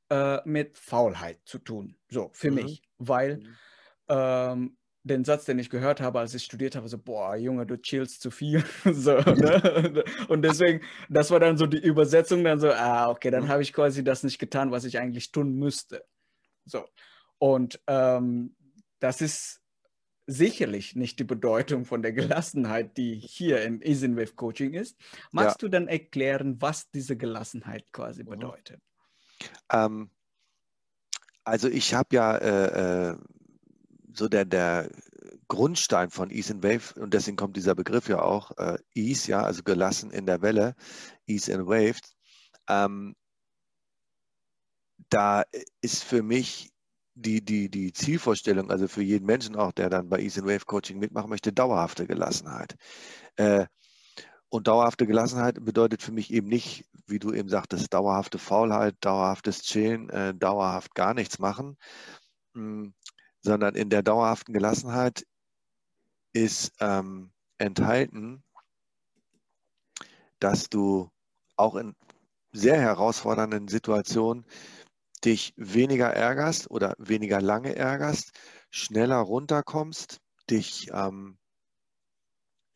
äh, 0.09 0.39
mit 0.45 0.77
Faulheit 0.77 1.39
zu 1.45 1.59
tun, 1.59 1.95
so 2.09 2.29
für 2.33 2.51
mhm. 2.51 2.55
mich, 2.55 2.81
weil 2.97 3.37
mhm 3.37 3.57
ähm, 4.09 4.77
den 5.03 5.23
Satz, 5.23 5.45
den 5.45 5.57
ich 5.57 5.69
gehört 5.69 6.01
habe, 6.01 6.19
als 6.19 6.33
ich 6.33 6.43
studiert 6.43 6.75
habe, 6.75 6.87
so, 6.89 6.97
boah, 6.97 7.35
Junge, 7.35 7.65
du 7.65 7.77
chillst 7.77 8.21
zu 8.21 8.29
viel. 8.29 8.63
so, 8.85 9.17
ne? 9.17 10.03
Und 10.27 10.41
deswegen, 10.41 10.81
das 11.07 11.31
war 11.31 11.39
dann 11.39 11.57
so 11.57 11.65
die 11.65 11.79
Übersetzung, 11.79 12.43
dann 12.43 12.59
so, 12.59 12.71
ah, 12.71 13.09
okay, 13.09 13.31
dann 13.31 13.45
mhm. 13.45 13.47
habe 13.47 13.61
ich 13.61 13.71
quasi 13.71 14.03
das 14.03 14.23
nicht 14.23 14.37
getan, 14.37 14.71
was 14.71 14.83
ich 14.83 14.99
eigentlich 14.99 15.31
tun 15.31 15.55
müsste. 15.55 16.03
So. 16.65 16.85
Und 17.37 17.79
ähm, 17.87 18.55
das 18.99 19.21
ist 19.21 19.61
sicherlich 20.25 20.95
nicht 20.95 21.19
die 21.19 21.23
Bedeutung 21.23 21.85
von 21.85 22.01
der 22.01 22.11
Gelassenheit, 22.11 22.97
die 22.97 23.15
hier 23.15 23.61
im 23.61 23.81
Easy 23.81 24.13
Coaching 24.35 24.73
ist. 24.73 24.97
Magst 25.31 25.61
ja. 25.61 25.67
du 25.67 25.69
dann 25.69 25.87
erklären, 25.87 26.61
was 26.61 26.91
diese 26.91 27.15
Gelassenheit 27.15 27.93
quasi 27.93 28.23
mhm. 28.23 28.29
bedeutet? 28.31 28.81
Ähm, 29.71 30.09
also 31.43 31.69
ich 31.69 31.93
habe 31.93 32.15
ja 32.15 32.35
äh, 32.37 33.11
äh, 33.11 33.17
so 34.13 34.27
der, 34.27 34.45
der 34.45 34.89
Grundstein 35.47 36.09
von 36.09 36.29
Ease 36.29 36.53
and 36.53 36.63
Wave, 36.63 36.99
und 36.99 37.13
deswegen 37.13 37.37
kommt 37.37 37.55
dieser 37.55 37.75
Begriff 37.75 38.09
ja 38.09 38.21
auch, 38.21 38.51
äh, 38.57 38.77
Ease, 38.95 39.31
ja, 39.31 39.43
also 39.43 39.63
gelassen 39.63 40.11
in 40.11 40.25
der 40.25 40.41
Welle, 40.41 40.75
Ease 41.25 41.53
and 41.53 41.67
Waves. 41.67 42.15
Ähm, 42.67 43.15
da 45.09 45.43
ist 45.81 46.03
für 46.03 46.21
mich 46.21 46.71
die, 47.15 47.43
die, 47.43 47.69
die 47.69 47.93
Zielvorstellung, 47.93 48.69
also 48.69 48.87
für 48.87 49.01
jeden 49.01 49.25
Menschen 49.25 49.55
auch, 49.55 49.71
der 49.71 49.89
dann 49.89 50.09
bei 50.09 50.19
Ease 50.19 50.41
and 50.41 50.49
Wave 50.49 50.65
Coaching 50.65 50.99
mitmachen 50.99 51.29
möchte, 51.29 51.53
dauerhafte 51.53 52.05
Gelassenheit. 52.07 52.75
Äh, 53.37 53.67
und 54.49 54.67
dauerhafte 54.67 55.07
Gelassenheit 55.07 55.63
bedeutet 55.63 56.01
für 56.01 56.11
mich 56.11 56.31
eben 56.31 56.47
nicht, 56.47 56.85
wie 57.05 57.19
du 57.19 57.33
eben 57.33 57.49
sagtest, 57.49 57.93
dauerhafte 57.93 58.39
Faulheit, 58.39 58.95
dauerhaftes 59.01 59.61
Chillen, 59.61 60.09
äh, 60.09 60.33
dauerhaft 60.33 60.95
gar 60.95 61.13
nichts 61.13 61.39
machen, 61.39 61.77
mh, 62.53 62.61
hm, 62.61 62.93
sondern 63.41 63.75
in 63.75 63.89
der 63.89 64.03
dauerhaften 64.03 64.53
Gelassenheit 64.53 65.25
ist 66.33 66.73
ähm, 66.79 67.31
enthalten, 67.57 68.43
dass 70.39 70.69
du 70.69 71.09
auch 71.55 71.75
in 71.75 71.95
sehr 72.51 72.79
herausfordernden 72.79 73.67
Situationen 73.67 74.45
dich 75.25 75.53
weniger 75.57 76.13
ärgerst 76.13 76.69
oder 76.69 76.95
weniger 76.97 77.41
lange 77.41 77.75
ärgerst, 77.75 78.31
schneller 78.69 79.17
runterkommst, 79.17 80.19
dich 80.49 80.89
ähm, 80.93 81.37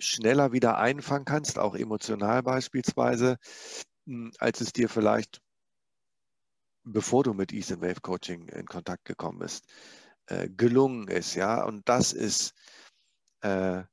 schneller 0.02 0.52
wieder 0.52 0.78
einfangen 0.78 1.26
kannst, 1.26 1.60
auch 1.60 1.76
emotional 1.76 2.44
beispielsweise, 2.44 3.38
hm, 4.06 4.32
als 4.40 4.62
es 4.62 4.74
dir 4.74 4.90
vielleicht, 4.90 5.42
bevor 6.84 7.24
du 7.24 7.34
mit 7.34 7.54
and 7.54 7.82
Wave 7.82 8.02
Coaching 8.02 8.48
in 8.50 8.66
Kontakt 8.66 9.06
gekommen 9.06 9.40
bist, 9.40 9.66
äh, 10.28 10.50
gelungen 10.50 11.08
ist. 11.08 11.36
Ja, 11.36 11.64
und 11.64 11.88
das 11.88 12.14
ist 12.14 12.54
äh, 13.42 13.84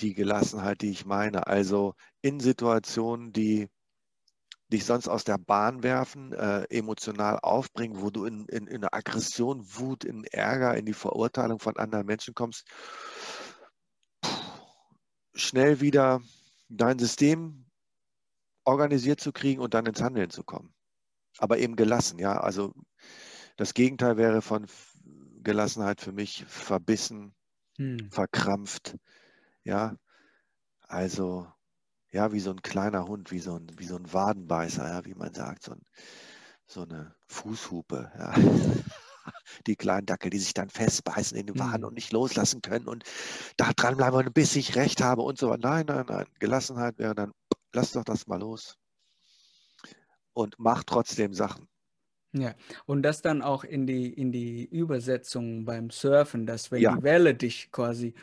die 0.00 0.14
Gelassenheit, 0.14 0.82
die 0.82 0.90
ich 0.90 1.06
meine. 1.06 1.46
Also 1.46 1.94
in 2.20 2.40
Situationen, 2.40 3.32
die 3.32 3.68
dich 4.72 4.84
sonst 4.84 5.08
aus 5.08 5.24
der 5.24 5.38
Bahn 5.38 5.82
werfen, 5.82 6.32
äh, 6.32 6.64
emotional 6.70 7.38
aufbringen, 7.40 8.00
wo 8.00 8.10
du 8.10 8.24
in, 8.24 8.46
in, 8.46 8.66
in 8.66 8.78
eine 8.78 8.92
Aggression, 8.92 9.64
Wut, 9.76 10.04
in 10.04 10.24
Ärger, 10.24 10.76
in 10.76 10.86
die 10.86 10.94
Verurteilung 10.94 11.58
von 11.60 11.76
anderen 11.76 12.06
Menschen 12.06 12.34
kommst, 12.34 12.64
schnell 15.34 15.80
wieder 15.80 16.20
dein 16.68 16.98
System 16.98 17.66
organisiert 18.64 19.20
zu 19.20 19.32
kriegen 19.32 19.60
und 19.60 19.74
dann 19.74 19.86
ins 19.86 20.02
Handeln 20.02 20.30
zu 20.30 20.42
kommen. 20.42 20.74
Aber 21.38 21.58
eben 21.58 21.76
gelassen, 21.76 22.18
ja. 22.18 22.40
Also 22.40 22.72
das 23.56 23.74
Gegenteil 23.74 24.16
wäre 24.16 24.42
von 24.42 24.66
Gelassenheit 25.42 26.00
für 26.00 26.12
mich 26.12 26.44
verbissen, 26.46 27.34
hm. 27.76 28.10
verkrampft, 28.10 28.96
ja. 29.64 29.96
Also 30.82 31.46
ja, 32.10 32.32
wie 32.32 32.40
so 32.40 32.50
ein 32.50 32.62
kleiner 32.62 33.08
Hund, 33.08 33.32
wie 33.32 33.40
so 33.40 33.56
ein, 33.56 33.66
wie 33.76 33.86
so 33.86 33.96
ein 33.96 34.12
Wadenbeißer, 34.12 34.88
ja, 34.88 35.04
wie 35.04 35.14
man 35.14 35.34
sagt, 35.34 35.64
so, 35.64 35.72
ein, 35.72 35.82
so 36.66 36.82
eine 36.82 37.14
Fußhupe. 37.26 38.12
Ja. 38.16 38.34
Die 39.66 39.76
kleinen 39.76 40.06
Dackel, 40.06 40.30
die 40.30 40.38
sich 40.38 40.54
dann 40.54 40.70
festbeißen 40.70 41.36
in 41.36 41.46
den 41.46 41.58
Waden 41.58 41.82
mhm. 41.82 41.88
und 41.88 41.94
nicht 41.94 42.12
loslassen 42.12 42.62
können 42.62 42.86
und 42.86 43.04
da 43.56 43.72
dranbleiben, 43.72 44.32
bis 44.32 44.56
ich 44.56 44.76
recht 44.76 45.02
habe 45.02 45.22
und 45.22 45.38
so 45.38 45.50
weiter. 45.50 45.68
Nein, 45.68 45.86
nein, 45.86 46.06
nein. 46.08 46.26
Gelassenheit 46.38 46.98
wäre 46.98 47.14
dann, 47.14 47.32
lass 47.72 47.92
doch 47.92 48.04
das 48.04 48.26
mal 48.26 48.40
los 48.40 48.76
und 50.34 50.56
mach 50.58 50.84
trotzdem 50.84 51.32
Sachen. 51.32 51.68
Ja, 52.32 52.54
und 52.86 53.02
das 53.02 53.22
dann 53.22 53.42
auch 53.42 53.62
in 53.62 53.86
die, 53.86 54.12
in 54.12 54.32
die 54.32 54.64
Übersetzung 54.64 55.64
beim 55.64 55.90
Surfen, 55.90 56.46
dass 56.46 56.72
wenn 56.72 56.82
ja. 56.82 56.96
die 56.96 57.02
Welle 57.04 57.34
dich 57.34 57.70
quasi 57.70 58.14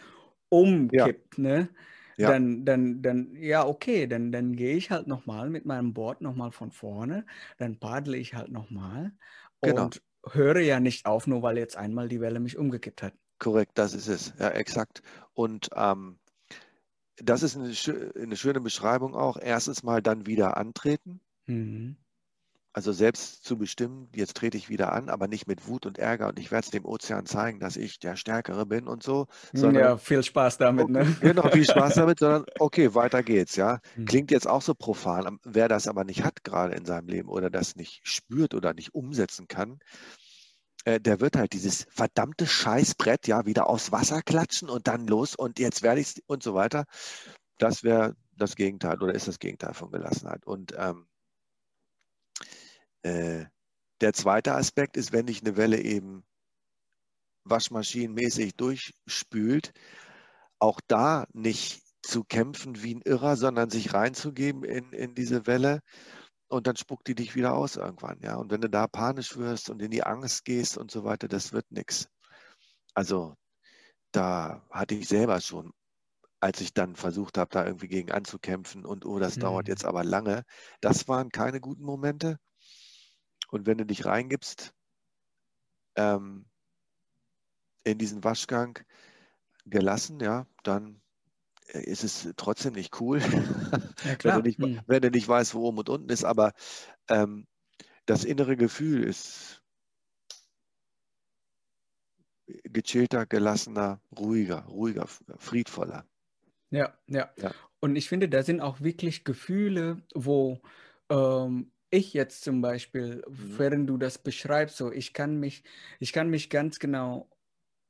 umkippt, 0.50 1.38
ja. 1.38 1.44
ne? 1.44 1.70
Ja. 2.18 2.30
Dann, 2.30 2.66
dann, 2.66 3.02
dann, 3.02 3.36
ja, 3.36 3.66
okay, 3.66 4.06
dann, 4.06 4.32
dann 4.32 4.56
gehe 4.56 4.76
ich 4.76 4.92
halt 4.92 5.08
nochmal 5.08 5.50
mit 5.50 5.66
meinem 5.66 5.94
Board 5.94 6.22
nochmal 6.22 6.52
von 6.52 6.70
vorne, 6.70 7.26
dann 7.58 7.80
paddle 7.80 8.18
ich 8.18 8.36
halt 8.36 8.52
nochmal 8.52 9.14
genau. 9.62 9.86
und 9.86 10.04
höre 10.30 10.60
ja 10.60 10.80
nicht 10.80 11.06
auf, 11.06 11.28
nur 11.28 11.42
weil 11.42 11.58
jetzt 11.58 11.78
einmal 11.78 12.08
die 12.08 12.22
Welle 12.22 12.40
mich 12.40 12.58
umgekippt 12.58 13.04
hat. 13.04 13.14
Korrekt, 13.40 13.78
das 13.78 13.94
ist 13.94 14.08
es, 14.08 14.34
ja, 14.40 14.50
exakt. 14.50 15.02
Und 15.34 15.70
ähm, 15.76 16.20
das 17.18 17.44
ist 17.44 17.56
eine, 17.56 17.74
eine, 18.22 18.36
schöne 18.36 18.62
Beschreibung 18.62 19.16
auch. 19.16 19.38
Erstens 19.38 19.84
mal 19.84 20.02
dann 20.02 20.26
wieder 20.26 20.58
antreten. 20.58 21.22
Mhm. 21.46 21.98
Also 22.74 22.94
selbst 22.94 23.44
zu 23.44 23.58
bestimmen, 23.58 24.08
jetzt 24.16 24.38
trete 24.38 24.56
ich 24.58 24.70
wieder 24.70 24.94
an, 24.94 25.10
aber 25.10 25.28
nicht 25.28 25.46
mit 25.46 25.68
Wut 25.68 25.86
und 25.86 25.98
Ärger 25.98 26.30
und 26.30 26.40
ich 26.40 26.52
werde 26.52 26.64
es 26.64 26.72
dem 26.72 26.86
Ozean 26.86 27.26
zeigen, 27.26 27.60
dass 27.60 27.76
ich 27.76 28.00
der 28.00 28.16
Stärkere 28.16 28.66
bin 28.66 28.88
und 28.88 29.04
so. 29.04 29.28
Sondern, 29.52 29.84
ja, 29.84 29.98
viel 29.98 30.24
Spaß 30.24 30.58
damit, 30.58 30.86
okay, 30.86 30.94
ne? 30.94 31.18
Genau, 31.20 31.50
viel 31.50 31.66
Spaß 31.66 31.96
damit, 31.96 32.20
sondern 32.20 32.46
okay, 32.60 32.96
weiter 32.96 33.24
geht's, 33.24 33.56
ja. 33.56 33.80
Hm. 33.96 34.06
Klingt 34.06 34.32
jetzt 34.32 34.48
auch 34.48 34.62
so 34.62 34.74
profan. 34.74 35.40
Wer 35.44 35.68
das 35.68 35.88
aber 35.88 36.04
nicht 36.06 36.24
hat 36.24 36.44
gerade 36.44 36.76
in 36.76 36.86
seinem 36.86 37.08
Leben 37.08 37.28
oder 37.30 37.50
das 37.50 37.76
nicht 37.76 38.02
spürt 38.04 38.54
oder 38.54 38.74
nicht 38.74 38.94
umsetzen 38.94 39.48
kann, 39.48 39.80
äh, 40.86 41.00
der 41.00 41.20
wird 41.20 41.36
halt 41.36 41.54
dieses 41.54 41.88
verdammte 41.90 42.48
Scheißbrett 42.48 43.28
ja 43.28 43.46
wieder 43.46 43.68
aufs 43.68 43.92
Wasser 43.92 44.22
klatschen 44.22 44.70
und 44.70 44.88
dann 44.88 45.08
los 45.08 45.36
und 45.36 45.60
jetzt 45.60 45.84
werde 45.84 46.02
ich 46.02 46.24
und 46.28 46.42
so 46.42 46.54
weiter. 46.54 46.86
Das 47.58 47.84
wäre 47.84 48.16
das 48.38 48.56
Gegenteil 48.56 49.02
oder 49.02 49.14
ist 49.14 49.28
das 49.28 49.40
Gegenteil 49.40 49.74
von 49.74 49.92
Gelassenheit. 49.92 50.46
Und 50.46 50.74
ähm, 50.78 51.06
äh, 53.04 53.46
der 54.02 54.14
zweite 54.14 54.56
Aspekt 54.56 54.98
ist, 54.98 55.12
wenn 55.12 55.28
dich 55.28 55.42
eine 55.42 55.58
Welle 55.58 55.80
eben 55.80 56.24
waschmaschinenmäßig 57.44 58.56
durchspült, 58.56 59.74
auch 60.60 60.80
da 60.88 61.26
nicht 61.34 61.82
zu 62.04 62.24
kämpfen 62.24 62.82
wie 62.84 62.96
ein 62.96 63.02
Irrer, 63.02 63.36
sondern 63.36 63.70
sich 63.70 63.94
reinzugeben 63.94 64.64
in, 64.64 64.92
in 64.92 65.16
diese 65.16 65.46
Welle 65.48 65.82
und 66.50 66.68
dann 66.68 66.76
spuckt 66.76 67.08
die 67.08 67.16
dich 67.16 67.36
wieder 67.36 67.54
aus 67.54 67.76
irgendwann. 67.76 68.20
Ja? 68.22 68.36
Und 68.36 68.52
wenn 68.52 68.62
du 68.62 68.70
da 68.70 68.88
panisch 68.88 69.38
wirst 69.38 69.70
und 69.70 69.82
in 69.82 69.92
die 69.92 70.04
Angst 70.04 70.46
gehst 70.46 70.78
und 70.78 70.92
so 70.92 71.04
weiter, 71.04 71.28
das 71.28 71.54
wird 71.54 71.72
nichts. 71.72 72.08
Also 72.94 73.36
da 74.12 74.66
hatte 74.70 74.96
ich 74.96 75.08
selber 75.08 75.40
schon, 75.40 75.72
als 76.42 76.60
ich 76.60 76.74
dann 76.74 76.96
versucht 76.96 77.38
habe, 77.38 77.50
da 77.52 77.66
irgendwie 77.66 77.88
gegen 77.88 78.12
anzukämpfen 78.12 78.86
und 78.86 79.06
oh, 79.06 79.20
das 79.20 79.38
mhm. 79.38 79.42
dauert 79.42 79.68
jetzt 79.68 79.86
aber 79.86 80.04
lange, 80.04 80.44
das 80.82 81.08
waren 81.08 81.30
keine 81.30 81.62
guten 81.62 81.84
Momente. 81.84 82.38
Und 83.52 83.68
wenn 83.68 83.78
du 83.78 83.86
dich 83.86 84.06
reingibst 84.06 84.74
ähm, 85.96 86.46
in 87.84 87.98
diesen 87.98 88.24
Waschgang 88.24 88.80
gelassen, 89.66 90.20
ja, 90.22 90.48
dann 90.64 91.02
äh, 91.68 91.84
ist 91.84 92.04
es 92.04 92.30
trotzdem 92.38 92.74
nicht 92.74 93.00
cool, 93.00 93.20
ja, 93.20 93.28
wenn, 94.24 94.36
du 94.36 94.42
nicht, 94.42 94.60
hm. 94.60 94.82
wenn, 94.88 95.02
du 95.02 95.12
nicht, 95.12 95.28
weißt, 95.28 95.54
wo 95.54 95.68
oben 95.68 95.80
und 95.80 95.90
unten 95.90 96.10
ist. 96.10 96.24
Aber 96.24 96.54
ähm, 97.10 97.46
das 98.06 98.24
innere 98.24 98.56
Gefühl 98.56 99.04
ist 99.04 99.62
gechillter, 102.64 103.26
gelassener, 103.26 104.02
ruhiger, 104.18 104.62
ruhiger, 104.66 105.08
friedvoller. 105.38 106.06
Ja, 106.70 106.98
ja, 107.08 107.30
ja. 107.38 107.54
Und 107.82 107.96
ich 107.98 108.08
finde, 108.08 108.30
da 108.30 108.44
sind 108.44 108.62
auch 108.62 108.80
wirklich 108.80 109.26
Gefühle, 109.26 110.02
wo 110.14 110.62
ähm, 111.10 111.72
ich 111.92 112.14
jetzt 112.14 112.44
zum 112.44 112.62
Beispiel, 112.62 113.24
mhm. 113.28 113.60
während 113.60 113.90
du 113.90 113.98
das 113.98 114.18
beschreibst, 114.18 114.78
so 114.78 114.92
ich 114.92 115.14
kann 115.14 115.40
mich, 115.40 115.64
ich 116.00 116.14
kann 116.14 116.30
mich 116.30 116.50
ganz 116.50 116.80
genau 116.80 117.30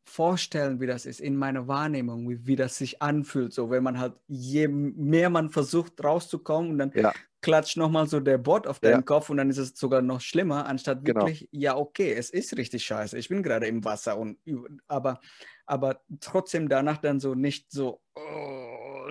vorstellen, 0.04 0.80
wie 0.82 0.88
das 0.88 1.06
ist 1.06 1.22
in 1.22 1.38
meiner 1.38 1.68
Wahrnehmung, 1.68 2.30
wie, 2.30 2.46
wie 2.46 2.56
das 2.56 2.78
sich 2.78 3.02
anfühlt. 3.02 3.54
So, 3.54 3.70
wenn 3.70 3.84
man 3.84 4.00
halt, 4.00 4.14
je 4.28 4.68
mehr 4.68 5.30
man 5.30 5.50
versucht 5.50 6.04
rauszukommen 6.04 6.72
und 6.72 6.78
dann 6.80 6.92
ja. 6.96 7.14
klatscht 7.42 7.78
nochmal 7.78 8.08
so 8.08 8.20
der 8.20 8.38
Bot 8.38 8.68
auf 8.68 8.80
deinen 8.80 8.92
ja. 8.92 9.02
Kopf 9.04 9.30
und 9.30 9.38
dann 9.38 9.50
ist 9.50 9.58
es 9.58 9.78
sogar 9.78 10.02
noch 10.02 10.20
schlimmer, 10.20 10.66
anstatt 10.66 11.06
genau. 11.06 11.22
wirklich, 11.22 11.48
ja, 11.52 11.78
okay, 11.78 12.14
es 12.14 12.30
ist 12.30 12.58
richtig 12.58 12.84
scheiße, 12.84 13.18
ich 13.18 13.30
bin 13.30 13.44
gerade 13.44 13.68
im 13.68 13.86
Wasser 13.86 14.18
und 14.18 14.38
aber, 14.88 15.22
aber 15.66 16.02
trotzdem 16.20 16.68
danach 16.68 16.98
dann 16.98 17.20
so 17.20 17.36
nicht 17.36 17.72
so, 17.72 18.02
oh, 18.16 18.61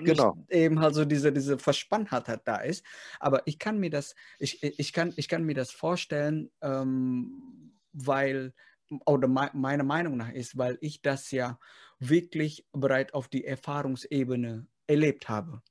genau. 0.05 0.37
eben 0.49 0.79
halt 0.79 0.95
so 0.95 1.05
diese, 1.05 1.31
diese 1.31 1.57
Verspanntheit 1.57 2.41
da 2.45 2.57
ist. 2.57 2.85
Aber 3.19 3.45
ich 3.45 3.59
kann 3.59 3.79
mir 3.79 3.89
das, 3.89 4.15
ich, 4.39 4.61
ich, 4.63 4.93
kann, 4.93 5.13
ich 5.15 5.27
kann 5.27 5.43
mir 5.43 5.55
das 5.55 5.71
vorstellen, 5.71 6.51
ähm, 6.61 7.73
weil, 7.93 8.53
oder 9.05 9.27
me 9.27 9.49
meiner 9.53 9.83
Meinung 9.83 10.17
nach 10.17 10.31
ist, 10.31 10.57
weil 10.57 10.77
ich 10.81 11.01
das 11.01 11.31
ja 11.31 11.59
wirklich 11.99 12.65
bereit 12.73 13.13
auf 13.13 13.27
die 13.27 13.45
Erfahrungsebene 13.45 14.67
erlebt 14.87 15.29
habe. 15.29 15.61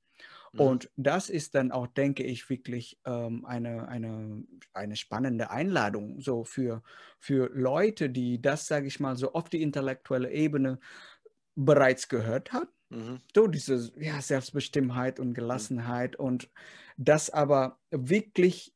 Mhm. 0.53 0.61
Und 0.61 0.91
das 0.97 1.31
ist 1.31 1.55
dann 1.55 1.71
auch, 1.73 1.87
denke 1.87 2.23
ich, 2.23 2.49
wirklich 2.51 2.99
ähm, 3.05 3.45
eine, 3.45 3.89
eine, 3.89 4.45
eine 4.73 4.97
spannende 4.97 5.51
Einladung 5.51 6.21
so 6.21 6.45
für, 6.45 6.83
für 7.19 7.51
Leute, 7.53 8.11
die 8.11 8.41
das, 8.41 8.67
sage 8.67 8.87
ich 8.87 9.01
mal, 9.01 9.17
so 9.17 9.33
auf 9.33 9.49
die 9.49 9.63
intellektuelle 9.63 10.31
Ebene 10.31 10.79
bereits 11.55 12.09
gehört 12.09 12.53
haben. 12.53 12.71
Mhm. 12.91 13.21
So 13.35 13.47
diese 13.47 13.93
ja, 13.99 14.21
Selbstbestimmtheit 14.21 15.19
und. 15.19 15.35
Gelassenheit 15.35 16.19
mhm. 16.19 16.25
und 16.25 16.51
das 16.97 17.31
aber 17.31 17.79
wirklich 17.91 18.75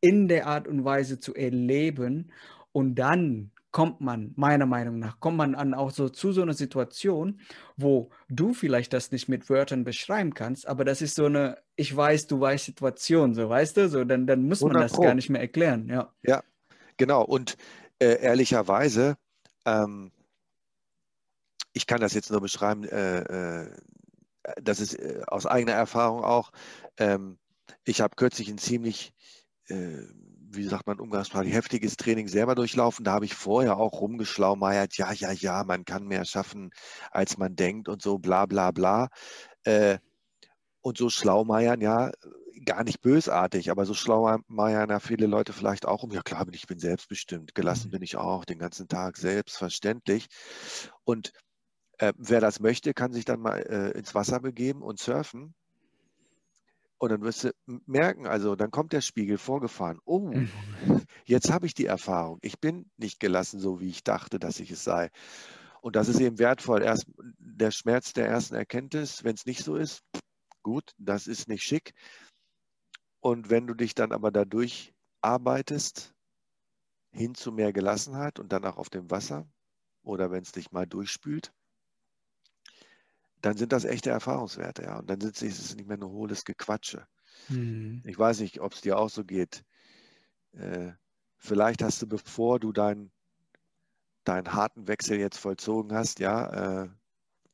in 0.00 0.28
der 0.28 0.46
Art 0.46 0.68
und 0.68 0.84
Weise 0.84 1.18
zu 1.18 1.34
erleben 1.34 2.32
und 2.72 2.94
dann 2.94 3.50
kommt 3.70 4.00
man, 4.00 4.32
meiner 4.36 4.64
Meinung 4.64 4.98
nach, 4.98 5.20
kommt 5.20 5.36
man 5.36 5.54
an 5.54 5.74
auch 5.74 5.90
so 5.90 6.08
zu 6.08 6.32
so 6.32 6.40
einer 6.40 6.54
Situation, 6.54 7.40
wo 7.76 8.10
du 8.28 8.54
vielleicht 8.54 8.92
das 8.92 9.12
nicht 9.12 9.28
mit 9.28 9.50
Wörtern 9.50 9.84
beschreiben 9.84 10.32
kannst, 10.32 10.66
aber 10.66 10.84
das 10.84 11.02
ist 11.02 11.16
so 11.16 11.26
eine, 11.26 11.58
ich 11.76 11.94
weiß, 11.94 12.28
du 12.28 12.40
weißt 12.40 12.64
Situation, 12.64 13.34
so 13.34 13.48
weißt 13.48 13.76
du, 13.76 13.88
so 13.88 14.04
dann, 14.04 14.26
dann 14.26 14.44
muss 14.44 14.62
man 14.62 14.72
das 14.72 14.98
gar 14.98 15.14
nicht 15.14 15.28
mehr 15.28 15.40
erklären, 15.40 15.88
ja. 15.88 16.12
Ja, 16.22 16.42
genau. 16.96 17.22
Und 17.24 17.56
äh, 17.98 18.20
ehrlicherweise, 18.22 19.16
ähm, 19.66 20.12
ich 21.72 21.86
kann 21.86 22.00
das 22.00 22.14
jetzt 22.14 22.30
nur 22.30 22.40
beschreiben, 22.40 22.84
äh, 22.84 23.62
äh, 23.64 23.76
das 24.62 24.80
ist 24.80 24.94
äh, 24.94 25.22
aus 25.26 25.46
eigener 25.46 25.72
Erfahrung 25.72 26.24
auch. 26.24 26.50
Ähm, 26.96 27.38
ich 27.84 28.00
habe 28.00 28.16
kürzlich 28.16 28.48
ein 28.48 28.58
ziemlich 28.58 29.12
äh, 29.68 30.02
wie 30.50 30.64
sagt 30.64 30.86
man 30.86 31.00
umgangssprachlich, 31.00 31.52
heftiges 31.52 31.96
Training 31.96 32.28
selber 32.28 32.54
durchlaufen. 32.54 33.04
Da 33.04 33.12
habe 33.12 33.24
ich 33.24 33.34
vorher 33.34 33.76
auch 33.76 34.00
rumgeschlaumeiert, 34.00 34.96
ja, 34.96 35.12
ja, 35.12 35.30
ja, 35.32 35.64
man 35.64 35.84
kann 35.84 36.06
mehr 36.06 36.24
schaffen, 36.24 36.70
als 37.10 37.38
man 37.38 37.56
denkt 37.56 37.88
und 37.88 38.02
so, 38.02 38.18
bla, 38.18 38.46
bla, 38.46 38.70
bla. 38.70 39.08
Äh, 39.64 39.98
und 40.80 40.96
so 40.96 41.10
schlaumeiern, 41.10 41.80
ja, 41.80 42.10
gar 42.64 42.84
nicht 42.84 43.00
bösartig, 43.02 43.70
aber 43.70 43.84
so 43.84 43.94
schlaumeiern 43.94 44.90
ja 44.90 45.00
viele 45.00 45.26
Leute 45.26 45.52
vielleicht 45.52 45.86
auch 45.86 46.02
um, 46.02 46.12
ja 46.12 46.22
klar, 46.22 46.46
ich 46.52 46.66
bin 46.66 46.78
selbstbestimmt, 46.78 47.54
gelassen 47.54 47.88
mhm. 47.88 47.92
bin 47.92 48.02
ich 48.02 48.16
auch 48.16 48.44
den 48.44 48.58
ganzen 48.58 48.88
Tag, 48.88 49.16
selbstverständlich. 49.16 50.26
Und 51.04 51.32
äh, 51.98 52.12
wer 52.16 52.40
das 52.40 52.60
möchte, 52.60 52.94
kann 52.94 53.12
sich 53.12 53.24
dann 53.24 53.40
mal 53.40 53.58
äh, 53.58 53.98
ins 53.98 54.14
Wasser 54.14 54.40
begeben 54.40 54.82
und 54.82 54.98
surfen 54.98 55.54
und 56.98 57.10
dann 57.12 57.22
wirst 57.22 57.44
du 57.44 57.52
merken, 57.86 58.26
also 58.26 58.56
dann 58.56 58.72
kommt 58.72 58.92
der 58.92 59.00
Spiegel 59.00 59.38
vorgefahren. 59.38 60.00
Oh, 60.04 60.32
mhm. 60.32 60.50
jetzt 61.24 61.50
habe 61.50 61.66
ich 61.66 61.74
die 61.74 61.86
Erfahrung. 61.86 62.38
Ich 62.42 62.58
bin 62.58 62.90
nicht 62.96 63.20
gelassen, 63.20 63.60
so 63.60 63.80
wie 63.80 63.88
ich 63.88 64.02
dachte, 64.02 64.40
dass 64.40 64.58
ich 64.58 64.72
es 64.72 64.82
sei. 64.82 65.10
Und 65.80 65.94
das 65.94 66.08
ist 66.08 66.20
eben 66.20 66.40
wertvoll. 66.40 66.82
Erst 66.82 67.06
der 67.38 67.70
Schmerz 67.70 68.12
der 68.12 68.26
ersten 68.26 68.56
Erkenntnis, 68.56 69.22
wenn 69.22 69.36
es 69.36 69.46
nicht 69.46 69.62
so 69.62 69.76
ist, 69.76 70.02
gut, 70.64 70.92
das 70.98 71.28
ist 71.28 71.46
nicht 71.48 71.62
schick. 71.62 71.94
Und 73.20 73.48
wenn 73.48 73.68
du 73.68 73.74
dich 73.74 73.94
dann 73.94 74.10
aber 74.10 74.32
dadurch 74.32 74.92
arbeitest, 75.20 76.14
hin 77.12 77.34
zu 77.36 77.52
mehr 77.52 77.72
Gelassenheit 77.72 78.40
und 78.40 78.52
dann 78.52 78.64
auch 78.64 78.76
auf 78.76 78.90
dem 78.90 79.08
Wasser 79.10 79.48
oder 80.02 80.32
wenn 80.32 80.42
es 80.42 80.52
dich 80.52 80.72
mal 80.72 80.86
durchspült, 80.86 81.52
dann 83.40 83.56
sind 83.56 83.72
das 83.72 83.84
echte 83.84 84.10
Erfahrungswerte, 84.10 84.82
ja. 84.82 84.98
Und 84.98 85.08
dann 85.10 85.20
ist 85.20 85.42
es 85.42 85.76
nicht 85.76 85.88
mehr 85.88 85.98
nur 85.98 86.10
hohles 86.10 86.44
Gequatsche. 86.44 87.06
Mhm. 87.48 88.02
Ich 88.04 88.18
weiß 88.18 88.40
nicht, 88.40 88.60
ob 88.60 88.72
es 88.72 88.80
dir 88.80 88.98
auch 88.98 89.10
so 89.10 89.24
geht. 89.24 89.64
Äh, 90.52 90.92
vielleicht 91.36 91.82
hast 91.82 92.02
du, 92.02 92.06
bevor 92.06 92.58
du 92.58 92.72
deinen 92.72 93.12
deinen 94.28 94.52
harten 94.52 94.86
Wechsel 94.86 95.18
jetzt 95.18 95.38
vollzogen 95.38 95.94
hast, 95.94 96.20
ja, 96.20 96.82
äh, 96.82 96.88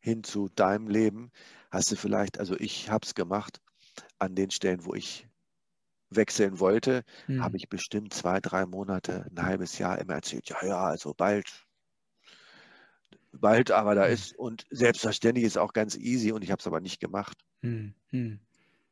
hin 0.01 0.25
zu 0.25 0.49
deinem 0.49 0.89
Leben, 0.89 1.31
hast 1.71 1.91
du 1.93 1.97
vielleicht, 1.97 2.39
also 2.39 2.57
ich 2.59 2.91
habe 2.91 3.07
es 3.07 3.15
gemacht, 3.15 3.61
an 4.19 4.35
den 4.35 4.51
Stellen, 4.51 4.85
wo 4.85 4.95
ich 4.95 5.29
wechseln 6.11 6.59
wollte, 6.59 7.05
mhm. 7.29 7.43
habe 7.43 7.57
ich 7.57 7.69
bestimmt 7.69 8.13
zwei, 8.13 8.41
drei 8.41 8.67
Monate, 8.67 9.27
ein 9.31 9.43
halbes 9.43 9.79
Jahr 9.79 9.99
immer 9.99 10.15
erzählt, 10.15 10.49
ja, 10.49 10.57
ja, 10.67 10.83
also 10.85 11.15
bald 11.15 11.67
bald 13.41 13.71
aber 13.71 13.95
da 13.95 14.07
hm. 14.07 14.13
ist. 14.13 14.39
Und 14.39 14.67
selbstverständlich 14.71 15.45
ist 15.45 15.59
auch 15.59 15.73
ganz 15.73 15.97
easy 15.97 16.33
und 16.33 16.43
ich 16.43 16.51
habe 16.51 16.61
es 16.61 16.67
aber 16.67 16.81
nicht 16.81 17.01
gemacht. 17.01 17.39
Hm, 17.63 17.95
hm. 18.11 18.41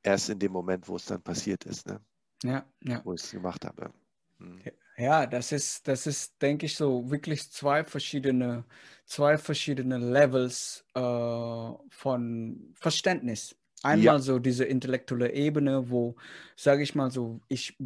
Erst 0.03 0.31
in 0.31 0.39
dem 0.39 0.53
Moment, 0.53 0.89
wo 0.89 0.97
es 0.97 1.05
dann 1.05 1.23
passiert 1.23 1.65
ist, 1.65 1.87
ne? 1.87 2.01
Ja, 2.43 2.65
ja. 2.83 3.01
Wo 3.05 3.15
ich 3.15 3.23
es 3.23 3.31
gemacht 3.31 3.65
habe. 3.65 3.93
Hm. 4.39 4.61
Ja, 4.97 5.27
das 5.27 5.53
ist, 5.53 5.89
das 5.89 6.07
ist, 6.07 6.41
denke 6.43 6.67
ich, 6.67 6.77
so 6.77 7.11
wirklich 7.11 7.51
zwei 7.51 7.83
verschiedene, 7.83 8.65
zwei 9.07 9.39
verschiedene 9.39 9.99
Levels 9.99 10.85
äh, 10.95 11.73
von 11.89 12.73
Verständnis. 12.75 13.57
Einmal 13.83 14.17
ja. 14.17 14.19
so 14.19 14.39
diese 14.39 14.65
intellektuelle 14.65 15.33
Ebene, 15.33 15.91
wo, 15.91 16.15
sage 16.57 16.83
ich 16.83 16.95
mal 16.95 17.11
so, 17.11 17.41
ich 17.49 17.77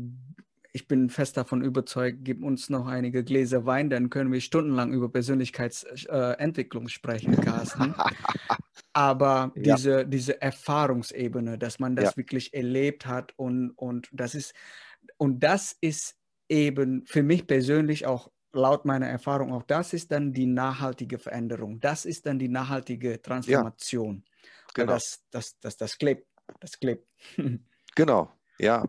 ich 0.77 0.87
bin 0.87 1.09
fest 1.09 1.39
davon 1.39 1.63
überzeugt, 1.63 2.19
gib 2.21 2.45
uns 2.45 2.69
noch 2.69 2.87
einige 2.87 3.25
Gläser 3.25 3.65
Wein, 3.65 3.89
dann 3.89 4.11
können 4.11 4.31
wir 4.31 4.43
stundenlang 4.43 4.93
über 4.93 5.11
Persönlichkeitsentwicklung 5.11 6.85
äh, 6.85 6.89
sprechen, 6.91 7.35
Carsten. 7.41 7.95
Aber 8.93 9.53
ja. 9.55 9.75
diese, 9.75 10.07
diese 10.07 10.43
Erfahrungsebene, 10.43 11.57
dass 11.57 11.79
man 11.79 11.97
das 11.97 12.11
ja. 12.11 12.17
wirklich 12.19 12.53
erlebt 12.53 13.07
hat 13.07 13.33
und, 13.37 13.71
und 13.71 14.11
das 14.13 14.35
ist, 14.35 14.53
und 15.17 15.43
das 15.43 15.75
ist 15.81 16.19
eben 16.51 17.07
für 17.07 17.23
mich 17.23 17.47
persönlich 17.47 18.05
auch 18.05 18.31
laut 18.53 18.85
meiner 18.85 19.09
Erfahrung 19.09 19.55
auch, 19.55 19.63
das 19.63 19.95
ist 19.95 20.13
dann 20.13 20.35
die 20.35 20.47
nachhaltige 20.47 21.19
Veränderung. 21.19 21.81
Das 21.81 22.05
ist 22.05 22.27
dann 22.27 22.39
die 22.39 22.49
nachhaltige 22.49 23.23
Transformation. 23.23 24.25
Ja. 24.27 24.43
Genau. 24.75 24.93
Das, 24.93 25.23
das, 25.31 25.59
das, 25.59 25.79
das 25.79 25.97
klebt. 25.97 26.27
Das 26.61 26.79
klebt. 26.79 27.09
genau. 27.95 28.36
Ja, 28.59 28.85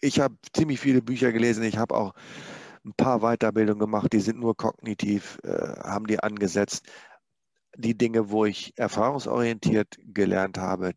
ich 0.00 0.20
habe 0.20 0.36
ziemlich 0.52 0.80
viele 0.80 1.02
Bücher 1.02 1.32
gelesen. 1.32 1.64
Ich 1.64 1.76
habe 1.76 1.94
auch 1.94 2.14
ein 2.84 2.94
paar 2.94 3.20
Weiterbildungen 3.20 3.80
gemacht, 3.80 4.12
die 4.12 4.20
sind 4.20 4.38
nur 4.38 4.56
kognitiv, 4.56 5.38
äh, 5.42 5.50
haben 5.82 6.06
die 6.06 6.20
angesetzt. 6.20 6.86
Die 7.76 7.96
Dinge, 7.98 8.30
wo 8.30 8.44
ich 8.44 8.72
erfahrungsorientiert 8.76 9.98
gelernt 10.02 10.58
habe, 10.58 10.92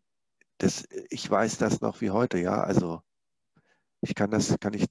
das, 0.58 0.84
ich 1.10 1.28
weiß 1.28 1.58
das 1.58 1.80
noch 1.80 2.00
wie 2.00 2.10
heute, 2.10 2.38
ja. 2.38 2.62
Also 2.62 3.02
ich 4.00 4.14
kann 4.14 4.30
das, 4.30 4.56
kann 4.60 4.74
ich 4.74 4.86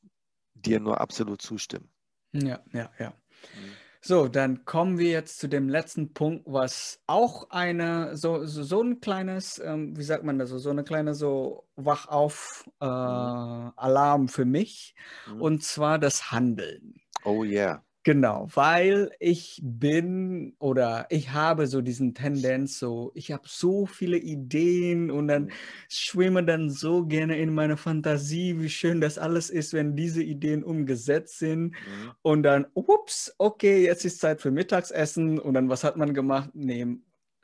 dir 0.54 0.80
nur 0.80 1.00
absolut 1.00 1.42
zustimmen. 1.42 1.90
Ja, 2.34 2.60
ja, 2.74 2.92
ja. 3.00 3.14
Mhm. 3.56 3.89
So, 4.02 4.30
dann 4.30 4.64
kommen 4.64 4.98
wir 4.98 5.10
jetzt 5.10 5.40
zu 5.40 5.50
dem 5.50 5.68
letzten 5.68 6.14
Punkt, 6.14 6.46
was 6.46 7.02
auch 7.06 7.50
eine, 7.50 8.16
so, 8.16 8.46
so, 8.46 8.64
so 8.64 8.82
ein 8.82 9.02
kleines, 9.02 9.60
ähm, 9.60 9.98
wie 9.98 10.04
sagt 10.04 10.24
man 10.24 10.40
das, 10.40 10.52
so 10.52 10.70
eine 10.70 10.86
kleine 10.86 11.14
so 11.14 11.68
Wach-auf-Alarm 11.76 14.26
äh, 14.26 14.28
für 14.30 14.46
mich, 14.46 14.96
mhm. 15.28 15.42
und 15.42 15.64
zwar 15.64 16.00
das 16.00 16.32
Handeln. 16.32 16.96
Oh 17.26 17.44
yeah. 17.44 17.84
Genau, 18.04 18.48
weil 18.54 19.12
ich 19.20 19.60
bin 19.62 20.56
oder 20.60 21.06
ich 21.10 21.32
habe 21.32 21.68
so 21.68 21.82
diesen 21.82 22.14
Tendenz, 22.14 22.80
so 22.80 23.12
ich 23.14 23.34
habe 23.34 23.44
so 23.46 23.86
viele 23.86 24.18
Ideen 24.18 25.12
und 25.12 25.28
dann 25.28 25.52
schwimme 25.90 26.46
dann 26.46 26.70
so 26.70 27.06
gerne 27.06 27.38
in 27.38 27.54
meine 27.54 27.76
Fantasie, 27.76 28.62
wie 28.62 28.70
schön 28.70 29.02
das 29.02 29.18
alles 29.18 29.50
ist, 29.50 29.74
wenn 29.74 29.98
diese 29.98 30.24
Ideen 30.24 30.64
umgesetzt 30.64 31.40
sind 31.40 31.72
mhm. 31.72 32.12
und 32.22 32.44
dann, 32.44 32.68
ups, 32.74 33.36
okay, 33.38 33.84
jetzt 33.84 34.06
ist 34.06 34.22
Zeit 34.22 34.40
für 34.40 34.52
Mittagsessen 34.52 35.38
und 35.38 35.54
dann 35.54 35.68
was 35.68 35.84
hat 35.84 35.98
man 35.98 36.14
gemacht? 36.14 36.52
Nee, 36.54 36.88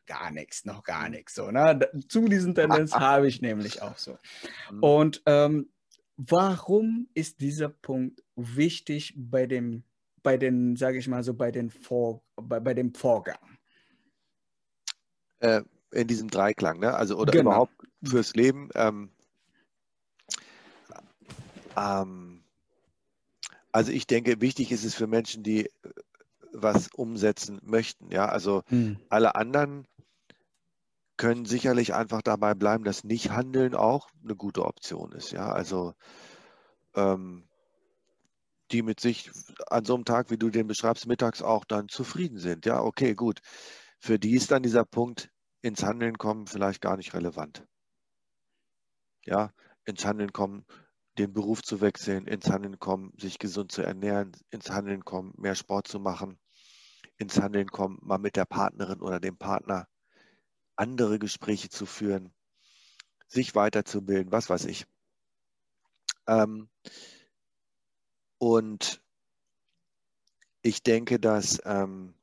gar 0.06 0.32
nichts, 0.32 0.64
noch 0.64 0.84
gar 0.84 1.10
nichts. 1.10 1.36
So, 1.36 1.52
ne? 1.52 1.80
Zu 2.08 2.30
diesen 2.30 2.56
Tendenz 2.56 2.94
habe 2.94 3.28
ich 3.28 3.42
nämlich 3.42 3.82
auch 3.82 3.98
so. 3.98 4.18
Mhm. 4.72 4.84
Und 4.84 5.24
ähm, 5.26 5.70
warum 6.16 7.10
ist 7.14 7.42
dieser 7.42 7.68
Punkt 7.68 8.24
wichtig 8.36 9.14
bei 9.18 9.48
dem 9.48 9.84
bei 10.26 10.38
den, 10.38 10.76
sage 10.76 10.98
ich 10.98 11.08
mal 11.08 11.24
so, 11.24 11.36
bei, 11.36 11.52
den 11.52 11.70
Vor, 11.70 12.24
bei, 12.36 12.60
bei 12.60 12.74
dem 12.74 12.94
Vorgang? 12.94 13.38
Äh, 15.40 15.62
in 15.92 16.08
diesem 16.08 16.30
Dreiklang, 16.30 16.80
ne? 16.80 16.96
Also 16.96 17.16
oder 17.18 17.32
genau. 17.32 17.52
überhaupt 17.52 17.74
fürs 18.04 18.36
Leben. 18.36 18.70
Ähm, 18.74 19.12
ähm, 21.78 22.44
also 23.72 23.92
ich 23.92 24.08
denke, 24.08 24.42
wichtig 24.42 24.72
ist 24.72 24.84
es 24.84 24.96
für 24.96 25.08
Menschen, 25.08 25.44
die 25.44 25.68
äh, 25.68 25.72
was 26.52 26.88
umsetzen 26.88 27.60
möchten. 27.62 28.10
Ja, 28.12 28.26
also 28.26 28.64
hm. 28.68 28.98
alle 29.10 29.36
anderen 29.36 29.88
können 31.18 31.46
sicherlich 31.46 31.94
einfach 31.94 32.24
dabei 32.24 32.56
bleiben, 32.56 32.84
dass 32.84 33.04
nicht 33.04 33.30
handeln 33.30 33.76
auch 33.76 34.10
eine 34.24 34.36
gute 34.36 34.66
Option 34.66 35.12
ist. 35.12 35.32
Ja, 35.32 35.52
also 35.52 35.94
ähm, 36.96 37.44
die 38.76 38.82
mit 38.82 39.00
sich 39.00 39.32
an 39.68 39.86
so 39.86 39.96
einem 39.96 40.04
Tag, 40.04 40.30
wie 40.32 40.38
du 40.38 40.50
den 40.50 40.68
beschreibst, 40.68 41.08
mittags 41.08 41.42
auch 41.42 41.64
dann 41.64 41.88
zufrieden 41.88 42.40
sind. 42.40 42.66
Ja, 42.66 42.82
okay, 42.82 43.16
gut. 43.16 43.40
Für 44.00 44.20
die 44.20 44.36
ist 44.36 44.52
dann 44.52 44.64
dieser 44.64 44.84
Punkt 44.84 45.30
ins 45.62 45.82
Handeln 45.82 46.18
kommen 46.18 46.46
vielleicht 46.46 46.82
gar 46.82 46.98
nicht 46.98 47.14
relevant. 47.14 47.66
Ja, 49.26 49.52
ins 49.86 50.06
Handeln 50.06 50.34
kommen, 50.34 50.66
den 51.18 51.32
Beruf 51.32 51.64
zu 51.64 51.80
wechseln, 51.80 52.28
ins 52.28 52.50
Handeln 52.50 52.78
kommen, 52.78 53.14
sich 53.18 53.40
gesund 53.40 53.72
zu 53.72 53.82
ernähren, 53.82 54.34
ins 54.50 54.70
Handeln 54.70 55.06
kommen, 55.06 55.34
mehr 55.38 55.56
Sport 55.56 55.88
zu 55.88 56.00
machen, 56.00 56.38
ins 57.18 57.40
Handeln 57.40 57.68
kommen, 57.68 57.98
mal 58.02 58.18
mit 58.18 58.36
der 58.36 58.46
Partnerin 58.46 59.02
oder 59.02 59.22
dem 59.22 59.38
Partner 59.38 59.88
andere 60.76 61.18
Gespräche 61.18 61.70
zu 61.70 61.86
führen, 61.86 62.34
sich 63.28 63.56
weiterzubilden, 63.56 64.34
was 64.34 64.50
weiß 64.50 64.66
ich. 64.66 64.86
Ähm, 66.28 66.70
und 68.38 69.02
ich 70.62 70.84
denke, 70.84 71.20
dass 71.20 71.62
ähm, 71.66 72.16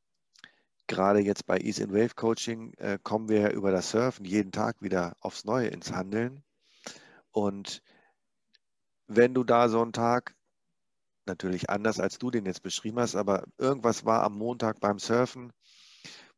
gerade 0.86 1.20
jetzt 1.20 1.46
bei 1.46 1.58
Ease 1.58 1.82
in 1.82 1.92
Wave 1.92 2.14
Coaching 2.14 2.74
äh, 2.74 2.98
kommen 3.02 3.28
wir 3.28 3.52
über 3.52 3.70
das 3.70 3.90
Surfen 3.90 4.24
jeden 4.24 4.52
Tag 4.52 4.82
wieder 4.82 5.16
aufs 5.20 5.44
Neue 5.44 5.68
ins 5.68 5.92
Handeln. 5.92 6.42
Und 7.30 7.82
wenn 9.06 9.34
du 9.34 9.44
da 9.44 9.68
so 9.68 9.80
einen 9.80 9.92
Tag, 9.92 10.34
natürlich 11.24 11.70
anders 11.70 12.00
als 12.00 12.18
du 12.18 12.30
den 12.30 12.46
jetzt 12.46 12.62
beschrieben 12.62 12.98
hast, 12.98 13.14
aber 13.14 13.44
irgendwas 13.58 14.04
war 14.04 14.22
am 14.22 14.36
Montag 14.36 14.80
beim 14.80 14.98
Surfen, 14.98 15.52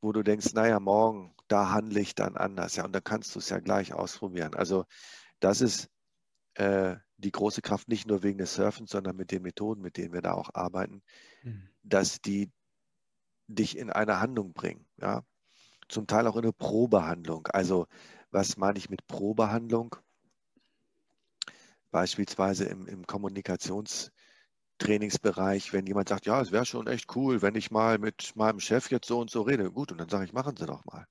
wo 0.00 0.12
du 0.12 0.22
denkst, 0.22 0.52
naja, 0.52 0.78
morgen, 0.80 1.34
da 1.48 1.70
handle 1.70 2.00
ich 2.00 2.14
dann 2.14 2.36
anders. 2.36 2.76
Ja, 2.76 2.84
und 2.84 2.92
dann 2.92 3.04
kannst 3.04 3.34
du 3.34 3.38
es 3.38 3.48
ja 3.48 3.60
gleich 3.60 3.94
ausprobieren. 3.94 4.54
Also 4.54 4.84
das 5.40 5.60
ist 5.60 5.88
äh, 6.54 6.96
die 7.16 7.32
große 7.32 7.62
Kraft 7.62 7.88
nicht 7.88 8.06
nur 8.06 8.22
wegen 8.22 8.38
des 8.38 8.54
Surfens, 8.54 8.90
sondern 8.90 9.16
mit 9.16 9.30
den 9.30 9.42
Methoden, 9.42 9.80
mit 9.80 9.96
denen 9.96 10.12
wir 10.12 10.22
da 10.22 10.32
auch 10.32 10.50
arbeiten, 10.54 11.02
mhm. 11.42 11.68
dass 11.82 12.20
die 12.20 12.50
dich 13.46 13.76
in 13.76 13.90
eine 13.90 14.20
Handlung 14.20 14.52
bringen. 14.52 14.86
Ja? 15.00 15.22
Zum 15.88 16.06
Teil 16.06 16.26
auch 16.26 16.36
in 16.36 16.44
eine 16.44 16.52
Probehandlung. 16.52 17.46
Also 17.48 17.86
was 18.30 18.56
meine 18.56 18.78
ich 18.78 18.90
mit 18.90 19.06
Probehandlung? 19.06 19.96
Beispielsweise 21.90 22.64
im, 22.64 22.88
im 22.88 23.06
Kommunikationstrainingsbereich, 23.06 25.72
wenn 25.72 25.86
jemand 25.86 26.08
sagt, 26.08 26.26
ja, 26.26 26.40
es 26.40 26.50
wäre 26.50 26.66
schon 26.66 26.88
echt 26.88 27.14
cool, 27.14 27.42
wenn 27.42 27.54
ich 27.54 27.70
mal 27.70 27.98
mit 27.98 28.34
meinem 28.34 28.58
Chef 28.58 28.90
jetzt 28.90 29.06
so 29.06 29.20
und 29.20 29.30
so 29.30 29.42
rede. 29.42 29.70
Gut, 29.70 29.92
und 29.92 29.98
dann 29.98 30.08
sage 30.08 30.24
ich, 30.24 30.32
machen 30.32 30.56
Sie 30.56 30.66
doch 30.66 30.84
mal. 30.84 31.06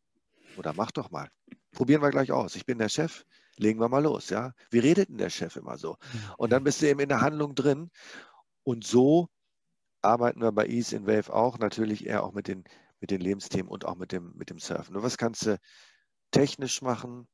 Oder 0.57 0.73
mach 0.73 0.91
doch 0.91 1.11
mal. 1.11 1.29
Probieren 1.71 2.01
wir 2.01 2.09
gleich 2.09 2.33
aus. 2.33 2.55
Ich 2.55 2.65
bin 2.65 2.77
der 2.77 2.89
Chef, 2.89 3.23
legen 3.57 3.79
wir 3.79 3.89
mal 3.89 4.03
los. 4.03 4.29
Ja? 4.29 4.53
Wie 4.69 4.79
redet 4.79 5.09
denn 5.09 5.17
der 5.17 5.29
Chef 5.29 5.55
immer 5.55 5.77
so? 5.77 5.97
Und 6.37 6.51
dann 6.51 6.63
bist 6.63 6.81
du 6.81 6.87
eben 6.87 6.99
in 6.99 7.09
der 7.09 7.21
Handlung 7.21 7.55
drin. 7.55 7.89
Und 8.63 8.85
so 8.85 9.29
arbeiten 10.01 10.41
wir 10.41 10.51
bei 10.51 10.67
Ease 10.67 10.95
in 10.95 11.07
Wave 11.07 11.33
auch, 11.33 11.59
natürlich 11.59 12.05
eher 12.05 12.23
auch 12.23 12.33
mit 12.33 12.47
den, 12.47 12.63
mit 12.99 13.11
den 13.11 13.21
Lebensthemen 13.21 13.69
und 13.69 13.85
auch 13.85 13.95
mit 13.95 14.11
dem, 14.11 14.33
mit 14.35 14.49
dem 14.49 14.59
Surfen. 14.59 14.93
Nur 14.93 15.03
was 15.03 15.17
kannst 15.17 15.45
du 15.45 15.59
technisch 16.31 16.81
machen? 16.81 17.27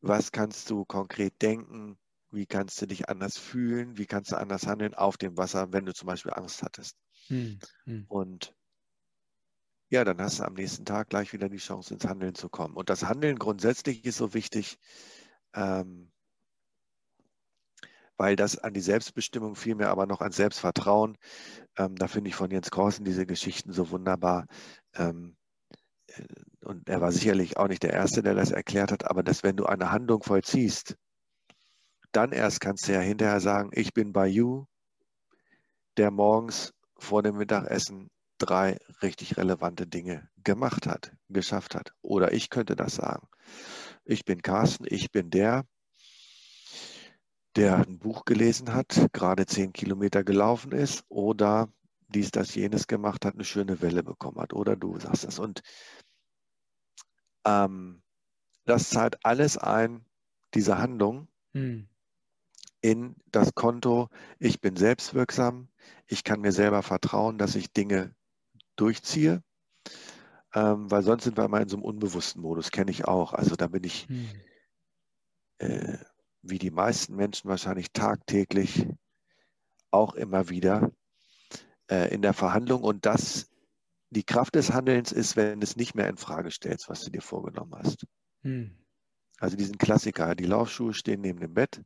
Was 0.00 0.32
kannst 0.32 0.70
du 0.70 0.84
konkret 0.84 1.40
denken? 1.42 1.98
Wie 2.30 2.46
kannst 2.46 2.80
du 2.80 2.86
dich 2.86 3.08
anders 3.08 3.36
fühlen? 3.38 3.98
Wie 3.98 4.06
kannst 4.06 4.32
du 4.32 4.36
anders 4.36 4.66
handeln 4.66 4.94
auf 4.94 5.16
dem 5.16 5.36
Wasser, 5.36 5.72
wenn 5.72 5.84
du 5.84 5.92
zum 5.92 6.06
Beispiel 6.06 6.32
Angst 6.32 6.62
hattest? 6.62 6.96
Hm, 7.28 7.58
hm. 7.84 8.04
Und 8.08 8.54
ja, 9.90 10.04
dann 10.04 10.20
hast 10.22 10.38
du 10.38 10.44
am 10.44 10.54
nächsten 10.54 10.86
Tag 10.86 11.10
gleich 11.10 11.34
wieder 11.34 11.50
die 11.50 11.58
Chance, 11.58 11.92
ins 11.92 12.06
Handeln 12.06 12.34
zu 12.34 12.48
kommen. 12.48 12.74
Und 12.74 12.88
das 12.88 13.04
Handeln 13.04 13.38
grundsätzlich 13.38 14.04
ist 14.06 14.16
so 14.16 14.32
wichtig, 14.32 14.78
ähm, 15.54 16.10
weil 18.16 18.36
das 18.36 18.58
an 18.58 18.74
die 18.74 18.80
Selbstbestimmung 18.80 19.56
vielmehr 19.56 19.90
aber 19.90 20.06
noch 20.06 20.20
an 20.20 20.32
Selbstvertrauen, 20.32 21.18
ähm, 21.76 21.96
da 21.96 22.08
finde 22.08 22.28
ich 22.28 22.36
von 22.36 22.50
Jens 22.50 22.70
Korsen 22.70 23.04
diese 23.04 23.26
Geschichten 23.26 23.72
so 23.72 23.90
wunderbar. 23.90 24.46
Ähm, 24.94 25.36
äh, 26.06 26.22
und 26.64 26.88
er 26.88 27.00
war 27.00 27.12
sicherlich 27.12 27.56
auch 27.56 27.68
nicht 27.68 27.82
der 27.82 27.92
Erste, 27.92 28.22
der 28.22 28.34
das 28.34 28.52
erklärt 28.52 28.92
hat, 28.92 29.10
aber 29.10 29.22
dass 29.22 29.42
wenn 29.42 29.56
du 29.56 29.66
eine 29.66 29.90
Handlung 29.90 30.22
vollziehst, 30.22 30.96
dann 32.12 32.32
erst 32.32 32.60
kannst 32.60 32.86
du 32.86 32.92
ja 32.92 33.00
hinterher 33.00 33.40
sagen, 33.40 33.70
ich 33.72 33.92
bin 33.94 34.12
bei 34.12 34.26
You, 34.28 34.66
der 35.96 36.10
morgens 36.10 36.72
vor 36.98 37.22
dem 37.22 37.36
Mittagessen 37.36 38.10
drei 38.38 38.78
richtig 39.02 39.36
relevante 39.36 39.86
Dinge 39.86 40.28
gemacht 40.44 40.86
hat, 40.86 41.12
geschafft 41.28 41.74
hat. 41.74 41.92
Oder 42.02 42.32
ich 42.32 42.50
könnte 42.50 42.76
das 42.76 42.94
sagen. 42.94 43.26
Ich 44.04 44.24
bin 44.24 44.42
Carsten, 44.42 44.84
ich 44.88 45.10
bin 45.10 45.30
der, 45.30 45.64
der 47.56 47.76
ein 47.76 47.98
Buch 47.98 48.24
gelesen 48.24 48.74
hat, 48.74 49.08
gerade 49.12 49.46
zehn 49.46 49.72
Kilometer 49.72 50.24
gelaufen 50.24 50.72
ist 50.72 51.04
oder 51.08 51.72
dies, 52.08 52.30
das, 52.30 52.54
jenes 52.54 52.86
gemacht 52.86 53.24
hat, 53.24 53.34
eine 53.34 53.44
schöne 53.44 53.80
Welle 53.80 54.02
bekommen 54.02 54.40
hat. 54.40 54.52
Oder 54.52 54.76
du 54.76 54.98
sagst 54.98 55.24
das. 55.24 55.38
Und 55.38 55.62
ähm, 57.44 58.02
das 58.64 58.90
zahlt 58.90 59.24
alles 59.24 59.58
ein, 59.58 60.04
diese 60.54 60.78
Handlung, 60.78 61.28
hm. 61.54 61.88
in 62.80 63.16
das 63.26 63.54
Konto, 63.54 64.08
ich 64.38 64.60
bin 64.60 64.76
selbstwirksam, 64.76 65.68
ich 66.06 66.24
kann 66.24 66.40
mir 66.40 66.52
selber 66.52 66.82
vertrauen, 66.82 67.38
dass 67.38 67.54
ich 67.54 67.72
Dinge 67.72 68.14
durchziehe, 68.76 69.42
ähm, 70.54 70.90
weil 70.90 71.02
sonst 71.02 71.24
sind 71.24 71.36
wir 71.36 71.44
immer 71.44 71.60
in 71.60 71.68
so 71.68 71.76
einem 71.76 71.84
unbewussten 71.84 72.42
Modus, 72.42 72.70
kenne 72.70 72.90
ich 72.90 73.06
auch. 73.06 73.32
Also 73.32 73.56
da 73.56 73.68
bin 73.68 73.84
ich, 73.84 74.06
hm. 74.08 74.28
äh, 75.58 75.98
wie 76.42 76.58
die 76.58 76.70
meisten 76.70 77.16
Menschen 77.16 77.48
wahrscheinlich 77.48 77.92
tagtäglich, 77.92 78.86
auch 79.90 80.14
immer 80.14 80.48
wieder 80.48 80.90
äh, 81.90 82.12
in 82.12 82.22
der 82.22 82.34
Verhandlung. 82.34 82.82
Und 82.82 83.06
das, 83.06 83.50
die 84.10 84.24
Kraft 84.24 84.54
des 84.54 84.72
Handelns 84.72 85.12
ist, 85.12 85.36
wenn 85.36 85.60
du 85.60 85.64
es 85.64 85.76
nicht 85.76 85.94
mehr 85.94 86.08
in 86.08 86.16
Frage 86.16 86.50
stellst, 86.50 86.88
was 86.88 87.00
du 87.00 87.10
dir 87.10 87.22
vorgenommen 87.22 87.74
hast. 87.74 88.06
Hm. 88.42 88.76
Also 89.38 89.56
diesen 89.56 89.78
Klassiker, 89.78 90.34
die 90.34 90.46
Laufschuhe 90.46 90.94
stehen 90.94 91.20
neben 91.20 91.40
dem 91.40 91.54
Bett. 91.54 91.82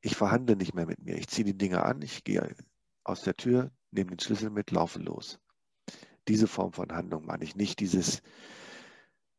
Ich 0.00 0.16
verhandle 0.16 0.56
nicht 0.56 0.74
mehr 0.74 0.86
mit 0.86 1.02
mir. 1.02 1.16
Ich 1.16 1.28
ziehe 1.28 1.44
die 1.44 1.56
Dinge 1.56 1.82
an, 1.82 2.02
ich 2.02 2.24
gehe 2.24 2.54
aus 3.02 3.22
der 3.22 3.36
Tür, 3.36 3.70
nehme 3.90 4.10
den 4.10 4.20
Schlüssel 4.20 4.50
mit, 4.50 4.70
laufe 4.70 4.98
los. 5.00 5.38
Diese 6.28 6.46
Form 6.46 6.72
von 6.72 6.90
Handlung 6.92 7.26
meine 7.26 7.44
ich, 7.44 7.56
nicht 7.56 7.80
dieses 7.80 8.22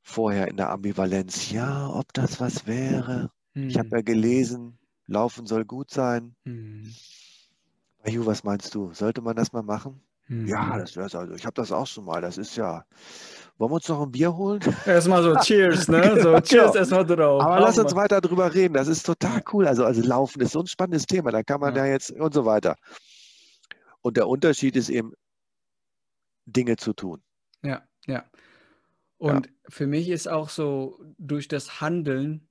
vorher 0.02 0.48
in 0.48 0.58
der 0.58 0.70
Ambivalenz, 0.70 1.52
ja, 1.52 1.90
ob 1.90 2.14
das 2.14 2.40
was 2.40 2.68
wäre. 2.68 3.32
Hm. 3.54 3.70
Ich 3.70 3.78
habe 3.78 3.90
ja 3.92 4.02
gelesen, 4.02 4.78
Laufen 5.08 5.48
soll 5.48 5.66
gut 5.66 5.90
sein. 5.92 6.36
Hm. 6.46 6.94
Ju, 8.08 8.26
was 8.26 8.44
meinst 8.44 8.76
du? 8.76 8.94
Sollte 8.94 9.22
man 9.22 9.36
das 9.36 9.52
mal 9.52 9.64
machen? 9.64 10.02
Hm. 10.28 10.48
Ja, 10.48 10.78
das 10.78 10.96
wäre 10.96 11.08
es 11.08 11.16
also. 11.16 11.34
Ich 11.34 11.46
habe 11.46 11.54
das 11.56 11.72
auch 11.72 11.88
schon 11.88 12.06
mal. 12.06 12.22
Das 12.22 12.38
ist 12.38 12.56
ja. 12.56 12.86
Wollen 13.58 13.72
wir 13.72 13.76
uns 13.76 13.88
noch 13.88 14.02
ein 14.02 14.12
Bier 14.12 14.36
holen? 14.36 14.60
Erstmal 14.86 15.24
so 15.24 15.36
Cheers, 15.36 15.88
ne? 15.88 16.02
So 16.22 16.40
Cheers 16.42 16.72
genau. 16.72 16.76
erstmal 16.76 17.06
drauf. 17.06 17.42
Aber 17.42 17.60
lass 17.60 17.78
uns 17.78 17.96
weiter 17.96 18.22
drüber 18.22 18.54
reden. 18.54 18.74
Das 18.74 18.88
ist 18.88 19.06
total 19.06 19.42
cool. 19.54 19.68
Also, 19.68 19.86
also 19.86 20.02
Laufen 20.02 20.42
ist 20.42 20.52
so 20.52 20.60
ein 20.60 20.68
spannendes 20.68 21.06
Thema. 21.06 21.32
Da 21.32 21.42
kann 21.44 21.62
man 21.62 21.76
ja, 21.76 21.86
ja 21.86 21.94
jetzt 21.94 22.12
und 22.12 22.34
so 22.34 22.46
weiter. 22.46 22.76
Und 24.02 24.18
der 24.18 24.28
Unterschied 24.28 24.76
ist 24.76 24.90
eben, 24.90 25.14
Dinge 26.46 26.78
zu 26.78 26.94
tun. 26.94 27.22
Ja, 27.64 27.84
ja. 28.06 28.26
Und 29.18 29.48
ja. 29.48 29.52
für 29.70 29.88
mich 29.88 30.10
ist 30.10 30.28
auch 30.28 30.50
so, 30.50 31.00
durch 31.18 31.48
das 31.48 31.82
Handeln, 31.82 32.48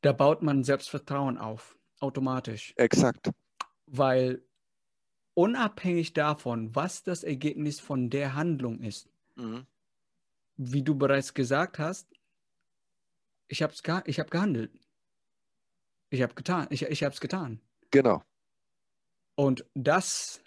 da 0.00 0.12
baut 0.12 0.42
man 0.42 0.64
Selbstvertrauen 0.64 1.38
auf, 1.38 1.76
automatisch. 2.00 2.72
Exakt. 2.76 3.30
Weil 3.86 4.42
unabhängig 5.34 6.12
davon, 6.12 6.74
was 6.74 7.02
das 7.02 7.24
Ergebnis 7.24 7.80
von 7.80 8.10
der 8.10 8.34
Handlung 8.34 8.80
ist, 8.80 9.08
mhm. 9.36 9.66
wie 10.56 10.82
du 10.82 10.94
bereits 10.94 11.34
gesagt 11.34 11.78
hast, 11.78 12.08
ich 13.48 13.62
habe 13.62 13.74
ich 14.06 14.18
hab 14.18 14.30
gehandelt. 14.30 14.72
Ich 16.10 16.22
habe 16.22 16.34
getan, 16.34 16.66
ich, 16.70 16.82
ich 16.82 17.04
habe 17.04 17.14
es 17.14 17.20
getan. 17.20 17.60
Genau. 17.90 18.22
Und 19.34 19.64
das 19.74 20.42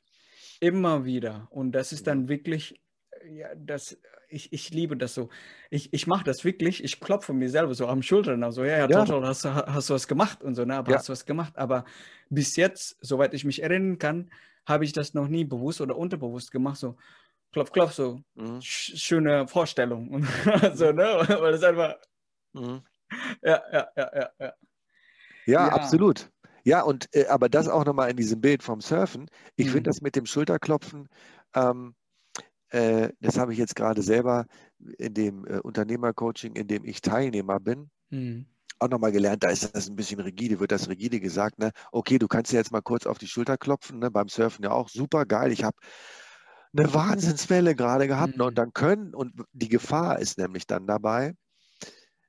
immer 0.62 1.06
wieder. 1.06 1.47
Und 1.49 1.72
das 1.72 1.91
ist 1.91 2.08
dann 2.08 2.28
wirklich, 2.28 2.82
ja, 3.30 3.47
das, 3.56 3.97
ich, 4.30 4.51
ich 4.53 4.72
liebe 4.72 4.97
das 4.97 5.14
so. 5.14 5.30
Ich, 5.70 5.93
ich 5.93 6.08
mache 6.08 6.24
das 6.24 6.43
wirklich, 6.43 6.84
ich 6.84 6.99
klopfe 6.99 7.34
mir 7.34 7.49
selber 7.49 7.74
so 7.74 7.88
am 7.88 8.01
Schultern, 8.01 8.43
also 8.43 8.64
ja, 8.64 8.88
ja, 8.88 8.89
ja. 8.89 9.22
Hast, 9.22 9.45
hast 9.45 9.89
du 9.89 9.93
was 9.93 10.08
gemacht 10.08 10.43
und 10.43 10.56
so, 10.56 10.66
ne, 10.66 10.76
aber 10.76 10.91
ja. 10.91 10.97
hast 10.97 11.10
du 11.10 11.14
was 11.14 11.26
gemacht. 11.26 11.58
Aber 11.58 11.86
bis 12.30 12.56
jetzt, 12.56 12.97
soweit 13.01 13.34
ich 13.34 13.45
mich 13.45 13.62
erinnern 13.62 13.97
kann, 13.97 14.32
habe 14.66 14.84
ich 14.84 14.93
das 14.93 15.14
noch 15.14 15.28
nie 15.28 15.45
bewusst 15.45 15.82
oder 15.82 15.95
unterbewusst 15.95 16.51
gemacht, 16.51 16.78
so 16.78 16.97
klopf, 17.51 17.72
klopf, 17.72 17.93
so 17.93 18.22
mhm. 18.36 18.60
schöne 18.62 19.47
Vorstellung. 19.47 20.10
Und 20.10 20.26
so, 20.74 20.91
ne, 20.91 21.26
weil 21.39 21.51
das 21.51 21.64
einfach, 21.64 21.95
mhm. 22.53 22.82
ja, 23.41 23.62
ja, 23.72 23.88
ja, 23.95 24.12
ja, 24.14 24.30
ja. 24.39 24.53
Ja, 25.47 25.68
absolut. 25.68 26.32
Ja, 26.66 26.82
und 26.82 27.07
äh, 27.13 27.28
aber 27.28 27.47
das 27.47 27.68
auch 27.68 27.86
nochmal 27.86 28.09
in 28.09 28.18
diesem 28.18 28.41
Bild 28.41 28.63
vom 28.63 28.82
Surfen. 28.82 29.28
Ich 29.55 29.68
mhm. 29.68 29.72
finde 29.72 29.89
das 29.89 30.01
mit 30.01 30.16
dem 30.16 30.26
Schulterklopfen, 30.26 31.07
ähm, 31.53 31.95
äh, 32.70 33.09
das 33.22 33.38
habe 33.38 33.53
ich 33.53 33.59
jetzt 33.59 33.76
gerade 33.76 34.01
selber 34.01 34.45
in 34.97 35.13
dem 35.13 35.45
äh, 35.45 35.59
Unternehmercoaching, 35.59 36.55
in 36.55 36.68
dem 36.68 36.84
ich 36.84 37.01
Teilnehmer 37.01 37.59
bin, 37.59 37.89
mhm. 38.09 38.47
auch 38.80 38.89
nochmal 38.89 39.11
gelernt. 39.11 39.43
Da 39.43 39.49
ist 39.49 39.76
das 39.76 39.88
ein 39.88 39.95
bisschen 39.95 40.20
rigide, 40.20 40.59
wird 40.59 40.72
das 40.72 40.89
rigide 40.89 41.20
gesagt. 41.20 41.59
Ne? 41.59 41.72
Okay, 41.91 42.18
du 42.18 42.28
kannst 42.28 42.51
dir 42.51 42.57
jetzt 42.57 42.72
mal 42.72 42.82
kurz 42.82 43.05
auf 43.05 43.18
die 43.18 43.28
Schulter 43.28 43.57
klopfen, 43.57 43.99
ne? 43.99 44.11
beim 44.11 44.28
Surfen 44.28 44.66
ja 44.66 44.72
auch 44.72 44.89
super 44.89 45.26
geil. 45.26 45.51
Ich 45.51 45.63
habe 45.63 45.78
eine 46.76 46.93
Wahnsinnswelle 46.93 47.76
gerade 47.76 48.07
gehabt. 48.07 48.34
Mhm. 48.34 48.39
Ne? 48.39 48.45
Und 48.45 48.57
dann 48.57 48.74
können, 48.74 49.13
und 49.13 49.34
die 49.53 49.70
Gefahr 49.70 50.20
ist 50.20 50.38
nämlich 50.38 50.68
dann 50.68 50.88
dabei, 50.88 51.36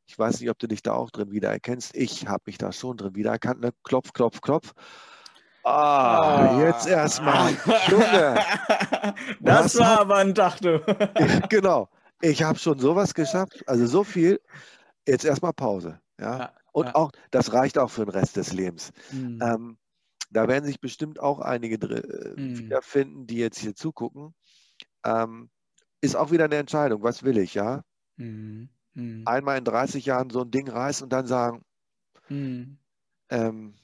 ich 0.06 0.18
weiß 0.18 0.40
nicht, 0.40 0.50
ob 0.50 0.58
du 0.58 0.66
dich 0.68 0.82
da 0.82 0.92
auch 0.92 1.10
drin 1.10 1.30
wiedererkennst. 1.32 1.94
Ich 1.96 2.26
habe 2.28 2.44
mich 2.46 2.58
da 2.58 2.72
schon 2.72 2.96
drin 2.96 3.14
wiedererkannt. 3.14 3.60
Ne? 3.60 3.72
Klopf, 3.84 4.12
klopf, 4.12 4.40
klopf. 4.40 4.72
Ah, 5.64 6.60
jetzt 6.60 6.86
erstmal. 6.86 7.52
Junge. 7.88 8.36
Das 9.40 9.78
war 9.78 10.00
aber 10.00 10.16
ein 10.16 10.34
Tag, 10.34 10.60
du. 10.60 10.80
genau. 11.48 11.88
Ich 12.20 12.42
habe 12.42 12.58
schon 12.58 12.78
sowas 12.78 13.14
geschafft, 13.14 13.62
also 13.68 13.86
so 13.86 14.04
viel. 14.04 14.40
Jetzt 15.06 15.24
erstmal 15.24 15.52
Pause. 15.52 16.00
Ja. 16.20 16.38
Ja, 16.38 16.52
Und 16.72 16.86
ja. 16.86 16.94
auch, 16.94 17.10
das 17.30 17.52
reicht 17.52 17.78
auch 17.78 17.90
für 17.90 18.04
den 18.04 18.10
Rest 18.10 18.36
des 18.36 18.52
Lebens. 18.52 18.90
Mhm. 19.12 19.40
Ähm, 19.42 19.78
da 20.30 20.48
werden 20.48 20.64
sich 20.64 20.80
bestimmt 20.80 21.20
auch 21.20 21.40
einige 21.40 21.76
äh, 21.86 22.40
Mhm. 22.40 22.58
wiederfinden, 22.58 23.26
die 23.26 23.36
jetzt 23.38 23.58
hier 23.58 23.74
zugucken. 23.74 24.34
Ähm, 25.04 25.50
ist 26.00 26.16
auch 26.16 26.30
wieder 26.30 26.44
eine 26.44 26.56
Entscheidung. 26.56 27.02
Was 27.02 27.22
will 27.22 27.38
ich, 27.38 27.54
ja? 27.54 27.82
Mhm. 28.16 28.68
Mhm. 28.96 29.22
Einmal 29.26 29.58
in 29.58 29.64
30 29.64 30.06
Jahren 30.06 30.30
so 30.30 30.40
ein 30.42 30.50
Ding 30.50 30.68
reißen 30.68 31.04
und 31.04 31.10
dann 31.10 31.26
sagen, 31.26 31.62
Mhm. 32.28 32.78
ähm, 33.30 33.74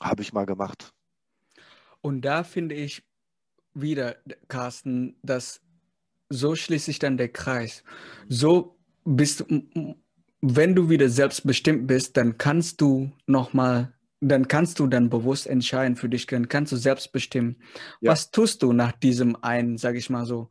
habe 0.00 0.22
ich 0.22 0.32
mal 0.32 0.46
gemacht. 0.46 0.90
Und 2.00 2.22
da 2.22 2.44
finde 2.44 2.74
ich 2.74 3.02
wieder, 3.74 4.16
Carsten, 4.48 5.16
dass 5.22 5.60
so 6.30 6.54
schließt 6.54 6.86
sich 6.86 6.98
dann 6.98 7.16
der 7.16 7.28
Kreis. 7.28 7.82
So 8.28 8.78
bist 9.04 9.44
wenn 10.40 10.74
du 10.74 10.88
wieder 10.88 11.08
selbstbestimmt 11.08 11.86
bist, 11.88 12.16
dann 12.16 12.38
kannst 12.38 12.80
du 12.80 13.10
nochmal, 13.26 13.92
dann 14.20 14.46
kannst 14.46 14.78
du 14.78 14.86
dann 14.86 15.10
bewusst 15.10 15.46
entscheiden 15.48 15.96
für 15.96 16.08
dich, 16.08 16.26
dann 16.26 16.48
kannst 16.48 16.70
du 16.72 16.76
selbst 16.76 17.12
bestimmen, 17.12 17.56
Ja. 18.00 18.12
was 18.12 18.30
tust 18.30 18.62
du 18.62 18.72
nach 18.72 18.92
diesem 18.92 19.36
einen, 19.42 19.78
sag 19.78 19.96
ich 19.96 20.10
mal 20.10 20.26
so, 20.26 20.50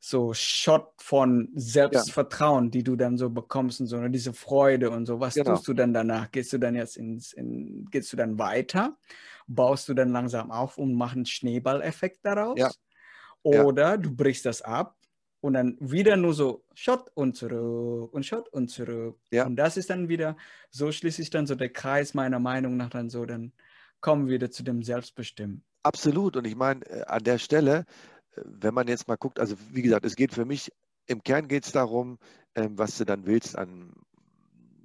so 0.00 0.32
Shot 0.32 0.92
von 0.98 1.48
Selbstvertrauen, 1.54 2.70
die 2.70 2.84
du 2.84 2.94
dann 2.96 3.18
so 3.18 3.30
bekommst 3.30 3.80
und 3.80 3.86
so, 3.88 3.96
ne, 3.98 4.10
diese 4.10 4.32
Freude 4.32 4.90
und 4.90 5.06
so. 5.06 5.18
Was 5.20 5.34
Genau. 5.34 5.54
tust 5.54 5.66
du 5.68 5.74
dann 5.74 5.92
danach? 5.92 6.30
Gehst 6.30 6.52
du 6.52 6.58
dann 6.58 6.74
jetzt 6.76 6.96
ins, 6.96 7.32
in, 7.32 7.86
gehst 7.90 8.12
du 8.12 8.16
dann 8.16 8.38
weiter? 8.38 8.96
Baust 9.48 9.88
du 9.88 9.94
dann 9.94 10.10
langsam 10.10 10.50
auf 10.50 10.78
und 10.78 10.94
machst 10.94 11.16
einen 11.16 11.26
Schneeballeffekt 11.26 12.20
daraus? 12.22 12.58
Ja. 12.58 12.70
Ja. 13.44 13.64
Oder 13.64 13.98
du 13.98 14.14
brichst 14.14 14.44
das 14.46 14.62
ab 14.62 14.96
und 15.40 15.54
dann 15.54 15.76
wieder 15.80 16.16
nur 16.16 16.34
so 16.34 16.64
Shot 16.74 17.10
und 17.14 17.36
zurück 17.36 18.12
und 18.12 18.26
Shot 18.26 18.48
und 18.50 18.68
zurück. 18.68 19.18
Ja. 19.30 19.46
Und 19.46 19.56
das 19.56 19.76
ist 19.76 19.90
dann 19.90 20.08
wieder, 20.08 20.36
so 20.70 20.92
schließt 20.92 21.16
sich 21.16 21.30
dann 21.30 21.46
so 21.46 21.54
der 21.54 21.70
Kreis 21.72 22.14
meiner 22.14 22.38
Meinung 22.40 22.76
nach 22.76 22.90
dann 22.90 23.08
so, 23.10 23.24
dann 23.26 23.52
kommen 24.00 24.26
wir 24.26 24.34
wieder 24.34 24.50
zu 24.50 24.62
dem 24.62 24.82
Selbstbestimmen. 24.82 25.64
Absolut. 25.82 26.36
Und 26.36 26.46
ich 26.46 26.56
meine, 26.56 26.84
äh, 26.86 27.04
an 27.04 27.22
der 27.24 27.38
Stelle, 27.38 27.84
wenn 28.44 28.74
man 28.74 28.88
jetzt 28.88 29.08
mal 29.08 29.16
guckt, 29.16 29.40
also 29.40 29.56
wie 29.72 29.82
gesagt, 29.82 30.04
es 30.06 30.16
geht 30.16 30.32
für 30.34 30.44
mich, 30.44 30.70
im 31.06 31.22
Kern 31.22 31.48
geht 31.48 31.64
es 31.66 31.72
darum, 31.72 32.18
ähm, 32.54 32.78
was 32.78 32.98
du 32.98 33.04
dann 33.04 33.26
willst 33.26 33.56
an, 33.56 33.92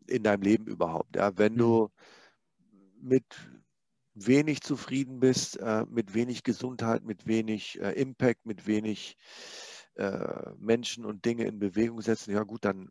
in 0.08 0.24
deinem 0.24 0.42
Leben 0.42 0.68
überhaupt. 0.68 1.16
Ja? 1.16 1.38
Wenn 1.38 1.58
Mhm. 1.58 1.58
du 1.58 1.90
mit 3.02 3.26
wenig 4.14 4.62
zufrieden 4.62 5.20
bist, 5.20 5.58
äh, 5.60 5.86
mit 5.90 6.14
wenig 6.14 6.44
Gesundheit, 6.44 7.04
mit 7.04 7.28
wenig 7.28 7.80
äh, 7.82 7.92
Impact, 7.94 8.46
mit 8.46 8.68
wenig 8.68 9.18
äh, 9.96 10.52
Menschen 10.58 11.06
und 11.06 11.26
Dinge 11.26 11.46
in 11.46 11.60
Bewegung 11.60 12.02
setzen, 12.02 12.32
ja 12.34 12.44
gut, 12.44 12.66
dann, 12.66 12.90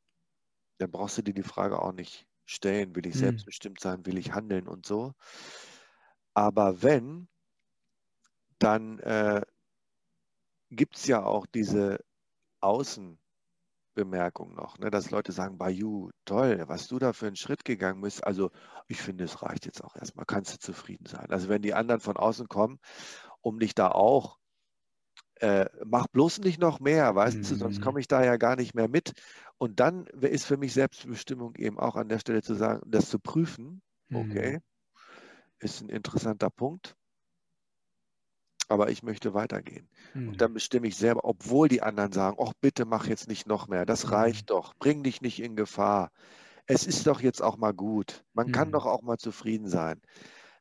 dann 0.79 0.91
brauchst 0.91 1.19
du 1.19 1.23
dir 1.23 1.35
die 1.35 1.43
Frage 1.43 1.81
auch 1.81 1.93
nicht 1.93 2.27
stellen, 2.47 2.95
will 2.97 3.07
ich 3.07 3.17
Mhm. 3.17 3.19
selbstbestimmt 3.19 3.81
sein, 3.81 4.07
will 4.07 4.19
ich 4.19 4.33
handeln 4.35 4.69
und 4.69 4.87
so. 4.87 5.15
Aber 6.35 6.83
wenn, 6.83 7.29
dann 8.59 8.99
äh, 9.01 9.43
gibt 10.77 10.97
es 10.97 11.07
ja 11.07 11.25
auch 11.25 11.47
diese 11.47 11.99
Außenbemerkung 12.61 13.19
noch, 14.55 14.79
ne, 14.79 14.91
dass 14.91 15.11
Leute 15.11 15.33
sagen, 15.33 15.59
Bayou, 15.59 16.11
toll, 16.25 16.65
was 16.67 16.89
du 16.89 16.99
da 16.99 17.13
für 17.13 17.27
einen 17.27 17.37
Schritt 17.37 17.65
gegangen 17.65 18.01
bist. 18.03 18.25
Also 18.27 18.51
ich 18.89 19.01
finde, 19.01 19.25
es 19.25 19.43
reicht 19.43 19.67
jetzt 19.67 19.83
auch 19.85 19.97
erstmal, 19.97 20.27
kannst 20.27 20.55
du 20.55 20.59
zufrieden 20.59 21.07
sein. 21.07 21.27
Also 21.31 21.49
wenn 21.49 21.63
die 21.63 21.75
anderen 21.75 22.01
von 22.01 22.17
außen 22.17 22.49
kommen, 22.49 22.79
um 23.43 23.59
dich 23.61 23.75
da 23.75 23.91
auch, 23.91 24.39
äh, 25.41 25.67
mach 25.85 26.07
bloß 26.09 26.39
nicht 26.41 26.61
noch 26.61 26.81
mehr, 26.81 27.15
weißt 27.15 27.51
du, 27.51 27.57
sonst 27.57 27.81
Mhm. 27.81 27.81
komme 27.81 28.01
ich 28.01 28.09
da 28.09 28.25
ja 28.25 28.37
gar 28.37 28.57
nicht 28.57 28.75
mehr 28.75 28.89
mit. 28.89 29.13
Und 29.59 29.81
dann 29.81 30.07
ist 30.07 30.45
für 30.47 30.57
mich 30.57 30.73
Selbstbestimmung 30.75 31.55
eben 31.57 31.79
auch 31.79 31.97
an 31.97 32.09
der 32.09 32.19
Stelle 32.19 32.43
zu 32.43 32.55
sagen, 32.55 32.83
das 32.87 33.09
zu 33.11 33.19
prüfen, 33.19 33.83
okay, 34.13 34.61
ist 35.61 35.81
ein 35.81 35.89
interessanter 35.89 36.51
Punkt. 36.51 36.95
Aber 38.69 38.91
ich 38.91 39.03
möchte 39.03 39.35
weitergehen. 39.35 39.89
Mhm. 40.15 40.23
Und 40.25 40.41
dann 40.41 40.55
bestimme 40.55 40.89
ich 40.89 40.97
selber, 40.97 41.25
obwohl 41.25 41.69
die 41.69 41.83
anderen 41.83 42.13
sagen, 42.13 42.37
ach 42.41 42.53
bitte 42.61 42.85
mach 42.87 43.07
jetzt 43.07 43.29
nicht 43.29 43.47
noch 43.47 43.69
mehr, 43.69 43.85
das 43.87 44.11
Mhm. 44.11 44.13
reicht 44.13 44.51
doch, 44.51 44.75
bring 44.79 45.03
dich 45.03 45.21
nicht 45.21 45.41
in 45.43 45.57
Gefahr. 45.57 46.11
Es 46.67 46.87
ist 46.87 47.07
doch 47.07 47.21
jetzt 47.23 47.43
auch 47.43 47.57
mal 47.59 47.75
gut. 47.75 48.25
Man 48.35 48.51
kann 48.53 48.71
Mhm. 48.71 48.73
doch 48.73 48.87
auch 48.87 49.03
mal 49.03 49.19
zufrieden 49.19 49.69
sein. 49.69 50.03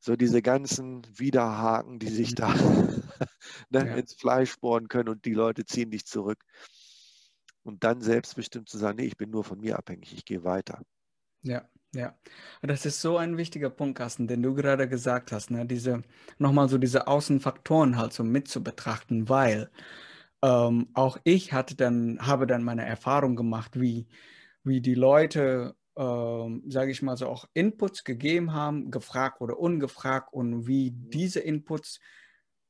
So 0.02 0.16
diese 0.18 0.42
ganzen 0.42 1.04
Widerhaken, 1.20 2.00
die 2.00 2.10
sich 2.10 2.36
da 2.36 2.54
ne, 3.70 3.82
Ja. 3.82 3.98
ins 3.98 4.14
Fleisch 4.16 4.58
bohren 4.60 4.88
können 4.90 5.10
und 5.10 5.26
die 5.26 5.34
Leute 5.34 5.66
ziehen 5.66 5.92
dich 5.92 6.06
zurück. 6.06 6.44
Und 7.64 7.84
dann 7.84 8.02
selbstbestimmt 8.02 8.70
zu 8.70 8.78
sagen, 8.78 8.98
nee, 8.98 9.06
ich 9.08 9.18
bin 9.18 9.32
nur 9.32 9.44
von 9.44 9.60
mir 9.60 9.80
abhängig, 9.80 10.14
ich 10.14 10.26
gehe 10.26 10.44
weiter. 10.44 10.84
Ja, 11.44 11.70
ja. 11.94 12.16
Das 12.62 12.86
ist 12.86 13.02
so 13.02 13.18
ein 13.18 13.38
wichtiger 13.38 13.70
Punkt, 13.70 13.98
Carsten, 13.98 14.28
den 14.28 14.42
du 14.44 14.54
gerade 14.54 14.88
gesagt 14.88 15.32
hast, 15.32 15.52
ne? 15.52 15.66
Diese, 15.66 16.04
nochmal 16.38 16.70
so 16.70 16.78
diese 16.78 17.08
Außenfaktoren 17.08 17.98
halt 17.98 18.14
so 18.14 18.24
mit 18.24 18.48
zu 18.48 18.64
betrachten, 18.64 19.30
weil 19.30 19.70
ähm, 20.42 20.90
auch 20.94 21.18
ich 21.24 21.54
hatte 21.54 21.76
dann, 21.76 22.20
habe 22.22 22.48
dann 22.48 22.64
meine 22.64 22.86
Erfahrung 22.86 23.36
gemacht, 23.36 23.80
wie, 23.80 24.08
wie 24.64 24.82
die 24.82 24.96
Leute, 24.96 25.76
ähm, 25.96 26.64
sage 26.68 26.92
ich 26.92 27.02
mal 27.02 27.18
so, 27.18 27.28
auch 27.28 27.46
Inputs 27.54 28.04
gegeben 28.04 28.54
haben, 28.54 28.92
gefragt 28.92 29.42
oder 29.42 29.60
ungefragt 29.60 30.34
und 30.34 30.68
wie 30.68 30.92
diese 30.92 31.40
Inputs 31.42 32.00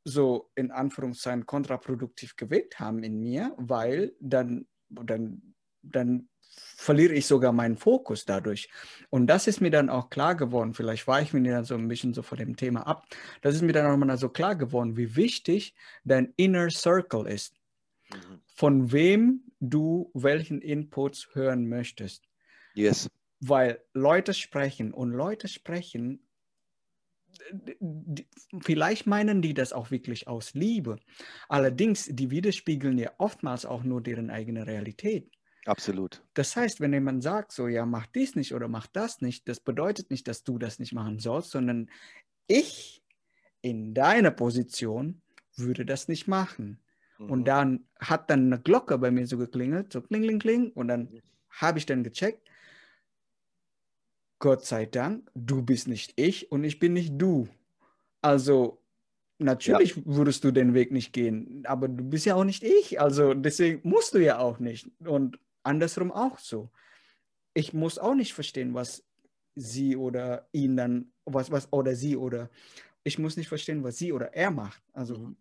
so 0.03 0.49
in 0.55 0.71
Anführungszeichen 0.71 1.45
kontraproduktiv 1.45 2.35
gewirkt 2.35 2.79
haben 2.79 3.03
in 3.03 3.19
mir, 3.19 3.53
weil 3.57 4.13
dann, 4.19 4.67
dann, 4.89 5.53
dann 5.83 6.29
verliere 6.51 7.13
ich 7.13 7.25
sogar 7.27 7.51
meinen 7.51 7.77
Fokus 7.77 8.25
dadurch. 8.25 8.69
Und 9.09 9.27
das 9.27 9.47
ist 9.47 9.61
mir 9.61 9.71
dann 9.71 9.89
auch 9.89 10.09
klar 10.09 10.35
geworden, 10.35 10.73
vielleicht 10.73 11.07
war 11.07 11.21
ich 11.21 11.33
mir 11.33 11.51
dann 11.51 11.65
so 11.65 11.75
ein 11.75 11.87
bisschen 11.87 12.13
so 12.13 12.21
vor 12.21 12.37
dem 12.37 12.55
Thema 12.55 12.87
ab, 12.87 13.05
das 13.41 13.55
ist 13.55 13.61
mir 13.61 13.73
dann 13.73 13.85
auch 13.85 13.97
mal 13.97 14.17
so 14.17 14.29
klar 14.29 14.55
geworden, 14.55 14.97
wie 14.97 15.15
wichtig 15.15 15.73
dein 16.03 16.33
Inner 16.37 16.69
Circle 16.69 17.27
ist, 17.27 17.55
Mhm. 18.13 18.41
von 18.55 18.91
wem 18.91 19.43
du 19.59 20.11
welchen 20.13 20.61
Inputs 20.61 21.29
hören 21.33 21.67
möchtest. 21.67 22.27
Yes. 22.73 23.09
Weil 23.39 23.83
Leute 23.93 24.33
sprechen 24.33 24.93
und 24.93 25.11
Leute 25.11 25.47
sprechen, 25.47 26.27
vielleicht 28.61 29.07
meinen 29.07 29.41
die 29.41 29.53
das 29.53 29.73
auch 29.73 29.91
wirklich 29.91 30.27
aus 30.27 30.53
Liebe. 30.53 30.99
Allerdings, 31.47 32.05
die 32.11 32.29
widerspiegeln 32.29 32.97
ja 32.97 33.11
oftmals 33.17 33.65
auch 33.65 33.83
nur 33.83 34.01
deren 34.01 34.29
eigene 34.29 34.67
Realität. 34.67 35.31
Absolut. 35.65 36.23
Das 36.33 36.55
heißt, 36.55 36.79
wenn 36.81 36.93
jemand 36.93 37.23
sagt, 37.23 37.51
so, 37.51 37.67
ja, 37.67 37.85
mach 37.85 38.07
dies 38.07 38.35
nicht 38.35 38.53
oder 38.53 38.67
mach 38.67 38.87
das 38.87 39.21
nicht, 39.21 39.47
das 39.47 39.59
bedeutet 39.59 40.09
nicht, 40.09 40.27
dass 40.27 40.43
du 40.43 40.57
das 40.57 40.79
nicht 40.79 40.93
machen 40.93 41.19
sollst, 41.19 41.51
sondern 41.51 41.89
ich 42.47 43.03
in 43.61 43.93
deiner 43.93 44.31
Position 44.31 45.21
würde 45.55 45.85
das 45.85 46.07
nicht 46.07 46.27
machen. 46.27 46.79
Und 47.27 47.41
Mhm. 47.41 47.45
dann 47.45 47.87
hat 47.99 48.29
dann 48.29 48.47
eine 48.47 48.61
Glocke 48.61 48.97
bei 48.97 49.11
mir 49.11 49.27
so 49.27 49.37
geklingelt, 49.37 49.93
so 49.93 50.01
kling, 50.01 50.23
kling, 50.23 50.39
kling. 50.39 50.71
Und 50.71 50.87
dann 50.89 51.13
habe 51.49 51.79
ich 51.79 51.85
dann 51.85 52.03
gecheckt, 52.03 52.47
Gott 54.39 54.65
sei 54.65 54.85
Dank, 54.87 55.29
du 55.35 55.61
bist 55.61 55.87
nicht 55.87 56.13
ich 56.15 56.51
und 56.51 56.63
ich 56.63 56.79
bin 56.79 56.93
nicht 56.93 57.13
du. 57.17 57.47
Also 58.21 58.81
natürlich 59.39 60.05
würdest 60.05 60.43
du 60.43 60.51
den 60.51 60.73
Weg 60.73 60.91
nicht 60.91 61.13
gehen, 61.13 61.63
aber 61.65 61.87
du 61.87 62.03
bist 62.03 62.25
ja 62.25 62.35
auch 62.35 62.43
nicht 62.43 62.63
ich. 62.63 62.99
Also 63.01 63.33
deswegen 63.35 63.87
musst 63.87 64.13
du 64.15 64.19
ja 64.19 64.39
auch 64.39 64.59
nicht. 64.59 64.89
Und 65.05 65.39
andersrum 65.63 66.11
auch 66.11 66.39
so. 66.39 66.71
Ich 67.53 67.73
muss 67.73 67.97
auch 67.99 68.15
nicht 68.15 68.33
verstehen, 68.33 68.73
was 68.73 69.03
sie 69.55 69.95
oder 69.97 70.47
ihn 70.51 70.77
dann, 70.77 71.11
was, 71.25 71.51
was, 71.51 71.71
oder 71.73 71.95
sie 71.95 72.15
oder 72.15 72.49
ich 73.03 73.19
muss 73.19 73.35
nicht 73.35 73.49
verstehen, 73.49 73.83
was 73.83 73.97
sie 73.97 74.13
oder 74.13 74.33
er 74.33 74.51
macht. 74.51 74.81
Also 74.93 75.17
Mhm. 75.17 75.35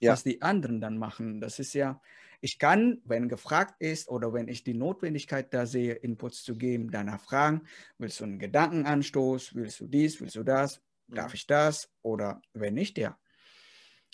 Ja. 0.00 0.12
was 0.12 0.22
die 0.22 0.42
anderen 0.42 0.80
dann 0.80 0.98
machen. 0.98 1.40
Das 1.40 1.58
ist 1.58 1.72
ja, 1.72 2.00
ich 2.40 2.58
kann, 2.58 3.00
wenn 3.04 3.28
gefragt 3.28 3.76
ist 3.78 4.08
oder 4.08 4.32
wenn 4.34 4.48
ich 4.48 4.64
die 4.64 4.74
Notwendigkeit 4.74 5.54
da 5.54 5.66
sehe, 5.66 5.94
Inputs 5.94 6.42
zu 6.42 6.56
geben, 6.56 6.90
danach 6.90 7.20
fragen, 7.20 7.62
willst 7.98 8.20
du 8.20 8.24
einen 8.24 8.38
Gedankenanstoß, 8.38 9.54
willst 9.54 9.80
du 9.80 9.86
dies, 9.86 10.20
willst 10.20 10.36
du 10.36 10.42
das, 10.42 10.82
darf 11.08 11.32
ich 11.32 11.46
das 11.46 11.90
oder 12.02 12.42
wenn 12.52 12.74
nicht, 12.74 12.98
ja. 12.98 13.18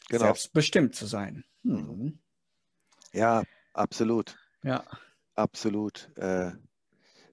Genau. 0.09 0.26
Selbstbestimmt 0.26 0.94
zu 0.94 1.07
sein. 1.07 1.44
Mhm. 1.62 2.20
Ja, 3.12 3.42
absolut. 3.72 4.36
Ja. 4.62 4.84
Absolut. 5.37 6.11
Äh, 6.16 6.53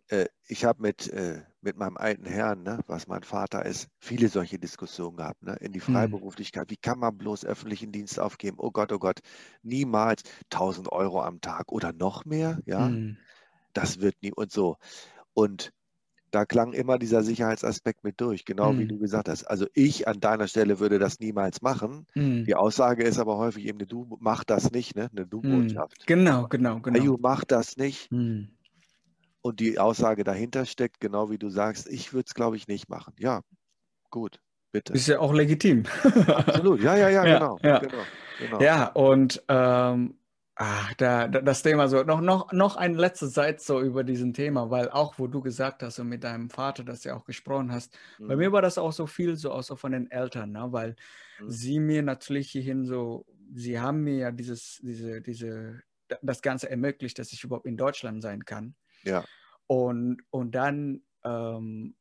äh, 0.09 0.27
ich 0.47 0.65
habe 0.65 0.81
mit, 0.83 1.09
äh, 1.09 1.43
mit 1.61 1.77
meinem 1.77 1.97
alten 1.97 2.25
Herrn, 2.25 2.63
ne, 2.63 2.79
was 2.87 3.07
mein 3.07 3.23
Vater 3.23 3.65
ist, 3.65 3.89
viele 3.99 4.29
solche 4.29 4.59
Diskussionen 4.59 5.17
gehabt, 5.17 5.43
ne, 5.43 5.55
in 5.61 5.73
die 5.73 5.81
Hm. 5.87 6.17
Freiberuflichkeit. 6.19 6.69
Wie 6.71 6.77
kann 6.77 6.99
man 6.99 7.17
bloß 7.17 7.45
öffentlichen 7.45 7.91
Dienst 7.91 8.19
aufgeben? 8.19 8.57
Oh 8.59 8.71
Gott, 8.71 8.91
oh 8.93 8.99
Gott, 8.99 9.19
niemals 9.63 10.23
1000 10.49 10.91
Euro 10.91 11.21
am 11.23 11.41
Tag 11.41 11.71
oder 11.71 11.93
noch 11.93 12.25
mehr, 12.25 12.59
ja, 12.65 12.91
Mhm. 12.91 13.17
das 13.73 14.01
wird 14.01 14.15
nie 14.23 14.33
und 14.33 14.51
so. 14.51 14.77
Und 15.33 15.71
da 16.37 16.45
klang 16.45 16.73
immer 16.73 16.99
dieser 16.99 17.23
Sicherheitsaspekt 17.23 18.03
mit 18.03 18.21
durch, 18.21 18.45
genau 18.45 18.71
mhm. 18.71 18.79
wie 18.79 18.85
du 18.85 18.99
gesagt 18.99 19.27
hast. 19.27 19.45
Also 19.45 19.65
ich 19.73 20.07
an 20.07 20.19
deiner 20.19 20.47
Stelle 20.47 20.79
würde 20.79 20.99
das 20.99 21.19
niemals 21.19 21.63
machen. 21.63 22.05
Mhm. 22.13 22.45
Die 22.45 22.53
Aussage 22.53 23.03
ist 23.03 23.17
aber 23.17 23.37
häufig 23.37 23.65
eben 23.65 23.79
Du, 23.87 24.05
mach 24.19 24.43
das 24.43 24.71
nicht, 24.71 24.95
ne? 24.95 25.09
eine 25.11 25.25
Du-Botschaft. 25.25 26.01
Mhm. 26.01 26.05
Genau, 26.05 26.47
genau, 26.47 26.79
genau. 26.79 26.99
Ayu, 26.99 27.17
mach 27.19 27.43
das 27.43 27.75
nicht. 27.77 28.11
Mhm. 28.11 28.49
Und 29.41 29.59
die 29.59 29.79
Aussage 29.79 30.23
dahinter 30.23 30.65
steckt, 30.65 30.99
genau 30.99 31.31
wie 31.31 31.39
du 31.39 31.49
sagst, 31.49 31.87
ich 31.87 32.13
würde 32.13 32.27
es, 32.27 32.35
glaube 32.35 32.55
ich, 32.55 32.67
nicht 32.67 32.87
machen. 32.87 33.15
Ja, 33.17 33.41
gut, 34.11 34.39
bitte. 34.71 34.93
Ist 34.93 35.07
ja 35.07 35.19
auch 35.19 35.33
legitim. 35.33 35.85
Absolut, 36.27 36.83
ja, 36.83 36.95
ja, 36.95 37.09
ja, 37.09 37.25
ja 37.25 37.39
genau, 37.39 37.59
ja. 37.63 37.79
genau, 37.79 38.03
genau. 38.39 38.61
Ja, 38.61 38.87
und 38.89 39.41
ähm, 39.47 40.19
Ach, 40.59 40.91
da, 40.95 41.27
das 41.27 41.61
Thema 41.61 41.87
so, 41.87 42.01
noch, 42.01 42.19
noch, 42.19 42.51
noch 42.51 42.77
ein 42.77 42.95
letzter 42.95 43.27
Satz 43.27 43.67
so 43.67 43.79
über 43.79 44.03
diesen 44.03 44.33
Thema, 44.33 44.71
weil 44.71 44.89
auch, 44.89 45.19
wo 45.19 45.27
du 45.27 45.39
gesagt 45.39 45.83
hast 45.83 45.99
und 45.99 46.09
mit 46.09 46.23
deinem 46.23 46.49
Vater, 46.49 46.83
dass 46.83 47.01
du 47.01 47.15
auch 47.15 47.25
gesprochen 47.25 47.71
hast, 47.71 47.95
mhm. 48.17 48.27
bei 48.27 48.35
mir 48.37 48.51
war 48.51 48.63
das 48.63 48.79
auch 48.79 48.91
so 48.91 49.05
viel 49.05 49.35
so, 49.35 49.51
auch 49.51 49.61
so 49.61 49.75
von 49.75 49.91
den 49.91 50.09
Eltern, 50.09 50.53
ne? 50.53 50.65
weil 50.71 50.95
mhm. 51.39 51.51
sie 51.51 51.79
mir 51.79 52.01
natürlich 52.01 52.49
hierhin 52.49 52.85
so, 52.85 53.27
sie 53.53 53.79
haben 53.79 54.03
mir 54.03 54.15
ja 54.15 54.31
dieses, 54.31 54.79
diese, 54.81 55.21
diese, 55.21 55.83
das 56.23 56.41
Ganze 56.41 56.71
ermöglicht, 56.71 57.19
dass 57.19 57.31
ich 57.33 57.43
überhaupt 57.43 57.67
in 57.67 57.77
Deutschland 57.77 58.23
sein 58.23 58.43
kann. 58.43 58.73
Ja. 59.03 59.25
Und, 59.67 60.23
und 60.31 60.55
dann, 60.55 61.03
ähm, 61.23 61.95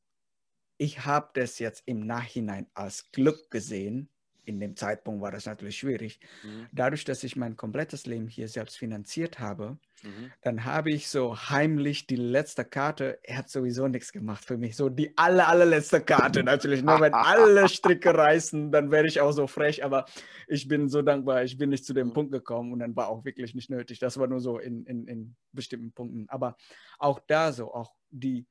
ich 0.79 1.05
habe 1.05 1.29
das 1.35 1.59
jetzt 1.59 1.83
im 1.85 2.07
Nachhinein 2.07 2.69
als 2.73 3.11
Glück 3.13 3.51
gesehen, 3.51 4.09
in 4.47 4.61
dem 4.61 4.77
Zeitpunkt 4.77 5.21
war 5.21 5.33
das 5.33 5.47
natürlich 5.47 5.77
schwierig. 5.77 6.21
Mhm. 6.45 6.67
Dadurch, 6.73 7.05
dass 7.05 7.25
ich 7.25 7.37
mein 7.37 7.57
komplettes 7.57 8.07
Leben 8.07 8.29
hier 8.29 8.49
selbst 8.49 8.79
finanziert 8.79 9.41
habe, 9.41 9.77
mhm. 10.03 10.33
dann 10.41 10.65
habe 10.65 10.91
ich 10.91 11.09
so 11.09 11.37
heimlich 11.37 12.07
die 12.07 12.17
letzte 12.17 12.65
Karte, 12.65 13.19
er 13.25 13.39
hat 13.39 13.51
sowieso 13.51 13.89
nichts 13.89 14.13
gemacht 14.13 14.45
für 14.45 14.57
mich, 14.57 14.77
so 14.77 14.89
die 14.89 15.19
aller, 15.19 15.49
allerletzte 15.49 16.01
Karte 16.01 16.45
natürlich. 16.45 16.83
Nur 16.83 17.01
wenn 17.01 17.13
alle 17.13 17.69
Stricke 17.69 18.15
reißen, 18.15 18.71
dann 18.71 18.91
werde 18.93 19.09
ich 19.09 19.21
auch 19.21 19.33
so 19.33 19.49
frech, 19.49 19.85
aber 19.85 20.07
ich 20.47 20.69
bin 20.69 20.89
so 20.89 21.03
dankbar, 21.03 21.43
ich 21.43 21.59
bin 21.59 21.71
nicht 21.71 21.85
zu 21.85 21.93
dem 21.93 22.09
mhm. 22.09 22.13
Punkt 22.13 22.33
gekommen 22.33 22.73
und 22.73 22.79
dann 22.79 22.95
war 22.95 23.09
auch 23.09 23.25
wirklich 23.25 23.55
nicht 23.55 23.69
nötig. 23.69 23.99
Das 23.99 24.17
war 24.17 24.29
nur 24.29 24.41
so 24.41 24.59
in, 24.59 24.87
in, 24.87 25.09
in 25.09 25.37
bestimmten 25.53 25.93
Punkten. 25.93 26.27
Aber 26.29 26.57
auch 26.99 27.19
da 27.27 27.53
so, 27.53 27.75
auch 27.75 27.93
die, 28.11 28.47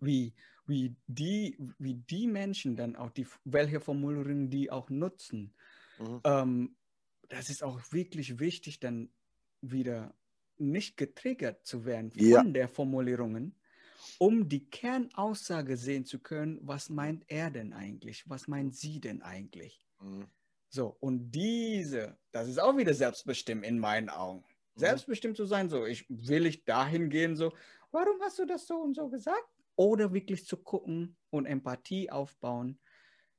wie, 0.00 0.34
wie 0.66 0.96
die, 1.06 1.56
wie 1.78 1.94
die 1.94 2.26
Menschen 2.26 2.76
dann 2.76 2.96
auch 2.96 3.10
die, 3.10 3.26
welche 3.44 3.80
Formulierungen 3.80 4.50
die 4.50 4.70
auch 4.70 4.90
nutzen. 4.90 5.54
Mhm. 5.98 6.20
Ähm, 6.24 6.76
das 7.28 7.50
ist 7.50 7.62
auch 7.62 7.80
wirklich 7.90 8.38
wichtig, 8.38 8.80
dann 8.80 9.10
wieder 9.60 10.14
nicht 10.58 10.96
getriggert 10.96 11.66
zu 11.66 11.84
werden 11.84 12.10
von 12.10 12.24
ja. 12.24 12.42
der 12.42 12.68
Formulierungen, 12.68 13.56
um 14.18 14.48
die 14.48 14.68
Kernaussage 14.68 15.76
sehen 15.76 16.04
zu 16.04 16.20
können, 16.20 16.58
was 16.62 16.90
meint 16.90 17.24
er 17.28 17.50
denn 17.50 17.72
eigentlich? 17.72 18.28
Was 18.28 18.48
meint 18.48 18.76
sie 18.76 19.00
denn 19.00 19.22
eigentlich? 19.22 19.86
Mhm. 20.00 20.26
So, 20.68 20.96
und 21.00 21.30
diese, 21.32 22.16
das 22.30 22.48
ist 22.48 22.60
auch 22.60 22.76
wieder 22.76 22.94
selbstbestimmt 22.94 23.64
in 23.64 23.78
meinen 23.78 24.08
Augen. 24.08 24.44
Mhm. 24.74 24.80
Selbstbestimmt 24.80 25.36
zu 25.36 25.44
sein, 25.44 25.68
so, 25.68 25.84
ich 25.84 26.06
will 26.08 26.46
ich 26.46 26.64
dahin 26.64 27.10
gehen, 27.10 27.36
so, 27.36 27.52
warum 27.90 28.20
hast 28.22 28.38
du 28.38 28.46
das 28.46 28.66
so 28.66 28.76
und 28.76 28.94
so 28.94 29.08
gesagt? 29.08 29.48
Oder 29.82 30.12
wirklich 30.12 30.46
zu 30.46 30.56
gucken 30.56 31.16
und 31.30 31.44
Empathie 31.46 32.08
aufbauen. 32.08 32.78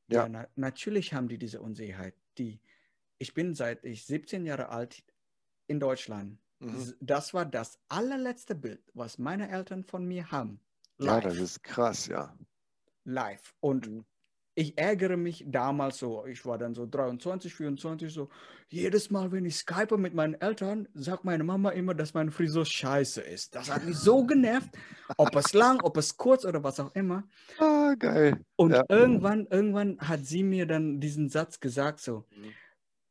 Ja, 0.07 0.23
ja 0.23 0.29
na, 0.29 0.47
natürlich 0.55 1.13
haben 1.13 1.29
die 1.29 1.37
diese 1.37 1.61
Unsicherheit. 1.61 2.15
Die, 2.37 2.59
ich 3.17 3.33
bin 3.33 3.55
seit 3.55 3.85
ich 3.85 4.05
17 4.05 4.45
Jahre 4.45 4.67
alt 4.67 5.05
in 5.67 5.79
Deutschland. 5.79 6.37
Mhm. 6.59 6.95
Das 6.99 7.33
war 7.33 7.45
das 7.45 7.79
allerletzte 7.87 8.55
Bild, 8.55 8.83
was 8.93 9.17
meine 9.17 9.49
Eltern 9.49 9.85
von 9.85 10.05
mir 10.05 10.31
haben. 10.31 10.59
Live. 10.97 11.23
Ja, 11.23 11.29
das 11.29 11.37
ist 11.37 11.63
krass, 11.63 12.07
ja. 12.07 12.37
Live. 13.05 13.55
Und 13.61 13.89
mhm 13.89 14.05
ich 14.55 14.77
ärgere 14.77 15.17
mich 15.17 15.43
damals 15.47 15.97
so, 15.97 16.25
ich 16.25 16.45
war 16.45 16.57
dann 16.57 16.75
so 16.75 16.85
23, 16.85 17.53
24, 17.53 18.13
so, 18.13 18.29
jedes 18.69 19.09
Mal, 19.09 19.31
wenn 19.31 19.45
ich 19.45 19.55
skype 19.55 19.97
mit 19.97 20.13
meinen 20.13 20.35
Eltern, 20.35 20.87
sagt 20.93 21.25
meine 21.25 21.43
Mama 21.43 21.71
immer, 21.71 21.93
dass 21.93 22.13
meine 22.13 22.31
Frisur 22.31 22.65
scheiße 22.65 23.21
ist. 23.21 23.55
Das 23.55 23.71
hat 23.71 23.85
mich 23.85 23.97
so 23.97 24.25
genervt, 24.25 24.69
ob 25.17 25.35
es 25.35 25.53
lang, 25.53 25.81
ob 25.81 25.97
es 25.97 26.17
kurz 26.17 26.45
oder 26.45 26.63
was 26.63 26.79
auch 26.79 26.93
immer. 26.95 27.23
Ah, 27.59 27.95
geil. 27.97 28.43
Und 28.55 28.71
ja. 28.71 28.83
irgendwann, 28.89 29.47
irgendwann 29.47 29.99
hat 29.99 30.25
sie 30.25 30.43
mir 30.43 30.65
dann 30.65 30.99
diesen 30.99 31.29
Satz 31.29 31.59
gesagt, 31.59 31.99
so, 31.99 32.25
mhm. 32.35 32.53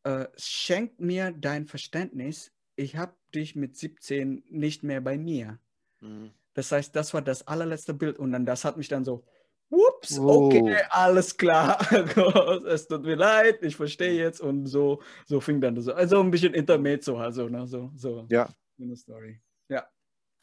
äh, 0.05 0.26
schenk 0.36 1.01
mir 1.01 1.32
dein 1.32 1.66
Verständnis, 1.66 2.53
ich 2.76 2.97
habe 2.97 3.14
dich 3.34 3.57
mit 3.57 3.76
17 3.76 4.45
nicht 4.49 4.82
mehr 4.82 5.01
bei 5.01 5.18
mir. 5.18 5.59
Mhm. 6.01 6.30
Das 6.55 6.70
heißt, 6.70 6.95
das 6.95 7.14
war 7.14 7.22
das 7.22 7.47
allerletzte 7.47 7.95
Bild 7.95 8.18
und 8.18 8.32
dann 8.32 8.47
das 8.47 8.64
hat 8.64 8.76
mich 8.76 8.88
dann 8.88 9.05
so, 9.05 9.24
Ups, 9.73 10.18
oh. 10.18 10.49
okay, 10.49 10.83
alles 10.91 11.35
klar. 11.35 11.81
es 12.66 12.87
tut 12.87 13.05
mir 13.05 13.14
leid, 13.14 13.62
ich 13.62 13.75
verstehe 13.75 14.12
jetzt. 14.12 14.43
Und 14.43 14.66
so, 14.66 15.01
so 15.25 15.41
fing 15.41 15.62
dann 15.62 15.81
so. 15.81 15.95
Also 15.95 16.20
ein 16.20 16.31
bisschen 16.31 16.53
Intermezzo, 16.53 17.16
also, 17.16 17.49
ne? 17.49 17.66
So, 17.66 17.91
so. 17.97 18.27
Ja. 18.29 18.51
Eine 18.79 18.97
Story. 18.97 19.41
Ja. 19.68 19.89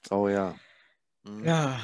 Oh 0.10 0.28
ja. 0.28 0.56
Mhm. 1.24 1.46
Ja, 1.46 1.80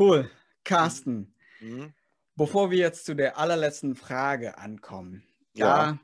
cool. 0.00 0.28
Carsten, 0.64 1.32
mhm. 1.60 1.94
bevor 2.34 2.72
wir 2.72 2.78
jetzt 2.78 3.04
zu 3.04 3.14
der 3.14 3.38
allerletzten 3.38 3.94
Frage 3.94 4.58
ankommen, 4.58 5.22
ja. 5.52 5.66
da 5.92 5.98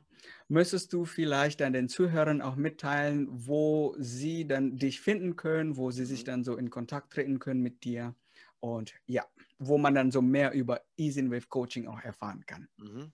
müsstest 0.47 0.93
du 0.93 1.03
vielleicht 1.03 1.59
dann 1.59 1.73
den 1.73 1.89
Zuhörern 1.89 2.41
auch 2.41 2.55
mitteilen, 2.55 3.27
wo 3.29 3.93
sie 3.97 4.47
dann 4.47 4.77
dich 4.77 5.01
finden 5.01 5.35
können, 5.35 5.75
wo 5.75 5.91
sie 5.91 6.05
sich 6.05 6.21
mhm. 6.21 6.27
dann 6.27 6.43
so 6.45 6.55
in 6.55 6.69
Kontakt 6.69 7.11
treten 7.11 7.39
können 7.39 7.61
mit 7.61 7.83
dir. 7.83 8.15
Und 8.61 8.93
ja 9.05 9.25
wo 9.61 9.77
man 9.77 9.93
dann 9.93 10.11
so 10.11 10.21
mehr 10.21 10.51
über 10.53 10.81
Easy 10.97 11.29
Wave 11.29 11.47
Coaching 11.47 11.87
auch 11.87 12.01
erfahren 12.01 12.43
kann. 12.45 12.67
Mhm. 12.77 13.13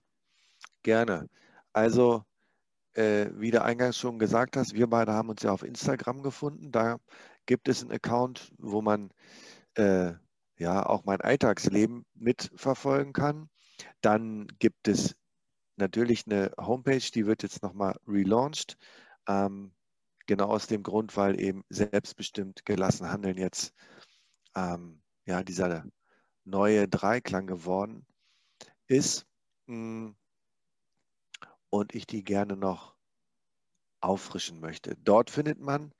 Gerne. 0.81 1.29
Also, 1.73 2.23
äh, 2.93 3.27
wie 3.33 3.51
du 3.51 3.61
eingangs 3.61 3.97
schon 3.97 4.17
gesagt 4.17 4.55
hast, 4.55 4.73
wir 4.73 4.87
beide 4.87 5.11
haben 5.11 5.29
uns 5.29 5.43
ja 5.43 5.51
auf 5.51 5.63
Instagram 5.63 6.23
gefunden. 6.23 6.71
Da 6.71 6.99
gibt 7.45 7.67
es 7.67 7.81
einen 7.81 7.91
Account, 7.91 8.53
wo 8.57 8.81
man 8.81 9.11
äh, 9.75 10.13
ja 10.57 10.85
auch 10.85 11.03
mein 11.03 11.19
Alltagsleben 11.19 12.05
mitverfolgen 12.15 13.11
kann. 13.11 13.49
Dann 13.99 14.47
gibt 14.57 14.87
es 14.87 15.15
natürlich 15.75 16.25
eine 16.27 16.51
Homepage, 16.57 17.11
die 17.13 17.25
wird 17.25 17.43
jetzt 17.43 17.61
nochmal 17.61 17.97
relaunched. 18.07 18.77
Ähm, 19.27 19.73
genau 20.27 20.47
aus 20.47 20.67
dem 20.67 20.81
Grund, 20.81 21.17
weil 21.17 21.39
eben 21.41 21.65
selbstbestimmt 21.69 22.65
gelassen 22.65 23.11
handeln 23.11 23.37
jetzt 23.37 23.73
ähm, 24.55 25.01
ja 25.25 25.43
dieser 25.43 25.83
neue 26.47 26.87
Dreiklang 26.87 27.45
geworden 27.45 28.07
ist 28.87 29.27
hm, 29.67 30.15
und 31.69 31.93
ich 31.93 32.07
die 32.07 32.23
gerne 32.23 32.55
noch 32.55 32.95
auffrischen 33.99 34.59
möchte. 34.59 34.95
Dort 35.03 35.29
findet 35.29 35.59
man 35.59 35.93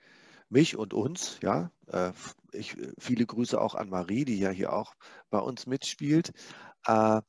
mich 0.50 0.76
und 0.78 0.94
uns, 0.94 1.40
ja, 1.42 1.72
äh, 1.88 2.14
ich, 2.54 2.78
viele 2.98 3.26
Grüße 3.26 3.60
auch 3.60 3.76
an 3.76 3.90
Marie, 3.90 4.24
die 4.24 4.40
ja 4.40 4.50
hier 4.50 4.72
auch 4.72 4.96
bei 5.30 5.40
uns 5.40 5.68
mitspielt. 5.68 6.32
Äh, 6.86 7.22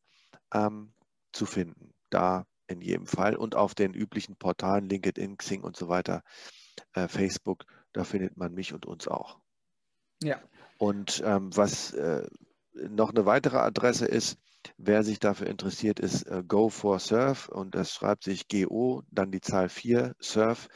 ähm, 0.53 0.93
zu 1.31 1.45
finden. 1.45 1.93
Da 2.09 2.45
in 2.67 2.81
jedem 2.81 3.07
Fall 3.07 3.37
und 3.37 3.55
auf 3.55 3.73
den 3.73 3.93
üblichen 3.93 4.35
Portalen 4.35 4.89
LinkedIn, 4.89 5.37
Xing 5.37 5.63
und 5.63 5.77
so 5.77 5.87
weiter 5.87 6.23
äh, 6.93 7.07
Facebook, 7.07 7.65
da 7.93 8.03
findet 8.03 8.37
man 8.37 8.53
mich 8.53 8.73
und 8.73 8.85
uns 8.85 9.07
auch. 9.07 9.39
Ja. 10.21 10.41
Und 10.77 11.21
ähm, 11.25 11.55
was 11.55 11.93
äh, 11.93 12.27
noch 12.73 13.09
eine 13.09 13.25
weitere 13.25 13.57
Adresse 13.57 14.05
ist, 14.05 14.37
wer 14.77 15.03
sich 15.03 15.19
dafür 15.19 15.47
interessiert, 15.47 15.99
ist 15.99 16.23
äh, 16.23 16.43
Go 16.45 16.69
for 16.69 16.99
Surf 16.99 17.49
und 17.49 17.75
das 17.75 17.93
schreibt 17.93 18.23
sich 18.23 18.47
GO, 18.47 19.03
dann 19.09 19.31
die 19.31 19.41
Zahl 19.41 19.69
4, 19.69 20.15
Surf. 20.19 20.67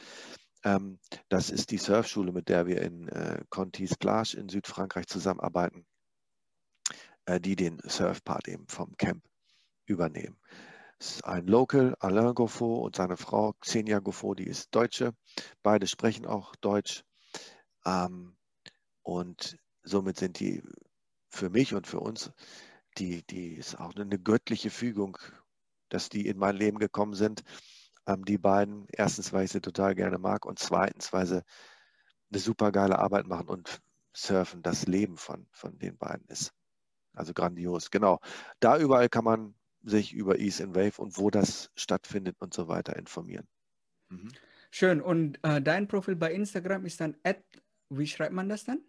Ähm, 0.64 0.98
das 1.28 1.50
ist 1.50 1.70
die 1.70 1.78
Surfschule, 1.78 2.32
mit 2.32 2.48
der 2.48 2.66
wir 2.66 2.80
in 2.82 3.08
äh, 3.08 3.42
Contis 3.50 3.96
Plage 3.96 4.36
in 4.38 4.48
Südfrankreich 4.48 5.06
zusammenarbeiten, 5.06 5.86
äh, 7.26 7.40
die 7.40 7.56
den 7.56 7.80
Surfpart 7.84 8.48
eben 8.48 8.66
vom 8.68 8.96
Camp 8.96 9.22
übernehmen 9.86 10.38
ist 10.98 11.24
ein 11.24 11.46
Local, 11.46 11.96
Alain 12.00 12.34
Goffo 12.34 12.76
und 12.84 12.96
seine 12.96 13.16
Frau 13.16 13.52
Xenia 13.60 14.00
Goffo, 14.00 14.34
die 14.34 14.46
ist 14.46 14.74
Deutsche. 14.74 15.14
Beide 15.62 15.86
sprechen 15.86 16.26
auch 16.26 16.54
Deutsch. 16.56 17.04
Ähm, 17.84 18.36
und 19.02 19.56
somit 19.82 20.18
sind 20.18 20.40
die 20.40 20.62
für 21.30 21.50
mich 21.50 21.74
und 21.74 21.86
für 21.86 22.00
uns, 22.00 22.30
die, 22.98 23.24
die 23.26 23.54
ist 23.54 23.78
auch 23.78 23.94
eine 23.94 24.18
göttliche 24.18 24.70
Fügung, 24.70 25.18
dass 25.88 26.08
die 26.08 26.26
in 26.26 26.38
mein 26.38 26.56
Leben 26.56 26.78
gekommen 26.78 27.14
sind. 27.14 27.42
Ähm, 28.06 28.24
die 28.24 28.38
beiden, 28.38 28.86
erstens, 28.90 29.32
weil 29.32 29.44
ich 29.44 29.52
sie 29.52 29.60
total 29.60 29.94
gerne 29.94 30.18
mag 30.18 30.46
und 30.46 30.58
zweitens, 30.58 31.12
weil 31.12 31.26
sie 31.26 31.42
eine 32.30 32.40
super 32.40 32.72
geile 32.72 32.98
Arbeit 32.98 33.26
machen 33.26 33.48
und 33.48 33.80
Surfen 34.16 34.62
das 34.62 34.86
Leben 34.86 35.16
von, 35.16 35.46
von 35.50 35.78
den 35.78 35.98
beiden 35.98 36.26
ist. 36.28 36.52
Also 37.14 37.32
grandios. 37.32 37.90
Genau. 37.90 38.20
Da 38.60 38.78
überall 38.78 39.08
kann 39.08 39.24
man 39.24 39.54
sich 39.84 40.12
über 40.12 40.38
Ease 40.38 40.62
in 40.62 40.74
Wave 40.74 41.00
und 41.00 41.18
wo 41.18 41.30
das 41.30 41.70
stattfindet 41.76 42.36
und 42.40 42.54
so 42.54 42.68
weiter 42.68 42.96
informieren. 42.96 43.46
Mhm. 44.08 44.30
Schön. 44.70 45.00
Und 45.00 45.38
äh, 45.42 45.62
dein 45.62 45.86
Profil 45.86 46.16
bei 46.16 46.32
Instagram 46.32 46.84
ist 46.84 47.00
dann 47.00 47.16
at, 47.22 47.42
wie 47.90 48.06
schreibt 48.06 48.32
man 48.32 48.48
das 48.48 48.64
dann? 48.64 48.80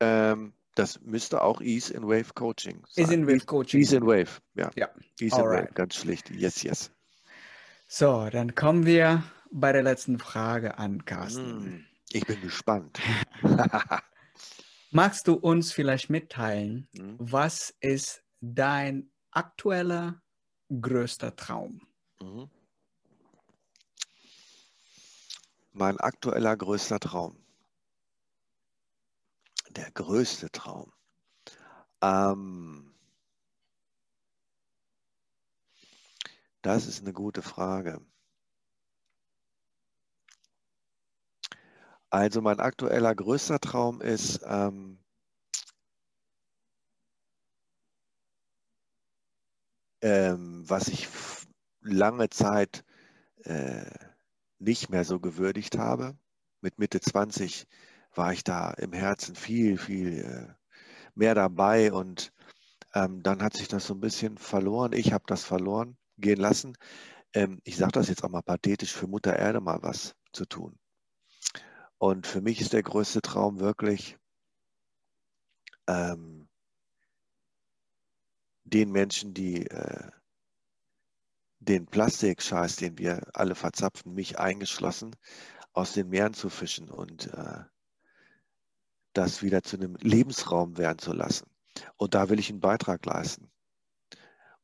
Ähm, 0.00 0.52
das 0.74 1.00
müsste 1.02 1.42
auch 1.42 1.60
Ease 1.60 1.92
in 1.92 2.04
Wave 2.04 2.32
Coaching 2.34 2.82
sein. 2.88 3.04
Ease 3.04 3.14
in 3.14 3.26
Wave 3.26 3.46
Coaching. 3.46 3.80
Ease 3.80 3.96
in 3.96 4.06
Wave, 4.06 4.40
ja. 4.54 4.70
ja. 4.74 4.88
Ease 5.20 5.36
in 5.36 5.44
Wave, 5.44 5.68
ganz 5.74 5.96
schlicht. 5.96 6.30
Yes, 6.30 6.62
yes. 6.62 6.90
So, 7.86 8.28
dann 8.30 8.54
kommen 8.54 8.86
wir 8.86 9.22
bei 9.50 9.72
der 9.72 9.82
letzten 9.82 10.18
Frage 10.18 10.78
an, 10.78 11.04
Carsten. 11.04 11.64
Hm, 11.64 11.84
ich 12.10 12.26
bin 12.26 12.40
gespannt. 12.40 12.98
Magst 14.90 15.28
du 15.28 15.34
uns 15.34 15.72
vielleicht 15.72 16.10
mitteilen, 16.10 16.88
hm? 16.96 17.16
was 17.18 17.74
ist 17.80 18.24
dein 18.40 19.11
aktueller 19.32 20.22
größter 20.68 21.34
Traum? 21.34 21.86
Mhm. 22.20 22.50
Mein 25.72 25.98
aktueller 25.98 26.56
größter 26.56 27.00
Traum. 27.00 27.36
Der 29.70 29.90
größte 29.90 30.50
Traum. 30.50 30.92
Ähm, 32.02 32.94
das 36.60 36.86
ist 36.86 37.00
eine 37.00 37.14
gute 37.14 37.42
Frage. 37.42 38.04
Also 42.10 42.42
mein 42.42 42.60
aktueller 42.60 43.14
größter 43.14 43.58
Traum 43.58 44.02
ist, 44.02 44.40
ähm, 44.44 45.01
ähm, 50.02 50.68
was 50.68 50.88
ich 50.88 51.08
lange 51.80 52.28
Zeit 52.30 52.84
äh, 53.44 53.90
nicht 54.58 54.90
mehr 54.90 55.04
so 55.04 55.20
gewürdigt 55.20 55.78
habe. 55.78 56.16
Mit 56.60 56.78
Mitte 56.78 57.00
20 57.00 57.66
war 58.14 58.32
ich 58.32 58.44
da 58.44 58.70
im 58.72 58.92
Herzen 58.92 59.34
viel, 59.34 59.78
viel 59.78 60.18
äh, 60.18 60.54
mehr 61.14 61.34
dabei 61.34 61.92
und 61.92 62.32
ähm, 62.94 63.22
dann 63.22 63.42
hat 63.42 63.56
sich 63.56 63.68
das 63.68 63.86
so 63.86 63.94
ein 63.94 64.00
bisschen 64.00 64.38
verloren. 64.38 64.92
Ich 64.92 65.12
habe 65.12 65.24
das 65.26 65.44
verloren 65.44 65.96
gehen 66.18 66.38
lassen. 66.38 66.76
Ähm, 67.34 67.60
ich 67.64 67.76
sage 67.76 67.92
das 67.92 68.08
jetzt 68.08 68.22
auch 68.24 68.28
mal 68.28 68.42
pathetisch, 68.42 68.92
für 68.92 69.06
Mutter 69.06 69.36
Erde 69.36 69.60
mal 69.60 69.82
was 69.82 70.14
zu 70.32 70.44
tun. 70.44 70.78
Und 71.98 72.26
für 72.26 72.40
mich 72.40 72.60
ist 72.60 72.72
der 72.72 72.82
größte 72.82 73.22
Traum 73.22 73.60
wirklich, 73.60 74.18
ähm, 75.86 76.41
den 78.72 78.90
Menschen, 78.90 79.34
die 79.34 79.66
äh, 79.66 80.10
den 81.60 81.86
Plastikscheiß, 81.86 82.76
den 82.76 82.98
wir 82.98 83.22
alle 83.34 83.54
verzapfen, 83.54 84.14
mich 84.14 84.38
eingeschlossen, 84.38 85.14
aus 85.72 85.92
den 85.92 86.08
Meeren 86.08 86.34
zu 86.34 86.48
fischen 86.48 86.90
und 86.90 87.32
äh, 87.32 87.64
das 89.12 89.42
wieder 89.42 89.62
zu 89.62 89.76
einem 89.76 89.96
Lebensraum 89.96 90.76
werden 90.78 90.98
zu 90.98 91.12
lassen. 91.12 91.46
Und 91.96 92.14
da 92.14 92.28
will 92.28 92.38
ich 92.38 92.50
einen 92.50 92.60
Beitrag 92.60 93.04
leisten. 93.06 93.50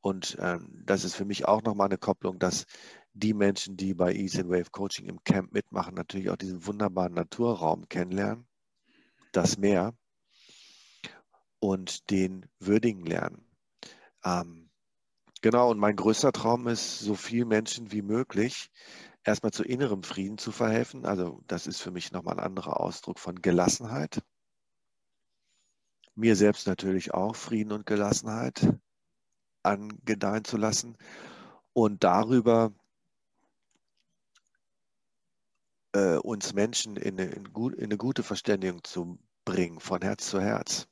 Und 0.01 0.37
ähm, 0.41 0.83
das 0.87 1.05
ist 1.05 1.15
für 1.15 1.25
mich 1.25 1.47
auch 1.47 1.63
nochmal 1.63 1.87
eine 1.87 1.99
Kopplung, 1.99 2.39
dass 2.39 2.67
die 3.13 3.35
Menschen, 3.35 3.77
die 3.77 3.95
bei 3.95 4.15
Easy 4.15 4.49
Wave 4.49 4.71
Coaching 4.71 5.07
im 5.07 5.23
Camp 5.25 5.53
mitmachen, 5.53 5.95
natürlich 5.95 6.31
auch 6.31 6.37
diesen 6.37 6.67
wunderbaren 6.67 7.15
Naturraum 7.15 7.89
kennenlernen, 7.89 8.47
das 9.33 9.59
Meer 9.59 9.95
und 11.59 12.11
den 12.11 12.47
würdigen 12.61 13.05
lernen. 13.05 13.48
Ähm, 14.29 14.69
genau, 15.41 15.71
und 15.71 15.79
mein 15.79 15.97
größter 15.97 16.33
Traum 16.33 16.69
ist, 16.69 17.01
so 17.01 17.15
viel 17.15 17.47
Menschen 17.47 17.93
wie 17.93 18.03
möglich 18.03 18.71
erstmal 19.25 19.53
zu 19.53 19.65
innerem 19.65 20.03
Frieden 20.03 20.39
zu 20.39 20.53
verhelfen. 20.53 21.07
Also 21.07 21.43
das 21.47 21.67
ist 21.67 21.81
für 21.81 21.91
mich 21.91 22.13
nochmal 22.13 22.39
ein 22.39 22.45
anderer 22.45 22.81
Ausdruck 22.81 23.19
von 23.19 23.41
Gelassenheit. 23.41 24.23
Mir 26.15 26.37
selbst 26.37 26.67
natürlich 26.67 27.15
auch 27.15 27.37
Frieden 27.37 27.73
und 27.73 27.87
Gelassenheit 27.87 28.75
angedeihen 29.63 30.45
zu 30.45 30.57
lassen 30.57 30.97
und 31.73 32.05
darüber 32.05 32.73
äh, 35.93 36.17
uns 36.17 36.53
Menschen 36.55 36.97
in 36.97 37.21
eine, 37.21 37.31
in, 37.31 37.47
in 37.47 37.85
eine 37.85 37.97
gute 37.97 38.23
Verständigung 38.23 38.83
zu 38.85 39.19
bringen, 39.45 39.81
von 39.81 40.03
Herz 40.03 40.29
zu 40.29 40.41
Herz. 40.41 40.89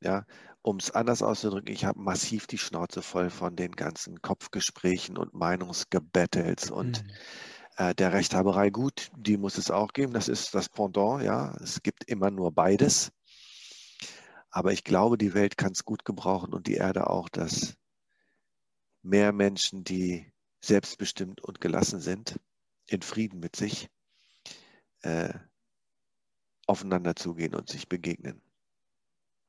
Ja, 0.00 0.26
um 0.64 0.78
es 0.78 0.90
anders 0.90 1.22
auszudrücken, 1.22 1.70
ich 1.70 1.84
habe 1.84 2.00
massiv 2.00 2.46
die 2.46 2.56
Schnauze 2.56 3.02
voll 3.02 3.28
von 3.28 3.54
den 3.54 3.72
ganzen 3.72 4.22
Kopfgesprächen 4.22 5.18
und 5.18 5.34
Meinungsgebettels 5.34 6.70
und 6.70 7.04
mhm. 7.04 7.10
äh, 7.76 7.94
der 7.94 8.14
Rechthaberei. 8.14 8.70
Gut, 8.70 9.10
die 9.14 9.36
muss 9.36 9.58
es 9.58 9.70
auch 9.70 9.92
geben. 9.92 10.14
Das 10.14 10.26
ist 10.26 10.54
das 10.54 10.70
Pendant. 10.70 11.22
Ja, 11.22 11.54
es 11.62 11.82
gibt 11.82 12.04
immer 12.04 12.30
nur 12.30 12.50
beides. 12.50 13.12
Aber 14.48 14.72
ich 14.72 14.84
glaube, 14.84 15.18
die 15.18 15.34
Welt 15.34 15.58
kann 15.58 15.72
es 15.72 15.84
gut 15.84 16.06
gebrauchen 16.06 16.54
und 16.54 16.66
die 16.66 16.76
Erde 16.76 17.10
auch, 17.10 17.28
dass 17.28 17.74
mehr 19.02 19.32
Menschen, 19.32 19.84
die 19.84 20.32
selbstbestimmt 20.62 21.42
und 21.42 21.60
gelassen 21.60 22.00
sind, 22.00 22.40
in 22.86 23.02
Frieden 23.02 23.38
mit 23.38 23.54
sich 23.54 23.90
äh, 25.02 25.34
aufeinander 26.66 27.14
zugehen 27.16 27.54
und 27.54 27.68
sich 27.68 27.86
begegnen. 27.86 28.40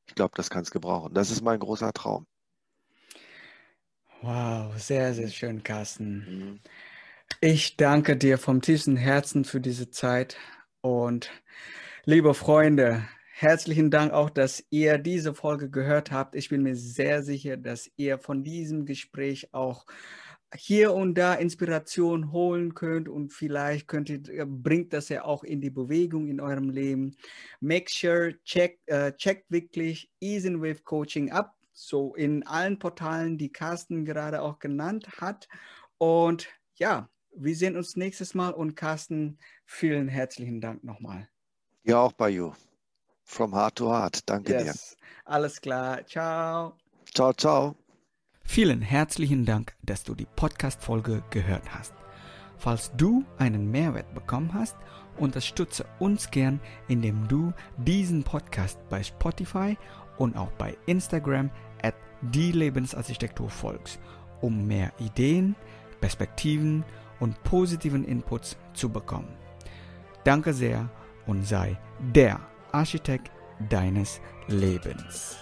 Ich 0.07 0.15
glaube, 0.15 0.33
das 0.35 0.49
kann 0.49 0.63
es 0.63 0.71
gebrauchen. 0.71 1.13
Das 1.13 1.31
ist 1.31 1.41
mein 1.41 1.59
großer 1.59 1.91
Traum. 1.93 2.25
Wow, 4.21 4.77
sehr, 4.77 5.13
sehr 5.13 5.27
schön, 5.29 5.63
Carsten. 5.63 6.17
Mhm. 6.17 6.59
Ich 7.41 7.77
danke 7.77 8.17
dir 8.17 8.37
vom 8.37 8.61
tiefsten 8.61 8.97
Herzen 8.97 9.45
für 9.45 9.59
diese 9.59 9.89
Zeit 9.89 10.37
und 10.81 11.31
liebe 12.05 12.33
Freunde, 12.33 13.07
herzlichen 13.33 13.91
Dank 13.91 14.13
auch, 14.13 14.29
dass 14.29 14.63
ihr 14.69 14.97
diese 14.97 15.33
Folge 15.33 15.69
gehört 15.69 16.11
habt. 16.11 16.35
Ich 16.35 16.49
bin 16.49 16.63
mir 16.63 16.75
sehr 16.75 17.23
sicher, 17.23 17.57
dass 17.57 17.91
ihr 17.97 18.17
von 18.17 18.43
diesem 18.43 18.85
Gespräch 18.85 19.53
auch 19.53 19.85
hier 20.53 20.93
und 20.93 21.15
da 21.15 21.33
Inspiration 21.33 22.31
holen 22.31 22.73
könnt 22.73 23.09
und 23.09 23.33
vielleicht 23.33 23.87
könnt 23.87 24.09
ihr, 24.09 24.45
bringt 24.45 24.93
das 24.93 25.09
ja 25.09 25.25
auch 25.25 25.43
in 25.43 25.61
die 25.61 25.69
Bewegung 25.69 26.27
in 26.27 26.39
eurem 26.39 26.69
Leben. 26.69 27.15
Make 27.59 27.85
sure, 27.89 28.35
check, 28.43 28.79
äh, 28.85 29.13
checkt 29.13 29.49
wirklich 29.51 30.09
Easy 30.19 30.53
Wave 30.53 30.83
Coaching 30.83 31.31
ab, 31.31 31.55
so 31.73 32.15
in 32.15 32.45
allen 32.45 32.79
Portalen, 32.79 33.37
die 33.37 33.51
Carsten 33.51 34.05
gerade 34.05 34.41
auch 34.41 34.59
genannt 34.59 35.07
hat. 35.19 35.47
Und 35.97 36.47
ja, 36.75 37.09
wir 37.35 37.55
sehen 37.55 37.75
uns 37.75 37.95
nächstes 37.95 38.33
Mal 38.33 38.51
und 38.51 38.75
Carsten, 38.75 39.37
vielen 39.65 40.07
herzlichen 40.07 40.61
Dank 40.61 40.83
nochmal. 40.83 41.27
Ja, 41.83 41.99
auch 41.99 42.13
bei 42.13 42.29
you. 42.29 42.53
From 43.23 43.53
heart 43.53 43.75
to 43.75 43.89
heart. 43.89 44.21
Danke 44.29 44.53
yes. 44.53 44.63
dir. 44.63 45.05
Alles 45.25 45.59
klar. 45.59 46.05
Ciao. 46.05 46.77
Ciao, 47.13 47.33
ciao. 47.33 47.75
Vielen 48.47 48.81
herzlichen 48.81 49.43
Dank, 49.43 49.73
dass 49.83 50.03
du 50.03 50.15
die 50.15 50.27
Podcast-Folge 50.35 51.23
gehört 51.29 51.75
hast. 51.75 51.93
Falls 52.57 52.91
du 52.95 53.25
einen 53.37 53.69
Mehrwert 53.69 54.13
bekommen 54.13 54.53
hast, 54.53 54.77
unterstütze 55.17 55.85
uns 55.99 56.31
gern, 56.31 56.61
indem 56.87 57.27
du 57.27 57.51
diesen 57.75 58.23
Podcast 58.23 58.79
bei 58.87 59.03
Spotify 59.03 59.77
und 60.17 60.37
auch 60.37 60.51
bei 60.51 60.77
Instagram 60.85 61.49
at 61.81 61.95
die 62.21 62.53
Lebensarchitektur 62.53 63.49
folgst, 63.49 63.99
um 64.39 64.65
mehr 64.65 64.93
Ideen, 64.99 65.55
Perspektiven 65.99 66.85
und 67.19 67.41
positiven 67.43 68.05
Inputs 68.05 68.55
zu 68.73 68.89
bekommen. 68.89 69.35
Danke 70.23 70.53
sehr 70.53 70.89
und 71.25 71.45
sei 71.45 71.77
der 71.99 72.39
Architekt 72.71 73.31
deines 73.69 74.21
Lebens. 74.47 75.37